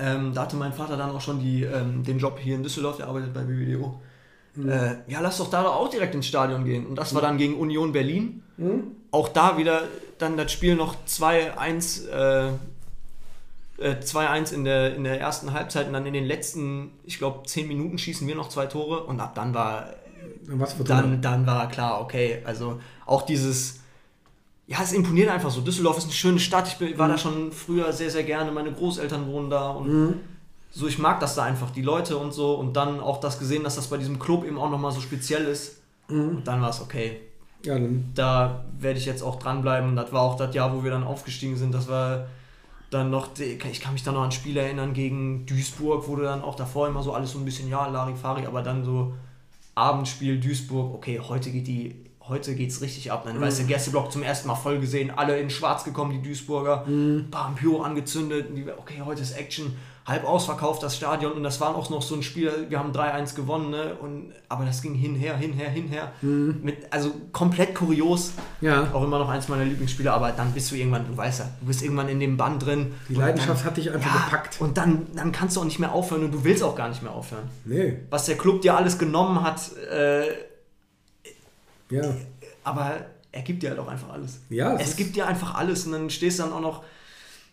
Ähm, 0.00 0.32
da 0.34 0.42
hatte 0.42 0.56
mein 0.56 0.72
Vater 0.72 0.96
dann 0.96 1.10
auch 1.10 1.20
schon 1.20 1.38
die, 1.38 1.62
ähm, 1.62 2.02
den 2.02 2.18
Job 2.18 2.38
hier 2.40 2.56
in 2.56 2.64
Düsseldorf, 2.64 2.96
der 2.96 3.06
arbeitet 3.06 3.32
bei 3.32 3.42
BBDO. 3.42 4.00
Äh, 4.56 4.96
ja, 5.06 5.20
lass 5.20 5.38
doch 5.38 5.50
da 5.50 5.62
doch 5.62 5.76
auch 5.76 5.88
direkt 5.88 6.14
ins 6.14 6.26
Stadion 6.26 6.64
gehen. 6.64 6.86
Und 6.86 6.96
das 6.96 7.14
war 7.14 7.22
dann 7.22 7.38
gegen 7.38 7.54
Union 7.54 7.92
Berlin. 7.92 8.42
Auch 9.10 9.28
da 9.28 9.56
wieder 9.56 9.82
dann 10.18 10.36
das 10.36 10.50
Spiel 10.50 10.74
noch 10.74 10.96
2-1 11.06 12.08
äh, 12.08 12.48
äh, 13.78 13.94
2-1 14.00 14.52
in 14.52 14.64
der, 14.64 14.96
in 14.96 15.04
der 15.04 15.20
ersten 15.20 15.52
Halbzeit 15.52 15.86
und 15.86 15.92
dann 15.92 16.04
in 16.06 16.12
den 16.12 16.24
letzten, 16.24 16.90
ich 17.04 17.18
glaube, 17.18 17.46
10 17.46 17.68
Minuten 17.68 17.98
schießen 17.98 18.26
wir 18.26 18.34
noch 18.34 18.48
zwei 18.48 18.66
Tore 18.66 19.04
und 19.04 19.20
ab 19.20 19.34
dann 19.34 19.54
war 19.54 19.94
Dann 21.02 21.22
dann, 21.22 21.46
war 21.46 21.68
klar, 21.68 22.00
okay, 22.00 22.42
also 22.44 22.80
auch 23.06 23.22
dieses, 23.22 23.80
ja, 24.66 24.78
es 24.82 24.92
imponiert 24.92 25.30
einfach 25.30 25.50
so. 25.50 25.60
Düsseldorf 25.60 25.98
ist 25.98 26.04
eine 26.04 26.12
schöne 26.12 26.38
Stadt, 26.40 26.68
ich 26.68 26.76
bin, 26.76 26.98
war 26.98 27.08
da 27.08 27.18
schon 27.18 27.52
früher 27.52 27.92
sehr, 27.92 28.10
sehr 28.10 28.24
gerne, 28.24 28.50
meine 28.50 28.72
Großeltern 28.72 29.26
wohnen 29.26 29.50
da 29.50 29.70
und 29.70 30.14
so, 30.78 30.86
ich 30.86 30.98
mag 30.98 31.18
das 31.18 31.34
da 31.34 31.42
einfach, 31.42 31.70
die 31.70 31.82
Leute 31.82 32.16
und 32.16 32.32
so. 32.32 32.54
Und 32.54 32.74
dann 32.74 33.00
auch 33.00 33.18
das 33.18 33.38
gesehen, 33.40 33.64
dass 33.64 33.74
das 33.74 33.88
bei 33.88 33.96
diesem 33.96 34.20
Club 34.20 34.44
eben 34.44 34.58
auch 34.58 34.70
nochmal 34.70 34.92
so 34.92 35.00
speziell 35.00 35.44
ist. 35.44 35.80
Und 36.08 36.44
dann 36.44 36.62
war 36.62 36.70
es 36.70 36.80
okay, 36.80 37.20
Ja, 37.64 37.74
dann. 37.74 38.12
da 38.14 38.64
werde 38.78 38.98
ich 38.98 39.04
jetzt 39.04 39.22
auch 39.22 39.40
dranbleiben. 39.40 39.96
Das 39.96 40.12
war 40.12 40.22
auch 40.22 40.36
das 40.36 40.54
Jahr, 40.54 40.72
wo 40.74 40.84
wir 40.84 40.92
dann 40.92 41.02
aufgestiegen 41.02 41.56
sind. 41.56 41.74
Das 41.74 41.88
war 41.88 42.26
dann 42.90 43.10
noch, 43.10 43.30
ich 43.38 43.80
kann 43.80 43.92
mich 43.92 44.04
da 44.04 44.12
noch 44.12 44.22
an 44.22 44.30
Spiele 44.30 44.60
erinnern 44.60 44.94
gegen 44.94 45.44
Duisburg, 45.46 46.06
wo 46.06 46.14
du 46.14 46.22
dann 46.22 46.42
auch 46.42 46.54
davor 46.54 46.86
immer 46.86 47.02
so 47.02 47.12
alles 47.12 47.32
so 47.32 47.38
ein 47.40 47.44
bisschen, 47.44 47.68
ja, 47.68 47.86
Larifari, 47.88 48.46
aber 48.46 48.62
dann 48.62 48.84
so 48.84 49.14
Abendspiel 49.74 50.38
Duisburg, 50.40 50.94
okay, 50.94 51.20
heute 51.20 51.50
geht 51.50 51.66
die, 51.66 51.94
heute 52.28 52.54
geht's 52.54 52.80
richtig 52.80 53.10
ab. 53.12 53.24
Dann 53.26 53.40
weißt 53.40 53.60
du, 53.60 53.64
Gästeblock 53.66 54.10
zum 54.10 54.22
ersten 54.22 54.48
Mal 54.48 54.54
voll 54.54 54.78
gesehen, 54.80 55.10
alle 55.10 55.38
in 55.38 55.50
schwarz 55.50 55.84
gekommen, 55.84 56.12
die 56.12 56.22
Duisburger, 56.22 56.84
bam, 57.30 57.54
Pyro 57.56 57.82
angezündet, 57.82 58.46
okay, 58.78 59.02
heute 59.04 59.22
ist 59.22 59.32
Action, 59.32 59.76
halb 60.08 60.24
ausverkauft 60.24 60.82
das 60.82 60.96
Stadion 60.96 61.32
und 61.32 61.42
das 61.42 61.60
war 61.60 61.76
auch 61.76 61.90
noch 61.90 62.00
so 62.00 62.14
ein 62.14 62.22
Spiel, 62.22 62.50
wir 62.70 62.78
haben 62.78 62.92
3-1 62.92 63.34
gewonnen, 63.36 63.68
ne? 63.70 63.94
und, 64.00 64.32
aber 64.48 64.64
das 64.64 64.80
ging 64.80 64.94
hinher, 64.94 65.36
hinher, 65.36 65.68
hinher, 65.68 66.12
mit, 66.22 66.90
also 66.90 67.12
komplett 67.32 67.74
kurios, 67.74 68.32
Ja. 68.62 68.88
auch 68.94 69.04
immer 69.04 69.18
noch 69.18 69.28
eins 69.28 69.48
meiner 69.48 69.64
Lieblingsspiele, 69.66 70.10
aber 70.10 70.32
dann 70.32 70.52
bist 70.52 70.70
du 70.70 70.76
irgendwann, 70.76 71.06
du 71.06 71.14
weißt 71.14 71.40
ja, 71.40 71.48
du 71.60 71.66
bist 71.66 71.82
irgendwann 71.82 72.08
in 72.08 72.20
dem 72.20 72.38
Bann 72.38 72.58
drin. 72.58 72.94
Die 73.10 73.14
Leidenschaft 73.16 73.60
dann, 73.60 73.66
hat 73.66 73.76
dich 73.76 73.92
einfach 73.92 74.14
ja, 74.14 74.24
gepackt. 74.24 74.60
Und 74.60 74.78
dann, 74.78 75.06
dann 75.14 75.30
kannst 75.30 75.56
du 75.56 75.60
auch 75.60 75.64
nicht 75.66 75.78
mehr 75.78 75.92
aufhören 75.92 76.24
und 76.24 76.32
du 76.32 76.42
willst 76.42 76.62
auch 76.62 76.74
gar 76.74 76.88
nicht 76.88 77.02
mehr 77.02 77.12
aufhören. 77.12 77.44
Nee. 77.66 77.98
Was 78.08 78.24
der 78.24 78.38
Club 78.38 78.62
dir 78.62 78.76
alles 78.78 78.98
genommen 78.98 79.42
hat, 79.42 79.60
äh, 79.92 80.22
Ja. 81.90 82.02
aber 82.64 82.92
er 83.30 83.42
gibt 83.42 83.62
dir 83.62 83.70
halt 83.70 83.78
auch 83.78 83.88
einfach 83.88 84.08
alles. 84.10 84.40
Ja, 84.48 84.74
es 84.76 84.96
gibt 84.96 85.16
dir 85.16 85.26
einfach 85.26 85.54
alles 85.54 85.84
und 85.86 85.92
dann 85.92 86.08
stehst 86.10 86.38
du 86.38 86.44
dann 86.44 86.52
auch 86.54 86.60
noch 86.60 86.82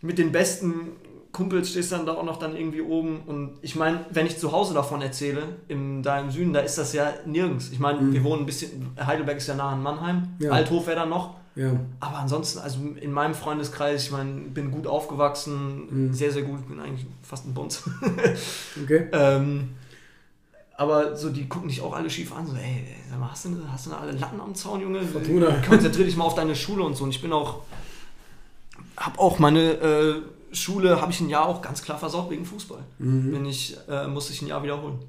mit 0.01 0.17
den 0.17 0.31
besten 0.31 0.91
Kumpels, 1.35 1.69
stehst 1.69 1.91
dann 1.91 2.05
da 2.05 2.13
auch 2.13 2.23
noch 2.23 2.37
dann 2.37 2.55
irgendwie 2.55 2.81
oben 2.81 3.21
und 3.27 3.57
ich 3.61 3.75
meine, 3.75 4.05
wenn 4.09 4.25
ich 4.25 4.37
zu 4.37 4.51
Hause 4.53 4.73
davon 4.73 5.01
erzähle, 5.01 5.43
im, 5.67 6.01
da 6.01 6.19
im 6.19 6.31
Süden, 6.31 6.53
da 6.53 6.61
ist 6.61 6.77
das 6.77 6.93
ja 6.93 7.11
nirgends. 7.25 7.69
Ich 7.71 7.79
meine, 7.79 8.13
wir 8.13 8.23
wohnen 8.23 8.43
ein 8.43 8.45
bisschen, 8.45 8.91
Heidelberg 8.99 9.37
ist 9.37 9.47
ja 9.47 9.55
nah 9.55 9.69
an 9.71 9.83
Mannheim, 9.83 10.29
Mhm. 10.39 10.45
Ja. 10.45 10.51
Althof 10.51 10.87
wäre 10.87 10.95
dann 11.01 11.09
noch, 11.09 11.35
Ja. 11.55 11.71
aber 11.99 12.19
ansonsten, 12.19 12.59
also 12.59 12.79
in 12.99 13.11
meinem 13.11 13.33
Freundeskreis, 13.33 14.03
ich 14.05 14.11
meine, 14.11 14.31
bin 14.55 14.71
gut 14.71 14.87
aufgewachsen, 14.87 16.07
Mhm. 16.07 16.13
sehr, 16.13 16.31
sehr 16.31 16.43
gut, 16.43 16.67
bin 16.69 16.79
eigentlich 16.79 17.05
fast 17.21 17.45
ein 17.47 17.53
Bunz. 17.53 17.83
Okay. 18.83 19.07
ähm, 19.11 19.71
aber 20.77 21.15
so, 21.15 21.29
die 21.29 21.47
gucken 21.47 21.69
dich 21.69 21.81
auch 21.81 21.93
alle 21.93 22.09
schief 22.09 22.33
an, 22.35 22.45
so, 22.47 22.53
ey, 22.55 22.83
sag 23.09 23.19
mal, 23.19 23.31
hast 23.31 23.45
du, 23.45 23.49
hast 23.71 23.85
du 23.85 23.89
da 23.91 23.97
alle 23.99 24.11
Latten 24.11 24.39
am 24.41 24.53
Zaun, 24.55 24.81
Junge? 24.81 25.01
Fortuna. 25.03 25.47
Konzentrier 25.67 26.05
dich 26.05 26.17
mal 26.17 26.25
auf 26.25 26.35
deine 26.35 26.55
Schule 26.55 26.83
und 26.83 26.95
so. 26.97 27.05
Und 27.05 27.11
ich 27.11 27.21
bin 27.21 27.31
auch, 27.31 27.59
hab 28.97 29.17
auch 29.19 29.39
meine 29.39 29.71
äh, 29.73 30.15
Schule, 30.55 31.01
habe 31.01 31.11
ich 31.11 31.19
ein 31.21 31.29
Jahr 31.29 31.45
auch 31.47 31.61
ganz 31.61 31.81
klar 31.83 31.97
versaut 31.97 32.29
wegen 32.29 32.45
Fußball. 32.45 32.79
Mhm. 32.99 33.31
Bin 33.31 33.45
ich, 33.45 33.77
äh, 33.89 34.07
musste 34.07 34.33
ich 34.33 34.41
ein 34.41 34.47
Jahr 34.47 34.63
wiederholen. 34.63 34.99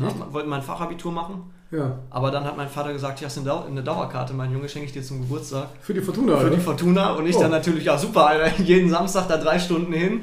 Hab, 0.00 0.32
wollte 0.32 0.48
mein 0.48 0.62
Fachabitur 0.62 1.12
machen, 1.12 1.42
Ja. 1.70 1.98
aber 2.08 2.30
dann 2.30 2.44
hat 2.44 2.56
mein 2.56 2.68
Vater 2.68 2.92
gesagt, 2.92 3.18
hier 3.18 3.26
hast 3.26 3.36
du 3.36 3.40
eine, 3.40 3.48
Dau 3.50 3.64
eine 3.64 3.82
Dauerkarte, 3.82 4.32
mein 4.32 4.50
Junge, 4.52 4.68
schenke 4.68 4.86
ich 4.86 4.92
dir 4.92 5.02
zum 5.02 5.20
Geburtstag. 5.20 5.68
Für 5.82 5.92
die 5.92 6.00
Fortuna, 6.00 6.36
Für 6.38 6.46
oder? 6.46 6.56
die 6.56 6.60
Fortuna 6.62 7.12
und 7.12 7.26
ich 7.26 7.36
Oh. 7.36 7.40
dann 7.40 7.50
natürlich, 7.50 7.84
ja 7.84 7.98
super, 7.98 8.26
Alter, 8.28 8.62
jeden 8.62 8.88
Samstag 8.88 9.28
da 9.28 9.36
drei 9.36 9.58
Stunden 9.58 9.92
hin. 9.92 10.22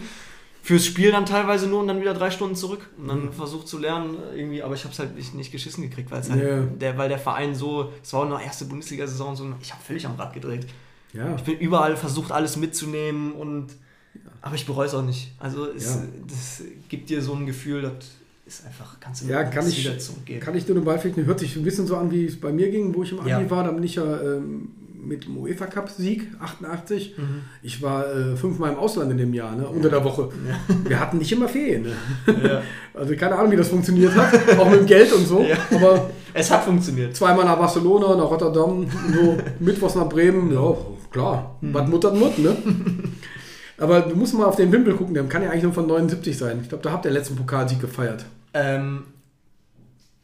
Fürs 0.64 0.86
Spiel 0.86 1.12
dann 1.12 1.26
teilweise 1.26 1.68
nur 1.68 1.80
und 1.82 1.88
dann 1.88 2.00
wieder 2.02 2.14
drei 2.14 2.30
Stunden 2.32 2.56
zurück. 2.56 2.88
Und 3.00 3.08
dann 3.08 3.34
versucht 3.34 3.68
zu 3.68 3.80
lernen, 3.80 4.16
irgendwie, 4.36 4.62
aber 4.64 4.76
ich 4.76 4.84
habe 4.84 4.94
es 4.94 5.00
halt 5.00 5.16
nicht, 5.16 5.34
nicht 5.34 5.52
geschissen 5.52 5.84
gekriegt, 5.84 6.12
weil 6.12 6.22
halt, 6.28 6.42
Ja. 6.44 6.62
der, 6.62 6.98
weil 7.00 7.10
der 7.10 7.18
Verein 7.20 7.54
so, 7.56 7.90
es 8.04 8.14
war 8.14 8.22
auch 8.22 8.30
noch 8.30 8.40
erste 8.42 8.66
Bundesliga-Saison 8.66 9.30
und 9.30 9.36
so, 9.36 9.46
ich 9.62 9.72
habe 9.74 9.82
völlig 9.84 10.06
am 10.06 10.16
Rad 10.18 10.34
gedreht. 10.34 10.68
ja. 11.14 11.36
Ich 11.36 11.44
bin 11.44 11.58
überall 11.60 11.98
versucht, 11.98 12.32
alles 12.32 12.58
mitzunehmen 12.58 13.34
und 13.34 13.68
aber 14.42 14.56
ich 14.56 14.66
bereue 14.66 14.88
es 14.88 14.94
auch 14.94 15.04
nicht. 15.06 15.32
Also 15.40 15.68
es, 15.76 15.86
Ja. 15.86 16.02
das 16.28 16.62
gibt 16.90 17.10
dir 17.10 17.22
so 17.22 17.34
ein 17.34 17.46
Gefühl, 17.46 17.82
das 17.84 17.94
ist 18.46 18.66
einfach, 18.66 19.00
kannst 19.00 19.22
du 19.24 19.28
Ja, 19.28 19.44
kann 19.44 19.64
das 19.66 19.70
ich- 19.70 20.00
zurückgeben. 20.00 20.40
Kann 20.40 20.56
ich 20.56 20.66
dir 20.66 20.74
nur 20.74 20.84
beipflichten, 20.86 21.26
hört 21.26 21.40
sich 21.40 21.56
ein 21.56 21.64
bisschen 21.64 21.88
so 21.88 21.96
an, 21.98 22.12
wie 22.12 22.26
es 22.26 22.40
bei 22.40 22.52
mir 22.52 22.70
ging, 22.72 22.94
wo 22.96 23.04
ich 23.04 23.12
im 23.12 23.20
Abi 23.20 23.30
Ja. 23.30 23.50
war. 23.50 23.64
Da 23.64 23.72
bin 23.72 23.84
ich 23.84 23.96
ja 23.96 24.22
ähm, 24.22 24.70
mit 25.04 25.26
dem 25.26 25.38
UEFA 25.38 25.66
Cup 25.66 25.90
Sieg 25.90 26.28
88. 26.40 27.16
Mhm. 27.18 27.42
Ich 27.64 27.82
war 27.82 28.06
äh, 28.14 28.36
fünfmal 28.36 28.72
im 28.74 28.78
Ausland 28.78 29.12
in 29.12 29.18
dem 29.18 29.34
Jahr, 29.34 29.56
ne, 29.56 29.68
unter 29.68 29.90
der 29.90 30.04
Woche. 30.04 30.30
Wir 30.86 31.00
hatten 31.00 31.18
nicht 31.18 31.32
immer 31.32 31.48
Ferien. 31.48 31.84
Ne? 32.28 32.62
Also 32.94 33.16
keine 33.16 33.36
Ahnung, 33.36 33.52
wie 33.52 33.56
das 33.56 33.70
funktioniert 33.70 34.14
hat, 34.16 34.60
auch 34.60 34.70
mit 34.70 34.82
dem 34.82 34.86
Geld 34.86 35.12
und 35.14 35.26
so. 35.26 35.44
Aber 35.72 36.10
Es 36.34 36.52
hat 36.52 36.66
funktioniert. 36.66 37.16
zweimal 37.16 37.46
nach 37.46 37.58
Barcelona, 37.58 38.16
nach 38.16 38.30
Rotterdam, 38.30 38.86
so 39.14 39.38
mittwochs 39.60 39.96
nach 39.96 40.10
Bremen, 40.10 40.52
ja, 40.54 40.76
klar, 41.10 41.58
Mhm. 41.62 41.74
was 41.74 41.88
Mutter 41.90 42.14
Mut, 42.14 42.38
ne? 42.38 42.56
Aber 43.82 44.02
du 44.02 44.16
musst 44.16 44.34
mal 44.36 44.46
auf 44.46 44.56
den 44.56 44.72
Wimpel 44.72 44.96
gucken, 44.96 45.16
der 45.16 45.24
kann 45.24 45.42
ja 45.42 45.50
eigentlich 45.50 45.64
nur 45.64 45.74
von 45.74 45.88
79 45.88 46.38
sein. 46.38 46.60
Ich 46.62 46.70
glaube, 46.70 46.84
da 46.84 46.92
habt 46.92 47.04
ihr 47.06 47.12
letzten 47.12 47.36
Pokalsieg 47.36 47.80
gefeiert. 47.82 48.26
Ähm, 48.54 49.06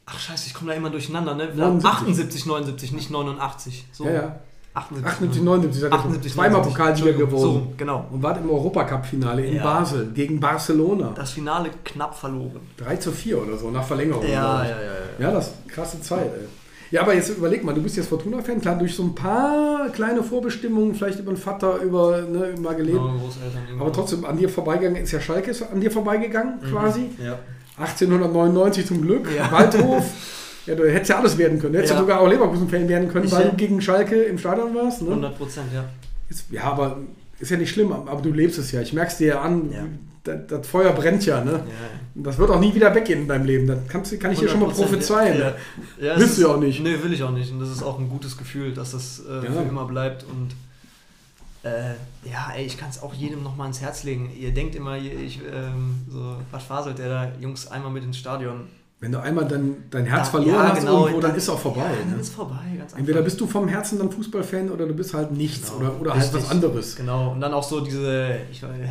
ach 0.06 0.20
scheiße, 0.20 0.48
ich 0.48 0.54
komme 0.54 0.72
da 0.72 0.78
immer 0.78 0.92
durcheinander, 0.92 1.34
ne? 1.34 1.48
79. 1.56 1.86
78, 1.90 2.46
79, 2.46 2.92
nicht 2.92 3.10
89. 3.10 3.88
So. 3.92 4.06
Ja, 4.06 4.12
ja. 4.12 4.36
78, 4.76 5.12
78, 5.12 5.42
79, 5.42 5.82
seid 5.82 5.92
ihr 5.92 5.96
78, 5.98 6.34
zweimal 6.34 6.52
79. 6.62 6.78
Pokalsieger 6.78 7.14
geworden. 7.14 7.42
So, 7.42 7.74
genau. 7.78 8.06
Und 8.12 8.22
wart 8.22 8.40
im 8.40 8.50
Europacup-Finale 8.50 9.44
in 9.44 9.56
Ja. 9.56 9.64
Basel 9.64 10.12
gegen 10.14 10.40
Barcelona. 10.40 11.14
Das 11.16 11.32
Finale 11.32 11.72
knapp 11.84 12.16
verloren. 12.16 12.62
3 12.78 12.96
zu 12.98 13.12
4 13.12 13.42
oder 13.42 13.58
so, 13.58 13.72
nach 13.72 13.84
Verlängerung. 13.84 14.24
Ja, 14.24 14.64
ja, 14.64 14.70
ja, 14.70 14.78
ja. 14.82 15.28
Ja, 15.28 15.32
das 15.32 15.48
ist 15.48 15.68
krasse 15.68 16.00
Zeit, 16.02 16.28
ey. 16.28 16.48
Ja, 16.92 17.02
aber 17.02 17.14
jetzt 17.14 17.30
überleg 17.30 17.64
mal, 17.64 17.74
du 17.74 17.82
bist 17.82 17.98
jetzt 17.98 18.08
Fortuna-Fan, 18.10 18.62
klar, 18.62 18.78
durch 18.78 18.96
so 18.96 19.04
ein 19.04 19.14
paar 19.14 19.90
kleine 19.90 20.24
Vorbestimmungen, 20.24 20.96
vielleicht 20.96 21.20
über 21.20 21.32
den 21.34 21.38
Vater, 21.38 21.82
über, 21.82 22.22
ne, 22.22 22.54
mal 22.62 22.76
gelebt. 22.76 22.98
Genau. 22.98 23.82
Aber 23.82 23.92
trotzdem, 23.92 24.24
an 24.26 24.38
dir 24.38 24.48
vorbeigegangen, 24.50 25.02
ist 25.04 25.12
ja 25.12 25.20
Schalke 25.20 25.52
ist 25.52 25.62
an 25.64 25.82
dir 25.82 25.92
vorbeigegangen, 25.92 26.60
quasi. 26.62 27.10
Ja. 27.24 27.40
1899 27.78 28.86
zum 28.88 29.02
Glück, 29.02 29.28
Ja. 29.36 29.52
Waldhof. 29.52 30.06
Ja, 30.66 30.76
du 30.76 30.90
hättest 30.92 31.10
ja 31.10 31.20
alles 31.20 31.38
werden 31.38 31.60
können. 31.60 31.74
Du 31.74 31.80
hättest 31.80 31.94
ja, 31.94 32.00
Ja. 32.00 32.02
sogar 32.02 32.20
auch 32.22 32.28
Leverkusen-Fan 32.28 32.90
werden 32.90 33.10
können, 33.10 33.26
Ich 33.26 33.32
weil 33.32 33.46
ja. 33.46 33.50
du 33.52 33.56
gegen 33.56 33.82
Schalke 33.82 34.24
im 34.24 34.38
Stadion 34.38 34.74
warst. 34.76 35.02
Ne? 35.02 35.10
100 35.10 35.38
Prozent, 35.38 35.68
ja. 35.74 35.86
Ist, 36.30 36.46
ja, 36.52 36.64
aber 36.64 36.98
ist 37.40 37.52
ja 37.52 37.58
nicht 37.58 37.70
schlimm, 37.72 37.92
aber 37.92 38.22
du 38.22 38.32
lebst 38.32 38.58
es 38.58 38.72
ja. 38.72 38.82
Ich 38.82 38.94
merke 38.94 39.12
es 39.12 39.18
dir 39.18 39.28
ja 39.28 39.42
an, 39.42 39.72
Ja. 39.72 39.86
Das, 40.24 40.40
das 40.48 40.68
Feuer 40.68 40.92
brennt 40.92 41.26
ja. 41.26 41.42
Ne? 41.42 41.52
ja. 41.54 41.62
Das 42.16 42.38
wird 42.38 42.50
auch 42.50 42.60
nie 42.60 42.74
wieder 42.76 42.94
weggehen 42.94 43.22
in 43.22 43.28
deinem 43.30 43.46
Leben. 43.46 43.66
Das 43.66 43.80
kannst, 43.88 44.20
kann 44.20 44.32
ich 44.34 44.40
dir 44.40 44.50
schon 44.50 44.60
mal 44.60 44.70
100%, 44.70 44.74
prophezeien. 44.74 45.40
Ja, 45.40 45.56
ja, 46.02 46.14
es 46.16 46.20
Willst 46.20 46.38
du 46.38 46.42
ja 46.42 46.48
auch 46.50 46.60
nicht. 46.60 46.82
Nee, 46.82 46.98
will 47.02 47.14
ich 47.14 47.24
auch 47.24 47.32
nicht. 47.32 47.50
Und 47.52 47.62
das 47.62 47.70
ist 47.70 47.82
auch 47.82 47.98
ein 47.98 48.10
gutes 48.10 48.38
Gefühl, 48.38 48.74
dass 48.74 48.92
das 48.92 49.22
äh, 49.26 49.46
Ja. 49.46 49.52
für 49.54 49.62
immer 49.62 49.86
bleibt. 49.86 50.26
Und 50.26 50.50
äh, 51.64 51.92
ja, 52.30 52.52
ey, 52.56 52.66
ich 52.66 52.78
kann 52.78 52.90
es 52.90 53.02
auch 53.02 53.14
jedem 53.14 53.42
nochmal 53.44 53.68
ins 53.68 53.80
Herz 53.80 54.04
legen. 54.04 54.30
Ihr 54.38 54.54
denkt 54.54 54.76
immer, 54.76 54.98
ich, 54.98 55.40
ähm, 55.54 55.96
so, 56.10 56.36
was 56.52 56.64
faselt 56.64 56.98
der 56.98 57.08
da? 57.10 57.32
Jungs, 57.40 57.68
einmal 57.68 57.92
mit 57.92 58.04
ins 58.04 58.18
Stadion. 58.18 58.68
Wenn 59.00 59.12
du 59.12 59.22
einmal 59.22 59.46
dein, 59.48 59.84
dein 59.92 60.06
Herz 60.06 60.26
Da- 60.26 60.32
verloren 60.32 60.54
ja, 60.56 60.70
hast 60.72 60.80
genau, 60.80 61.02
irgendwo, 61.06 61.22
dann 61.22 61.36
ist 61.36 61.48
auch 61.50 61.60
vorbei. 61.60 61.82
Ja, 61.82 62.00
dann 62.00 62.16
ne? 62.16 62.20
ist 62.20 62.34
vorbei, 62.34 62.56
ganz 62.80 62.82
einfach. 62.94 62.98
Entweder 62.98 63.22
bist 63.22 63.40
du 63.40 63.46
vom 63.46 63.68
Herzen 63.68 64.00
dann 64.00 64.12
Fußballfan 64.12 64.72
oder 64.72 64.88
du 64.88 64.94
bist 64.96 65.14
halt 65.14 65.32
nichts 65.32 65.70
Genau. 65.72 65.92
oder, 65.92 66.02
oder 66.02 66.14
halt 66.16 66.34
was 66.34 66.50
anderes. 66.50 66.96
Genau, 66.96 67.32
und 67.34 67.40
dann 67.42 67.54
auch 67.54 67.62
so 67.62 67.82
diese 67.82 68.40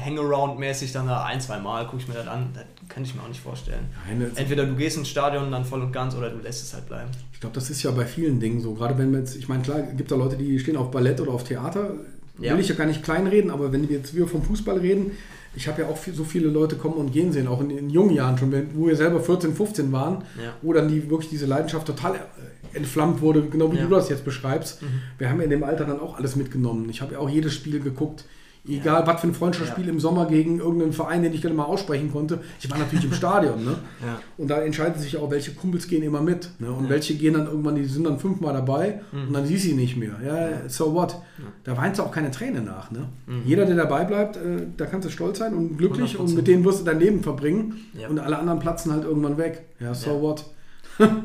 Hangaround-mäßig 0.05 0.93
dann 0.93 1.07
da 1.09 1.25
ein, 1.25 1.41
zwei 1.41 1.59
Mal 1.59 1.87
gucke 1.87 2.03
ich 2.03 2.09
mir 2.09 2.15
das 2.15 2.29
an. 2.29 2.51
Das 2.55 2.65
kann 2.89 3.03
ich 3.03 3.15
mir 3.15 3.23
auch 3.23 3.29
nicht 3.29 3.41
vorstellen. 3.41 3.87
Nein, 4.09 4.31
Entweder 4.37 4.65
du 4.67 4.77
gehst 4.77 4.97
ins 4.97 5.09
Stadion 5.09 5.51
dann 5.51 5.65
voll 5.65 5.83
und 5.83 5.93
ganz 5.93 6.15
oder 6.15 6.31
du 6.31 6.39
lässt 6.39 6.63
es 6.63 6.73
halt 6.73 6.87
bleiben. 6.87 7.11
Ich 7.33 7.41
glaube, 7.41 7.55
das 7.55 7.69
ist 7.71 7.83
ja 7.83 7.91
bei 7.91 8.05
vielen 8.07 8.39
Dingen 8.41 8.61
so. 8.61 8.75
Gerade 8.75 8.97
wenn 8.99 9.11
wir 9.13 9.19
jetzt, 9.19 9.37
ich 9.37 9.49
meine, 9.49 9.63
klar, 9.63 9.81
gibt 9.83 10.11
da 10.11 10.15
Leute, 10.17 10.37
die 10.37 10.59
stehen 10.59 10.77
auf 10.77 10.91
Ballett 10.91 11.21
oder 11.21 11.33
auf 11.33 11.45
Theater. 11.45 11.91
Ja. 12.39 12.53
Will 12.53 12.61
ich 12.61 12.69
ja 12.69 12.75
gar 12.75 12.87
nicht 12.87 13.03
kleinreden, 13.03 13.51
aber 13.51 13.73
wenn 13.73 13.89
wir 13.89 13.97
jetzt 13.97 14.15
wir 14.15 14.27
vom 14.29 14.43
Fußball 14.43 14.79
reden, 14.79 15.13
ich 15.55 15.69
habe 15.69 15.83
ja 15.83 15.89
auch 15.89 15.97
viel, 15.97 16.13
so 16.15 16.23
viele 16.25 16.49
Leute 16.49 16.77
kommen 16.77 16.97
und 16.97 17.13
gehen 17.13 17.33
sehen, 17.33 17.49
auch 17.49 17.63
in, 17.63 17.71
in 17.71 17.89
jungen 17.89 18.15
Jahren 18.15 18.37
schon, 18.37 18.53
wenn, 18.53 18.69
wo 18.77 18.89
wir 18.89 18.97
selber 18.97 19.21
14, 19.21 19.55
15 19.55 19.91
waren, 19.91 20.25
Ja. 20.43 20.53
wo 20.61 20.73
dann 20.75 20.89
die, 20.89 21.09
wirklich 21.09 21.31
diese 21.31 21.47
Leidenschaft 21.47 21.87
total 21.87 22.15
äh, 22.17 22.77
entflammt 22.77 23.23
wurde, 23.23 23.43
genau 23.43 23.73
wie 23.73 23.77
Ja. 23.79 23.85
du 23.85 23.89
das 23.91 24.11
jetzt 24.11 24.25
beschreibst. 24.25 24.83
Mhm. 24.83 24.87
Wir 25.17 25.31
haben 25.31 25.39
ja 25.39 25.45
in 25.45 25.51
dem 25.51 25.65
Alter 25.65 25.87
dann 25.87 25.99
auch 25.99 26.19
alles 26.19 26.37
mitgenommen. 26.37 26.91
Ich 26.91 27.01
habe 27.01 27.15
ja 27.15 27.21
auch 27.21 27.31
jedes 27.31 27.55
Spiel 27.55 27.81
geguckt. 27.81 28.25
Egal, 28.69 29.07
was 29.07 29.21
für 29.21 29.29
ein 29.29 29.35
Freundschaftsspiel 29.35 29.85
Ja. 29.87 29.91
im 29.93 30.01
Sommer 30.01 30.27
gegen 30.27 30.59
irgendeinen 30.59 30.93
Verein, 30.93 31.23
den 31.23 31.33
ich 31.33 31.41
gerne 31.41 31.55
mal 31.57 31.65
aussprechen 31.65 32.11
konnte. 32.13 32.41
Ich 32.61 32.71
war 32.71 32.79
natürlich 32.79 33.05
im 33.05 33.13
Stadion. 33.23 33.65
Ne? 33.65 33.77
Ja. 34.05 34.19
Und 34.39 34.49
da 34.49 34.61
entscheidet 34.61 34.99
sich 35.01 35.17
auch, 35.17 35.31
welche 35.31 35.53
Kumpels 35.53 35.87
gehen 35.89 36.03
immer 36.03 36.21
mit. 36.21 36.51
Ne? 36.59 36.71
Und 36.71 36.85
Ja. 36.85 36.91
welche 36.91 37.15
gehen 37.15 37.35
dann 37.35 37.47
irgendwann, 37.47 37.77
die 37.77 37.85
sind 37.85 38.05
dann 38.05 38.19
fünfmal 38.19 38.53
dabei 38.55 39.01
Mhm. 39.13 39.29
und 39.29 39.33
dann 39.35 39.47
siehst 39.47 39.65
du 39.65 39.69
sie 39.69 39.75
nicht 39.75 39.97
mehr. 39.97 40.13
Ja, 40.25 40.49
Ja. 40.51 40.57
so 40.69 40.93
what? 40.95 41.13
Ja. 41.13 41.45
Da 41.65 41.77
weinst 41.77 41.99
du 41.99 42.03
auch 42.03 42.11
keine 42.13 42.31
Träne 42.31 42.61
nach. 42.61 42.91
Ne? 42.91 43.07
Mhm. 43.27 43.43
Jeder, 43.45 43.67
der 43.67 43.77
dabei 43.77 44.05
bleibt, 44.05 44.37
äh, 44.37 44.67
da 44.77 44.87
kannst 44.87 45.07
du 45.07 45.11
stolz 45.13 45.39
sein 45.39 45.55
und 45.55 45.77
glücklich 45.79 46.15
100%. 46.17 46.19
und 46.31 46.35
mit 46.35 46.47
denen 46.49 46.65
wirst 46.65 46.81
du 46.81 46.85
dein 46.85 46.99
Leben 46.99 47.23
verbringen. 47.23 47.77
Ja. 47.95 48.09
Und 48.09 48.19
alle 48.19 48.39
anderen 48.39 48.59
platzen 48.59 48.91
halt 48.93 49.05
irgendwann 49.05 49.39
weg. 49.39 49.65
Ja, 49.81 49.95
so 49.95 50.11
Ja. 50.11 50.21
what? 50.23 50.45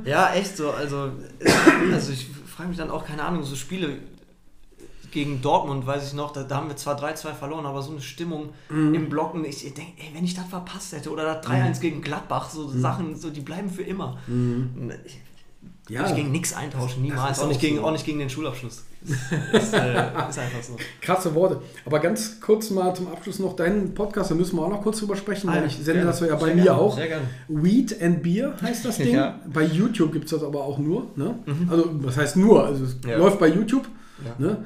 Ja, 0.05 0.33
echt 0.33 0.57
so. 0.57 0.69
Also, 0.71 1.11
also 1.93 2.11
ich 2.11 2.27
frage 2.45 2.69
mich 2.69 2.77
dann 2.77 2.89
auch, 2.91 3.05
keine 3.05 3.23
Ahnung, 3.23 3.41
so 3.43 3.55
Spiele 3.55 3.89
gegen 5.11 5.41
Dortmund, 5.41 5.85
weiß 5.85 6.07
ich 6.07 6.13
noch, 6.13 6.31
da, 6.31 6.43
da 6.43 6.55
haben 6.57 6.67
wir 6.69 6.75
zwar 6.77 6.97
3-2 6.99 7.33
verloren, 7.33 7.65
aber 7.65 7.81
so 7.81 7.91
eine 7.91 8.01
Stimmung 8.01 8.49
Mhm. 8.69 8.93
im 8.95 9.09
Blocken. 9.09 9.43
Ich 9.45 9.61
denke, 9.63 9.93
ey, 9.97 10.09
wenn 10.13 10.23
ich 10.23 10.33
das 10.33 10.45
verpasst 10.45 10.93
hätte 10.93 11.11
oder 11.11 11.23
das 11.23 11.45
3-1 11.45 11.79
gegen 11.81 12.01
Gladbach, 12.01 12.49
so 12.49 12.67
Mhm. 12.67 12.81
Sachen, 12.81 13.15
so 13.15 13.29
die 13.29 13.41
bleiben 13.41 13.69
für 13.69 13.83
immer. 13.83 14.17
Ich, 15.05 15.19
Ja. 15.89 16.05
ich 16.07 16.15
gegen 16.15 16.31
nichts 16.31 16.53
eintauschen, 16.53 17.01
niemals. 17.03 17.37
ist 17.37 17.43
Auch 17.43 17.47
nicht, 17.47 17.57
auch 17.57 17.61
gegen, 17.61 17.75
so. 17.77 17.83
auch 17.83 17.91
nicht 17.91 18.05
gegen 18.05 18.19
den 18.19 18.29
Schulabschluss. 18.29 18.83
Das 19.51 19.63
ist, 19.63 19.73
äh, 19.73 19.77
ist 20.29 20.37
einfach 20.39 20.61
so. 20.61 20.77
Krasse 21.01 21.33
Worte. 21.33 21.59
Aber 21.85 21.99
ganz 21.99 22.39
kurz 22.39 22.69
mal 22.69 22.95
zum 22.95 23.07
Abschluss 23.07 23.39
noch 23.39 23.55
deinen 23.55 23.93
Podcast, 23.95 24.29
da 24.31 24.35
müssen 24.35 24.55
wir 24.57 24.61
auch 24.63 24.69
noch 24.69 24.81
kurz 24.83 24.99
drüber 24.99 25.15
sprechen, 25.15 25.49
Ah, 25.49 25.53
weil 25.53 25.61
ja, 25.61 25.65
ich 25.67 25.73
sende 25.75 25.93
gerne. 25.93 26.05
das 26.05 26.19
ja 26.19 26.35
bei 26.35 26.45
Sehr 26.45 26.55
mir 26.55 26.63
gerne, 26.65 26.79
auch. 26.79 26.95
sehr 26.95 27.07
gerne. 27.07 27.25
Weed 27.47 27.99
and 28.01 28.21
Beer 28.21 28.55
heißt 28.61 28.85
das 28.85 28.97
Ding. 28.99 29.15
Ja. 29.15 29.39
Bei 29.51 29.63
YouTube 29.63 30.11
gibt 30.13 30.25
es 30.25 30.31
das 30.31 30.43
aber 30.43 30.61
auch 30.63 30.77
nur. 30.77 31.07
Ne? 31.15 31.33
Also, 31.69 31.89
was 32.03 32.15
heißt 32.17 32.37
nur? 32.37 32.63
Also, 32.63 32.83
es 32.85 32.97
Ja. 33.05 33.17
läuft 33.17 33.39
bei 33.39 33.47
YouTube. 33.47 33.87
Ja. 34.23 34.35
Ne? 34.37 34.65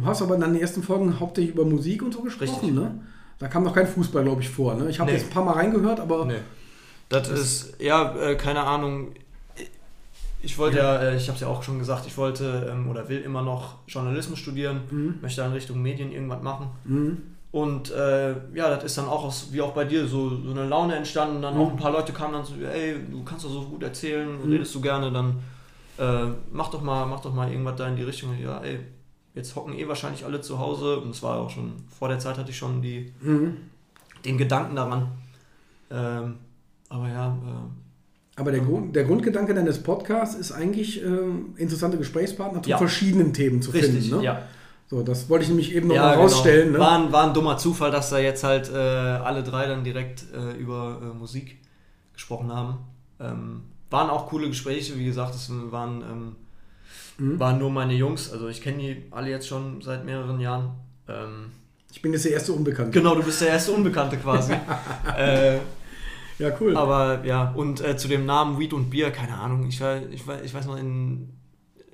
Du 0.00 0.06
hast 0.06 0.22
aber 0.22 0.34
in 0.36 0.40
deinen 0.40 0.56
ersten 0.56 0.82
Folgen 0.82 1.18
hauptsächlich 1.20 1.54
über 1.54 1.64
Musik 1.64 2.02
und 2.02 2.14
so 2.14 2.22
gesprochen. 2.22 2.50
Richtig. 2.50 2.72
Ne? 2.74 3.00
Da 3.38 3.48
kam 3.48 3.62
noch 3.64 3.74
kein 3.74 3.86
Fußball, 3.86 4.22
glaube 4.24 4.40
ich, 4.40 4.48
vor. 4.48 4.74
Ne? 4.74 4.88
Ich 4.88 4.98
habe 5.00 5.10
Nee. 5.10 5.18
jetzt 5.18 5.26
ein 5.26 5.30
paar 5.32 5.44
Mal 5.44 5.52
reingehört, 5.52 6.00
aber 6.00 6.24
Nee. 6.24 6.36
Das, 7.08 7.28
ist, 7.28 7.74
ja, 7.78 8.14
äh, 8.16 8.36
keine 8.36 8.60
Ahnung. 8.62 9.08
Ich 10.44 10.56
wollte 10.58 10.78
ja, 10.78 10.96
äh, 10.96 11.16
ich 11.16 11.28
habe 11.28 11.34
es 11.36 11.40
ja 11.42 11.46
auch 11.48 11.62
schon 11.62 11.78
gesagt, 11.78 12.06
ich 12.06 12.16
wollte 12.16 12.70
ähm, 12.72 12.88
oder 12.88 13.08
will 13.08 13.20
immer 13.20 13.42
noch 13.42 13.76
Journalismus 13.86 14.38
studieren, 14.38 14.80
Mhm. 14.90 15.14
möchte 15.20 15.42
dann 15.42 15.52
Richtung 15.52 15.80
Medien 15.82 16.10
irgendwas 16.10 16.42
machen. 16.42 16.68
Mhm. 16.84 17.18
Und 17.52 17.90
äh, 17.90 18.30
ja, 18.54 18.70
das 18.74 18.82
ist 18.84 18.96
dann 18.96 19.04
auch 19.04 19.24
aus, 19.24 19.48
wie 19.52 19.60
auch 19.60 19.72
bei 19.74 19.84
dir 19.84 20.06
so, 20.08 20.30
so 20.42 20.50
eine 20.52 20.66
Laune 20.66 20.96
entstanden. 20.96 21.42
Dann 21.42 21.54
auch 21.58 21.70
ein 21.70 21.76
paar 21.76 21.92
Leute 21.92 22.12
kamen 22.14 22.32
dann 22.32 22.44
so, 22.46 22.54
ey, 22.64 22.96
du 23.10 23.22
kannst 23.24 23.44
doch 23.44 23.50
so 23.50 23.60
gut 23.66 23.82
erzählen, 23.82 24.28
Mhm. 24.42 24.50
redest 24.52 24.74
du 24.74 24.80
gerne, 24.80 25.12
dann 25.12 25.38
äh, 25.98 26.32
mach 26.50 26.70
doch 26.70 26.80
mal, 26.82 27.04
mach 27.06 27.20
doch 27.20 27.34
mal 27.34 27.50
irgendwas 27.50 27.76
da 27.76 27.86
in 27.88 27.96
die 27.96 28.02
Richtung. 28.04 28.30
Ja, 28.42 28.58
ey, 28.62 28.80
jetzt 29.34 29.56
hocken 29.56 29.74
eh 29.74 29.88
wahrscheinlich 29.88 30.24
alle 30.24 30.40
zu 30.40 30.58
Hause 30.58 30.98
und 30.98 31.10
es 31.10 31.22
war 31.22 31.38
auch 31.40 31.50
schon, 31.50 31.72
vor 31.98 32.08
der 32.08 32.18
Zeit 32.18 32.38
hatte 32.38 32.50
ich 32.50 32.56
schon 32.58 32.82
die, 32.82 33.12
Mhm. 33.20 33.56
den 34.24 34.38
Gedanken 34.38 34.76
daran. 34.76 35.08
Ähm, 35.90 36.36
aber 36.88 37.08
ja, 37.08 37.28
äh, 37.28 38.40
Aber 38.40 38.50
der, 38.50 38.60
Grund, 38.60 38.96
der 38.96 39.04
Grundgedanke 39.04 39.52
deines 39.54 39.82
Podcasts 39.82 40.34
ist 40.34 40.52
eigentlich, 40.52 41.02
ähm, 41.04 41.54
interessante 41.56 41.98
Gesprächspartner 41.98 42.62
zu 42.62 42.70
Ja. 42.70 42.78
verschiedenen 42.78 43.32
Themen 43.34 43.60
zu 43.60 43.70
richtig, 43.72 44.04
finden. 44.04 44.16
Ne? 44.18 44.24
ja. 44.24 44.42
So, 44.88 45.02
das 45.02 45.28
wollte 45.28 45.44
ich 45.44 45.48
nämlich 45.48 45.74
eben 45.74 45.88
noch 45.88 45.94
ja, 45.94 46.02
mal 46.02 46.10
genau. 46.12 46.22
rausstellen. 46.24 46.72
Ne? 46.72 46.78
War, 46.78 46.98
ein, 46.98 47.12
war 47.12 47.26
ein 47.26 47.34
dummer 47.34 47.56
Zufall, 47.58 47.90
dass 47.90 48.10
da 48.10 48.18
jetzt 48.18 48.44
halt 48.44 48.70
äh, 48.70 48.76
alle 48.76 49.42
drei 49.42 49.66
dann 49.66 49.84
direkt 49.84 50.24
äh, 50.34 50.52
über 50.58 50.98
äh, 51.02 51.16
Musik 51.18 51.58
gesprochen 52.12 52.52
haben. 52.52 52.78
Ähm, 53.20 53.62
waren 53.90 54.10
auch 54.10 54.26
coole 54.28 54.48
Gespräche, 54.48 54.98
wie 54.98 55.04
gesagt, 55.04 55.34
es 55.34 55.50
waren, 55.70 56.02
ähm, 56.02 56.36
Mhm. 57.18 57.38
waren 57.38 57.58
nur 57.58 57.70
meine 57.70 57.94
Jungs, 57.94 58.30
also 58.32 58.48
ich 58.48 58.60
kenne 58.62 58.78
die 58.78 59.02
alle 59.10 59.30
jetzt 59.30 59.46
schon 59.48 59.80
seit 59.82 60.04
mehreren 60.04 60.40
Jahren. 60.40 60.70
Ähm, 61.08 61.50
Ich 61.92 62.00
bin 62.02 62.12
jetzt 62.12 62.24
der 62.24 62.32
erste 62.32 62.52
Unbekannte. 62.52 62.90
genau, 62.98 63.14
du 63.14 63.22
bist 63.22 63.40
der 63.40 63.48
erste 63.48 63.72
Unbekannte 63.72 64.16
quasi. 64.16 64.52
äh, 65.16 65.56
Ja, 66.38 66.50
cool. 66.60 66.76
aber 66.76 67.24
ja, 67.24 67.52
und 67.54 67.80
äh, 67.82 67.96
zu 67.96 68.08
dem 68.08 68.24
Namen 68.26 68.58
Weed 68.58 68.72
und 68.72 68.90
Bier, 68.90 69.10
keine 69.10 69.36
Ahnung, 69.38 69.66
ich, 69.68 69.80
war, 69.80 69.98
ich, 70.10 70.26
war, 70.26 70.42
ich 70.42 70.52
weiß 70.54 70.66
noch 70.66 70.76
in, 70.78 71.28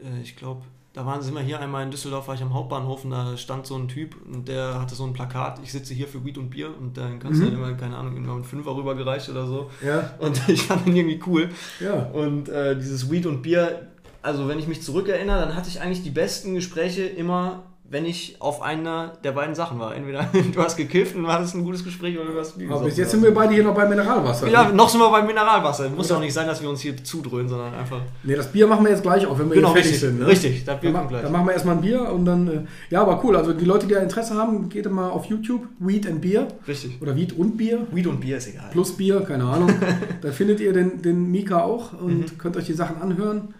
äh, 0.03 0.23
ich 0.23 0.37
glaube, 0.37 0.63
da 0.95 1.05
waren 1.05 1.21
sind 1.23 1.35
wir 1.35 1.43
hier 1.43 1.61
einmal 1.61 1.83
in 1.85 1.91
Düsseldorf, 1.91 2.27
war 2.29 2.35
ich 2.35 2.43
am 2.43 2.55
Hauptbahnhof 2.55 3.05
und 3.05 3.11
da 3.11 3.37
stand 3.37 3.67
so 3.67 3.77
ein 3.77 3.89
Typ 3.89 4.17
und 4.33 4.49
der 4.49 4.81
hatte 4.81 4.95
so 4.95 5.05
ein 5.05 5.13
Plakat, 5.13 5.61
ich 5.63 5.71
sitze 5.71 5.95
hier 5.95 6.09
für 6.09 6.25
Weed 6.25 6.39
und 6.39 6.51
Bier 6.51 6.71
und 6.77 6.97
dann 6.97 7.19
kannst 7.19 7.41
du 7.41 7.45
Mhm. 7.45 7.51
dann 7.51 7.59
immer, 7.59 7.73
keine 7.75 7.97
Ahnung, 7.97 8.17
immer 8.17 8.35
mit 8.37 8.47
Fünfer 8.47 8.75
rübergereicht 8.75 9.29
oder 9.29 9.47
so. 9.47 9.71
ja, 9.85 10.15
Und 10.19 10.41
ich 10.49 10.63
fand 10.63 10.87
den 10.87 10.97
irgendwie 10.97 11.21
cool. 11.27 11.51
ja. 11.81 12.05
Und 12.13 12.49
äh, 12.49 12.77
dieses 12.77 13.11
Weed 13.11 13.27
und 13.27 13.43
Bier, 13.43 13.89
also 14.29 14.47
wenn 14.49 14.59
ich 14.59 14.69
mich 14.69 14.83
zurückerinnere, 14.83 15.41
dann 15.41 15.57
hatte 15.57 15.69
ich 15.69 15.81
eigentlich 15.81 16.03
die 16.03 16.11
besten 16.11 16.55
Gespräche 16.55 17.03
immer, 17.03 17.63
wenn 17.91 18.05
ich 18.05 18.37
auf 18.41 18.61
einer 18.61 19.15
der 19.25 19.33
beiden 19.33 19.55
Sachen 19.55 19.79
war. 19.79 19.95
Entweder 19.97 20.29
du 20.55 20.63
hast 20.63 20.77
gekifft 20.77 21.17
und 21.17 21.27
hattest 21.27 21.55
ein 21.55 21.65
gutes 21.65 21.83
Gespräch 21.83 22.19
oder 22.19 22.31
du 22.33 22.39
hast 22.39 22.59
Bier 22.59 22.71
Aber 22.71 22.85
bis 22.85 22.99
jetzt 22.99 23.13
sind 23.13 23.23
wir 23.23 23.33
beide 23.33 23.55
hier 23.55 23.65
noch 23.65 23.75
bei 23.75 23.89
Mineralwasser. 23.89 24.47
Ja, 24.49 24.69
ne? 24.69 24.75
noch 24.75 24.91
sind 24.91 25.01
wir 25.01 25.11
beim 25.11 25.27
Mineralwasser. 25.27 25.89
Muss 25.89 26.11
Oder- 26.11 26.19
auch 26.19 26.21
nicht 26.21 26.35
sein, 26.35 26.47
dass 26.47 26.61
wir 26.61 26.69
uns 26.69 26.83
hier 26.83 26.95
zudröhnen, 27.03 27.49
sondern 27.49 27.73
einfach. 27.75 28.03
Nee, 28.25 28.37
das 28.37 28.53
Bier 28.53 28.67
machen 28.67 28.85
wir 28.85 28.91
jetzt 28.91 29.03
gleich 29.03 29.25
auf, 29.25 29.39
wenn 29.39 29.49
wir 29.49 29.55
Genau, 29.57 29.69
hier 29.69 29.77
fertig 29.83 29.93
richtig. 29.93 30.09
sind. 30.11 30.19
Ne? 30.21 30.27
Richtig, 30.27 30.65
das 30.67 30.79
Bier 30.81 30.91
Dann, 30.93 30.99
kommt 31.01 31.11
gleich. 31.13 31.23
dann 31.23 31.33
machen 31.33 31.47
wir 31.47 31.53
erstmal 31.55 31.77
ein 31.77 31.81
Bier 31.81 32.13
und 32.13 32.27
dann. 32.27 32.47
Äh, 32.49 32.61
ja, 32.91 33.01
aber 33.01 33.25
cool. 33.25 33.35
Also 33.39 33.55
die 33.55 33.65
Leute, 33.65 33.87
die 33.87 33.95
da 33.95 34.01
Interesse 34.01 34.35
haben, 34.35 34.69
geht 34.69 34.91
mal 34.91 35.09
auf 35.09 35.25
YouTube, 35.25 35.67
Weed 35.79 36.07
and 36.07 36.21
Beer. 36.21 36.47
Richtig. 36.69 37.01
Oder 37.01 37.17
Weed 37.17 37.33
und 37.39 37.57
Bier. 37.57 37.87
Weed 37.91 38.07
und 38.07 38.21
Bier 38.21 38.37
ist 38.37 38.49
egal. 38.49 38.69
Plus 38.71 38.95
Bier, 38.99 39.23
keine 39.23 39.45
Ahnung. 39.45 39.71
da 40.21 40.31
findet 40.31 40.61
ihr 40.61 40.75
den, 40.75 41.01
den 41.01 41.31
Mika 41.31 41.63
auch 41.63 41.95
und 41.99 42.19
Mhm. 42.19 42.37
könnt 42.39 42.59
euch 42.59 42.67
die 42.67 42.75
Sachen 42.75 43.01
anhören. 43.01 43.55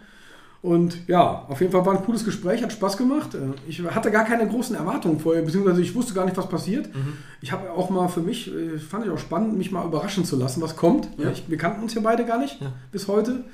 Und 0.61 1.07
ja, 1.07 1.45
auf 1.47 1.61
jeden 1.61 1.71
Fall 1.71 1.85
war 1.85 1.95
ein 1.97 2.03
cooles 2.03 2.25
Gespräch, 2.25 2.61
hat 2.61 2.73
Spaß 2.73 2.97
gemacht. 2.97 3.33
Äh, 3.33 3.39
Ich 3.67 3.81
hatte 3.81 4.11
gar 4.11 4.25
keine 4.25 4.45
großen 4.47 4.75
Erwartungen 4.75 5.19
vorher, 5.19 5.41
beziehungsweise 5.41 5.81
ich 5.81 5.95
wusste 5.95 6.13
gar 6.13 6.25
nicht, 6.25 6.35
was 6.35 6.49
passiert. 6.49 6.93
Mhm. 6.93 7.13
Ich 7.41 7.51
habe 7.53 7.71
auch 7.71 7.89
mal 7.89 8.09
für 8.09 8.19
mich, 8.19 8.53
äh, 8.53 8.77
fand 8.77 9.05
ich 9.05 9.11
auch 9.11 9.17
spannend, 9.17 9.57
mich 9.57 9.71
mal 9.71 9.85
überraschen 9.85 10.25
zu 10.25 10.35
lassen, 10.35 10.61
was 10.61 10.75
kommt. 10.75 11.07
Ja. 11.17 11.29
Ich, 11.31 11.49
wir 11.49 11.57
kannten 11.57 11.81
uns 11.83 11.93
ja 11.93 12.01
beide 12.01 12.25
gar 12.25 12.39
nicht 12.39 12.59
Ja. 12.61 12.73
bis 12.91 13.07
heute. 13.07 13.45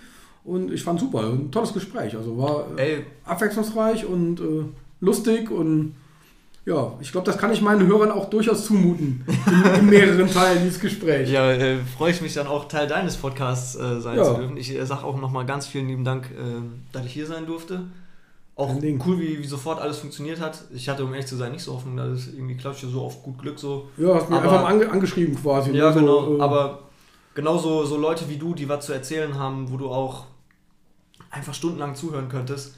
Und 0.43 0.71
ich 0.71 0.83
fand 0.83 0.99
super, 0.99 1.23
ein 1.31 1.51
tolles 1.51 1.73
Gespräch. 1.73 2.15
Also 2.17 2.37
war 2.37 2.65
äh, 2.77 2.95
Ey, 2.95 3.05
abwechslungsreich 3.25 4.05
und 4.05 4.39
äh, 4.39 4.63
lustig 4.99 5.51
und 5.51 5.93
ja, 6.65 6.93
ich 6.99 7.11
glaube, 7.11 7.25
das 7.25 7.37
kann 7.37 7.51
ich 7.53 7.61
meinen 7.61 7.85
Hörern 7.87 8.11
auch 8.11 8.29
durchaus 8.29 8.65
zumuten. 8.65 9.23
In, 9.27 9.73
in 9.79 9.85
mehreren 9.85 10.29
Teilen 10.29 10.63
dieses 10.63 10.79
Gesprächs. 10.79 11.29
ja, 11.29 11.51
äh, 11.51 11.77
freue 11.97 12.11
ich 12.11 12.21
mich 12.21 12.33
dann 12.33 12.47
auch 12.47 12.67
Teil 12.67 12.87
deines 12.87 13.17
Podcasts 13.17 13.75
äh, 13.75 14.01
sein 14.01 14.17
Ja. 14.17 14.23
zu 14.23 14.33
dürfen. 14.35 14.57
Ich 14.57 14.73
äh, 14.75 14.85
sage 14.85 15.03
auch 15.03 15.17
nochmal 15.19 15.45
ganz 15.45 15.67
vielen 15.67 15.87
lieben 15.87 16.03
Dank, 16.03 16.25
äh, 16.31 16.61
dass 16.91 17.05
ich 17.05 17.13
hier 17.13 17.27
sein 17.27 17.45
durfte. 17.45 17.81
Auch 18.57 18.73
cool, 19.05 19.19
wie, 19.19 19.39
wie 19.39 19.45
sofort 19.45 19.81
alles 19.81 19.97
funktioniert 19.99 20.39
hat. 20.39 20.63
Ich 20.73 20.87
hatte, 20.87 21.03
um 21.03 21.11
ehrlich 21.13 21.27
zu 21.27 21.35
sein, 21.35 21.51
nicht 21.51 21.63
so 21.63 21.73
Hoffnung, 21.73 21.97
dass 21.97 22.07
es 22.19 22.33
irgendwie 22.33 22.55
klappt, 22.55 22.77
so 22.79 23.01
auf 23.01 23.21
gut 23.21 23.37
Glück 23.37 23.59
so. 23.59 23.89
Ja, 23.97 24.15
hast 24.15 24.29
mir 24.29 24.37
Aber- 24.37 24.45
einfach 24.45 24.61
mal 24.63 24.69
ange 24.71 24.89
angeschrieben 24.89 25.35
quasi. 25.35 25.71
Ja, 25.71 25.87
ne? 25.89 25.93
so, 25.93 25.99
genau. 25.99 26.37
äh, 26.37 26.41
Aber 26.41 26.79
genauso 27.33 27.83
so 27.85 27.97
Leute 27.97 28.29
wie 28.29 28.37
du, 28.37 28.55
die 28.55 28.69
was 28.69 28.85
zu 28.85 28.93
erzählen 28.93 29.37
haben, 29.37 29.69
wo 29.71 29.75
du 29.77 29.89
auch 29.89 30.23
einfach 31.29 31.53
stundenlang 31.53 31.95
zuhören 31.95 32.29
könntest, 32.29 32.75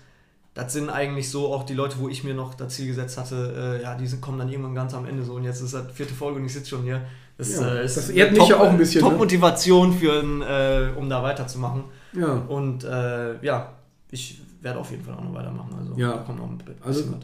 das 0.57 0.73
sind 0.73 0.89
eigentlich 0.89 1.29
so 1.29 1.53
auch 1.53 1.63
die 1.63 1.75
Leute, 1.75 1.99
wo 1.99 2.09
ich 2.09 2.23
mir 2.23 2.33
noch 2.33 2.55
das 2.55 2.73
Ziel 2.73 2.87
gesetzt 2.87 3.17
hatte, 3.17 3.77
äh, 3.79 3.83
ja, 3.83 3.95
die 3.95 4.07
sind, 4.07 4.21
kommen 4.21 4.39
dann 4.39 4.49
irgendwann 4.49 4.73
ganz 4.75 4.93
am 4.93 5.05
Ende 5.05 5.23
so 5.23 5.33
und 5.35 5.43
jetzt 5.43 5.61
ist 5.61 5.73
das 5.73 5.91
vierte 5.93 6.13
Folge 6.15 6.39
und 6.39 6.45
ich 6.45 6.53
sitze 6.53 6.69
schon 6.71 6.83
hier. 6.83 7.01
Das, 7.37 7.55
Ja, 7.59 7.75
äh, 7.75 7.85
ist 7.85 7.95
das 7.97 8.09
ehrt 8.09 8.31
mich 8.35 8.47
ja 8.47 8.57
auch 8.59 8.69
ein 8.69 8.77
bisschen, 8.77 9.03
ne? 9.03 9.09
Top-Motivation 9.09 9.93
für, 9.93 10.19
ein, 10.21 10.41
äh, 10.41 10.89
um 10.97 11.07
da 11.09 11.21
weiterzumachen. 11.21 11.83
ja. 12.13 12.33
Und 12.47 12.83
äh, 12.83 13.39
ja, 13.45 13.73
ich 14.09 14.41
werde 14.61 14.79
auf 14.79 14.89
jeden 14.89 15.03
Fall 15.03 15.13
auch 15.13 15.23
noch 15.23 15.33
weitermachen. 15.35 15.75
Also 15.79 15.93
Ja. 15.95 16.13
da 16.13 16.17
kommt 16.23 16.39
noch 16.39 16.49
ein 16.49 16.57
bisschen 16.57 16.81
Also- 16.83 17.11
was. 17.11 17.17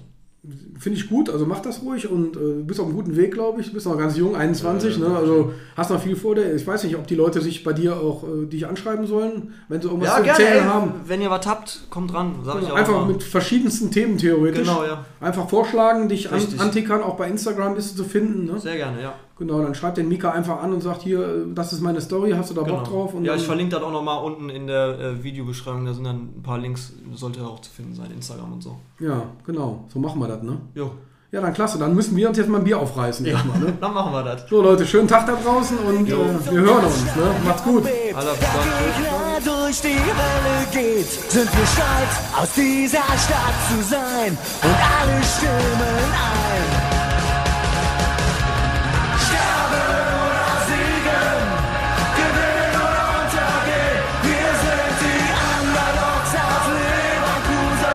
Finde 0.78 1.00
ich 1.00 1.08
gut, 1.10 1.30
also 1.30 1.46
mach 1.46 1.62
das 1.62 1.82
ruhig 1.84 2.10
und 2.12 2.36
äh, 2.36 2.64
bist 2.64 2.78
auf 2.82 2.88
einem 2.88 2.96
guten 2.98 3.16
Weg, 3.16 3.32
glaube 3.34 3.62
ich. 3.62 3.68
Du 3.68 3.74
bist 3.76 3.86
noch 3.86 3.98
ganz 3.98 4.18
jung, 4.18 4.36
21, 4.36 4.98
Äh, 4.98 5.00
ne? 5.00 5.16
also 5.16 5.54
hast 5.78 5.90
noch 5.90 6.02
viel 6.02 6.18
vor 6.18 6.36
dir. 6.36 6.54
Ich 6.54 6.68
weiß 6.68 6.84
nicht, 6.84 6.98
ob 6.98 7.08
die 7.08 7.16
Leute 7.16 7.40
sich 7.40 7.64
bei 7.64 7.72
dir 7.72 7.96
auch 7.96 8.26
äh, 8.26 8.46
dich 8.48 8.68
anschreiben 8.68 9.08
sollen, 9.08 9.54
wenn 9.70 9.82
sie 9.82 9.88
irgendwas 9.88 10.18
Ja, 10.18 10.22
zu 10.22 10.30
erzählen 10.30 10.66
haben. 10.66 10.92
wenn 11.06 11.22
ihr 11.22 11.30
was 11.30 11.48
habt, 11.48 11.84
kommt 11.90 12.12
dran, 12.12 12.36
sag 12.44 12.62
ich 12.62 12.70
auch 12.70 12.76
Einfach 12.76 12.94
mal. 12.94 13.06
mit 13.06 13.24
verschiedensten 13.24 13.90
Themen 13.92 14.18
theoretisch. 14.18 14.68
Genau, 14.68 14.84
ja. 14.84 15.06
Einfach 15.22 15.48
vorschlagen, 15.50 16.10
dich 16.10 16.28
an, 16.30 16.36
Richtig. 16.36 16.60
antickern, 16.60 17.02
auch 17.04 17.16
bei 17.16 17.30
Instagram 17.30 17.76
bist 17.76 17.98
du 17.98 18.04
zu 18.04 18.10
finden. 18.10 18.44
Ne? 18.46 18.60
Sehr 18.60 18.76
gerne, 18.76 19.02
ja. 19.02 19.14
Genau, 19.38 19.62
dann 19.64 19.74
schreibt 19.74 19.98
den 19.98 20.08
Mika 20.10 20.30
einfach 20.32 20.62
an 20.62 20.74
und 20.74 20.82
sagt 20.82 21.02
hier, 21.02 21.46
das 21.56 21.74
ist 21.74 21.82
meine 21.82 22.00
Story, 22.02 22.32
hast 22.38 22.52
du 22.52 22.54
da 22.54 22.62
Bock 22.62 22.84
drauf? 22.84 23.14
Und 23.14 23.22
Genau. 23.24 23.34
ja, 23.34 23.40
ich 23.40 23.46
verlinke 23.46 23.76
das 23.76 23.84
auch 23.84 23.92
nochmal 23.92 24.24
unten 24.24 24.50
in 24.50 24.68
der 24.68 25.00
äh, 25.00 25.24
Videobeschreibung. 25.24 25.86
Da 25.86 25.94
sind 25.94 26.04
dann 26.04 26.30
ein 26.38 26.44
paar 26.44 26.60
Links, 26.60 26.94
sollte 27.16 27.42
auch 27.44 27.60
zu 27.60 27.72
finden 27.72 27.96
sein, 27.96 28.12
Instagram 28.12 28.54
und 28.54 28.62
so. 28.62 28.78
Ja, 29.00 29.24
genau, 29.46 29.86
so 29.92 29.98
machen 30.00 30.20
wir 30.22 30.28
das, 30.28 30.44
ne? 30.44 30.58
Jo, 30.76 30.92
Ja, 31.32 31.42
dann 31.42 31.52
klasse, 31.52 31.80
dann 31.80 31.96
müssen 31.96 32.16
wir 32.16 32.30
uns 32.30 32.38
jetzt 32.38 32.48
mal 32.48 32.60
ein 32.60 32.64
Bier 32.64 32.78
aufreißen 32.78 33.26
erstmal, 33.26 33.58
ne? 33.60 33.74
dann 33.82 33.92
machen 33.94 34.12
wir 34.14 34.22
das. 34.24 34.48
So 34.48 34.62
Leute, 34.62 34.86
schönen 34.86 35.08
Tag 35.08 35.26
da 35.26 35.34
draußen 35.36 35.80
und 35.80 36.08
äh, 36.08 36.12
wir 36.52 36.62
hören 36.62 36.86
uns, 36.86 37.04
ne? 37.16 37.36
Macht's 37.44 37.64
gut. 37.64 37.84
Gegner 37.86 39.40
durch 39.44 39.82
die 39.82 39.88
Hölle 39.98 40.68
geht, 40.72 41.08
sind 41.08 41.50
wir 41.58 41.66
stolz, 41.66 42.14
aus 42.40 42.54
dieser 42.54 43.00
Stadt 43.18 43.58
zu 43.68 43.82
sein 43.90 44.38
und 44.62 44.78
alle 45.02 45.24
stimmen 45.24 45.82
ein. 45.82 46.33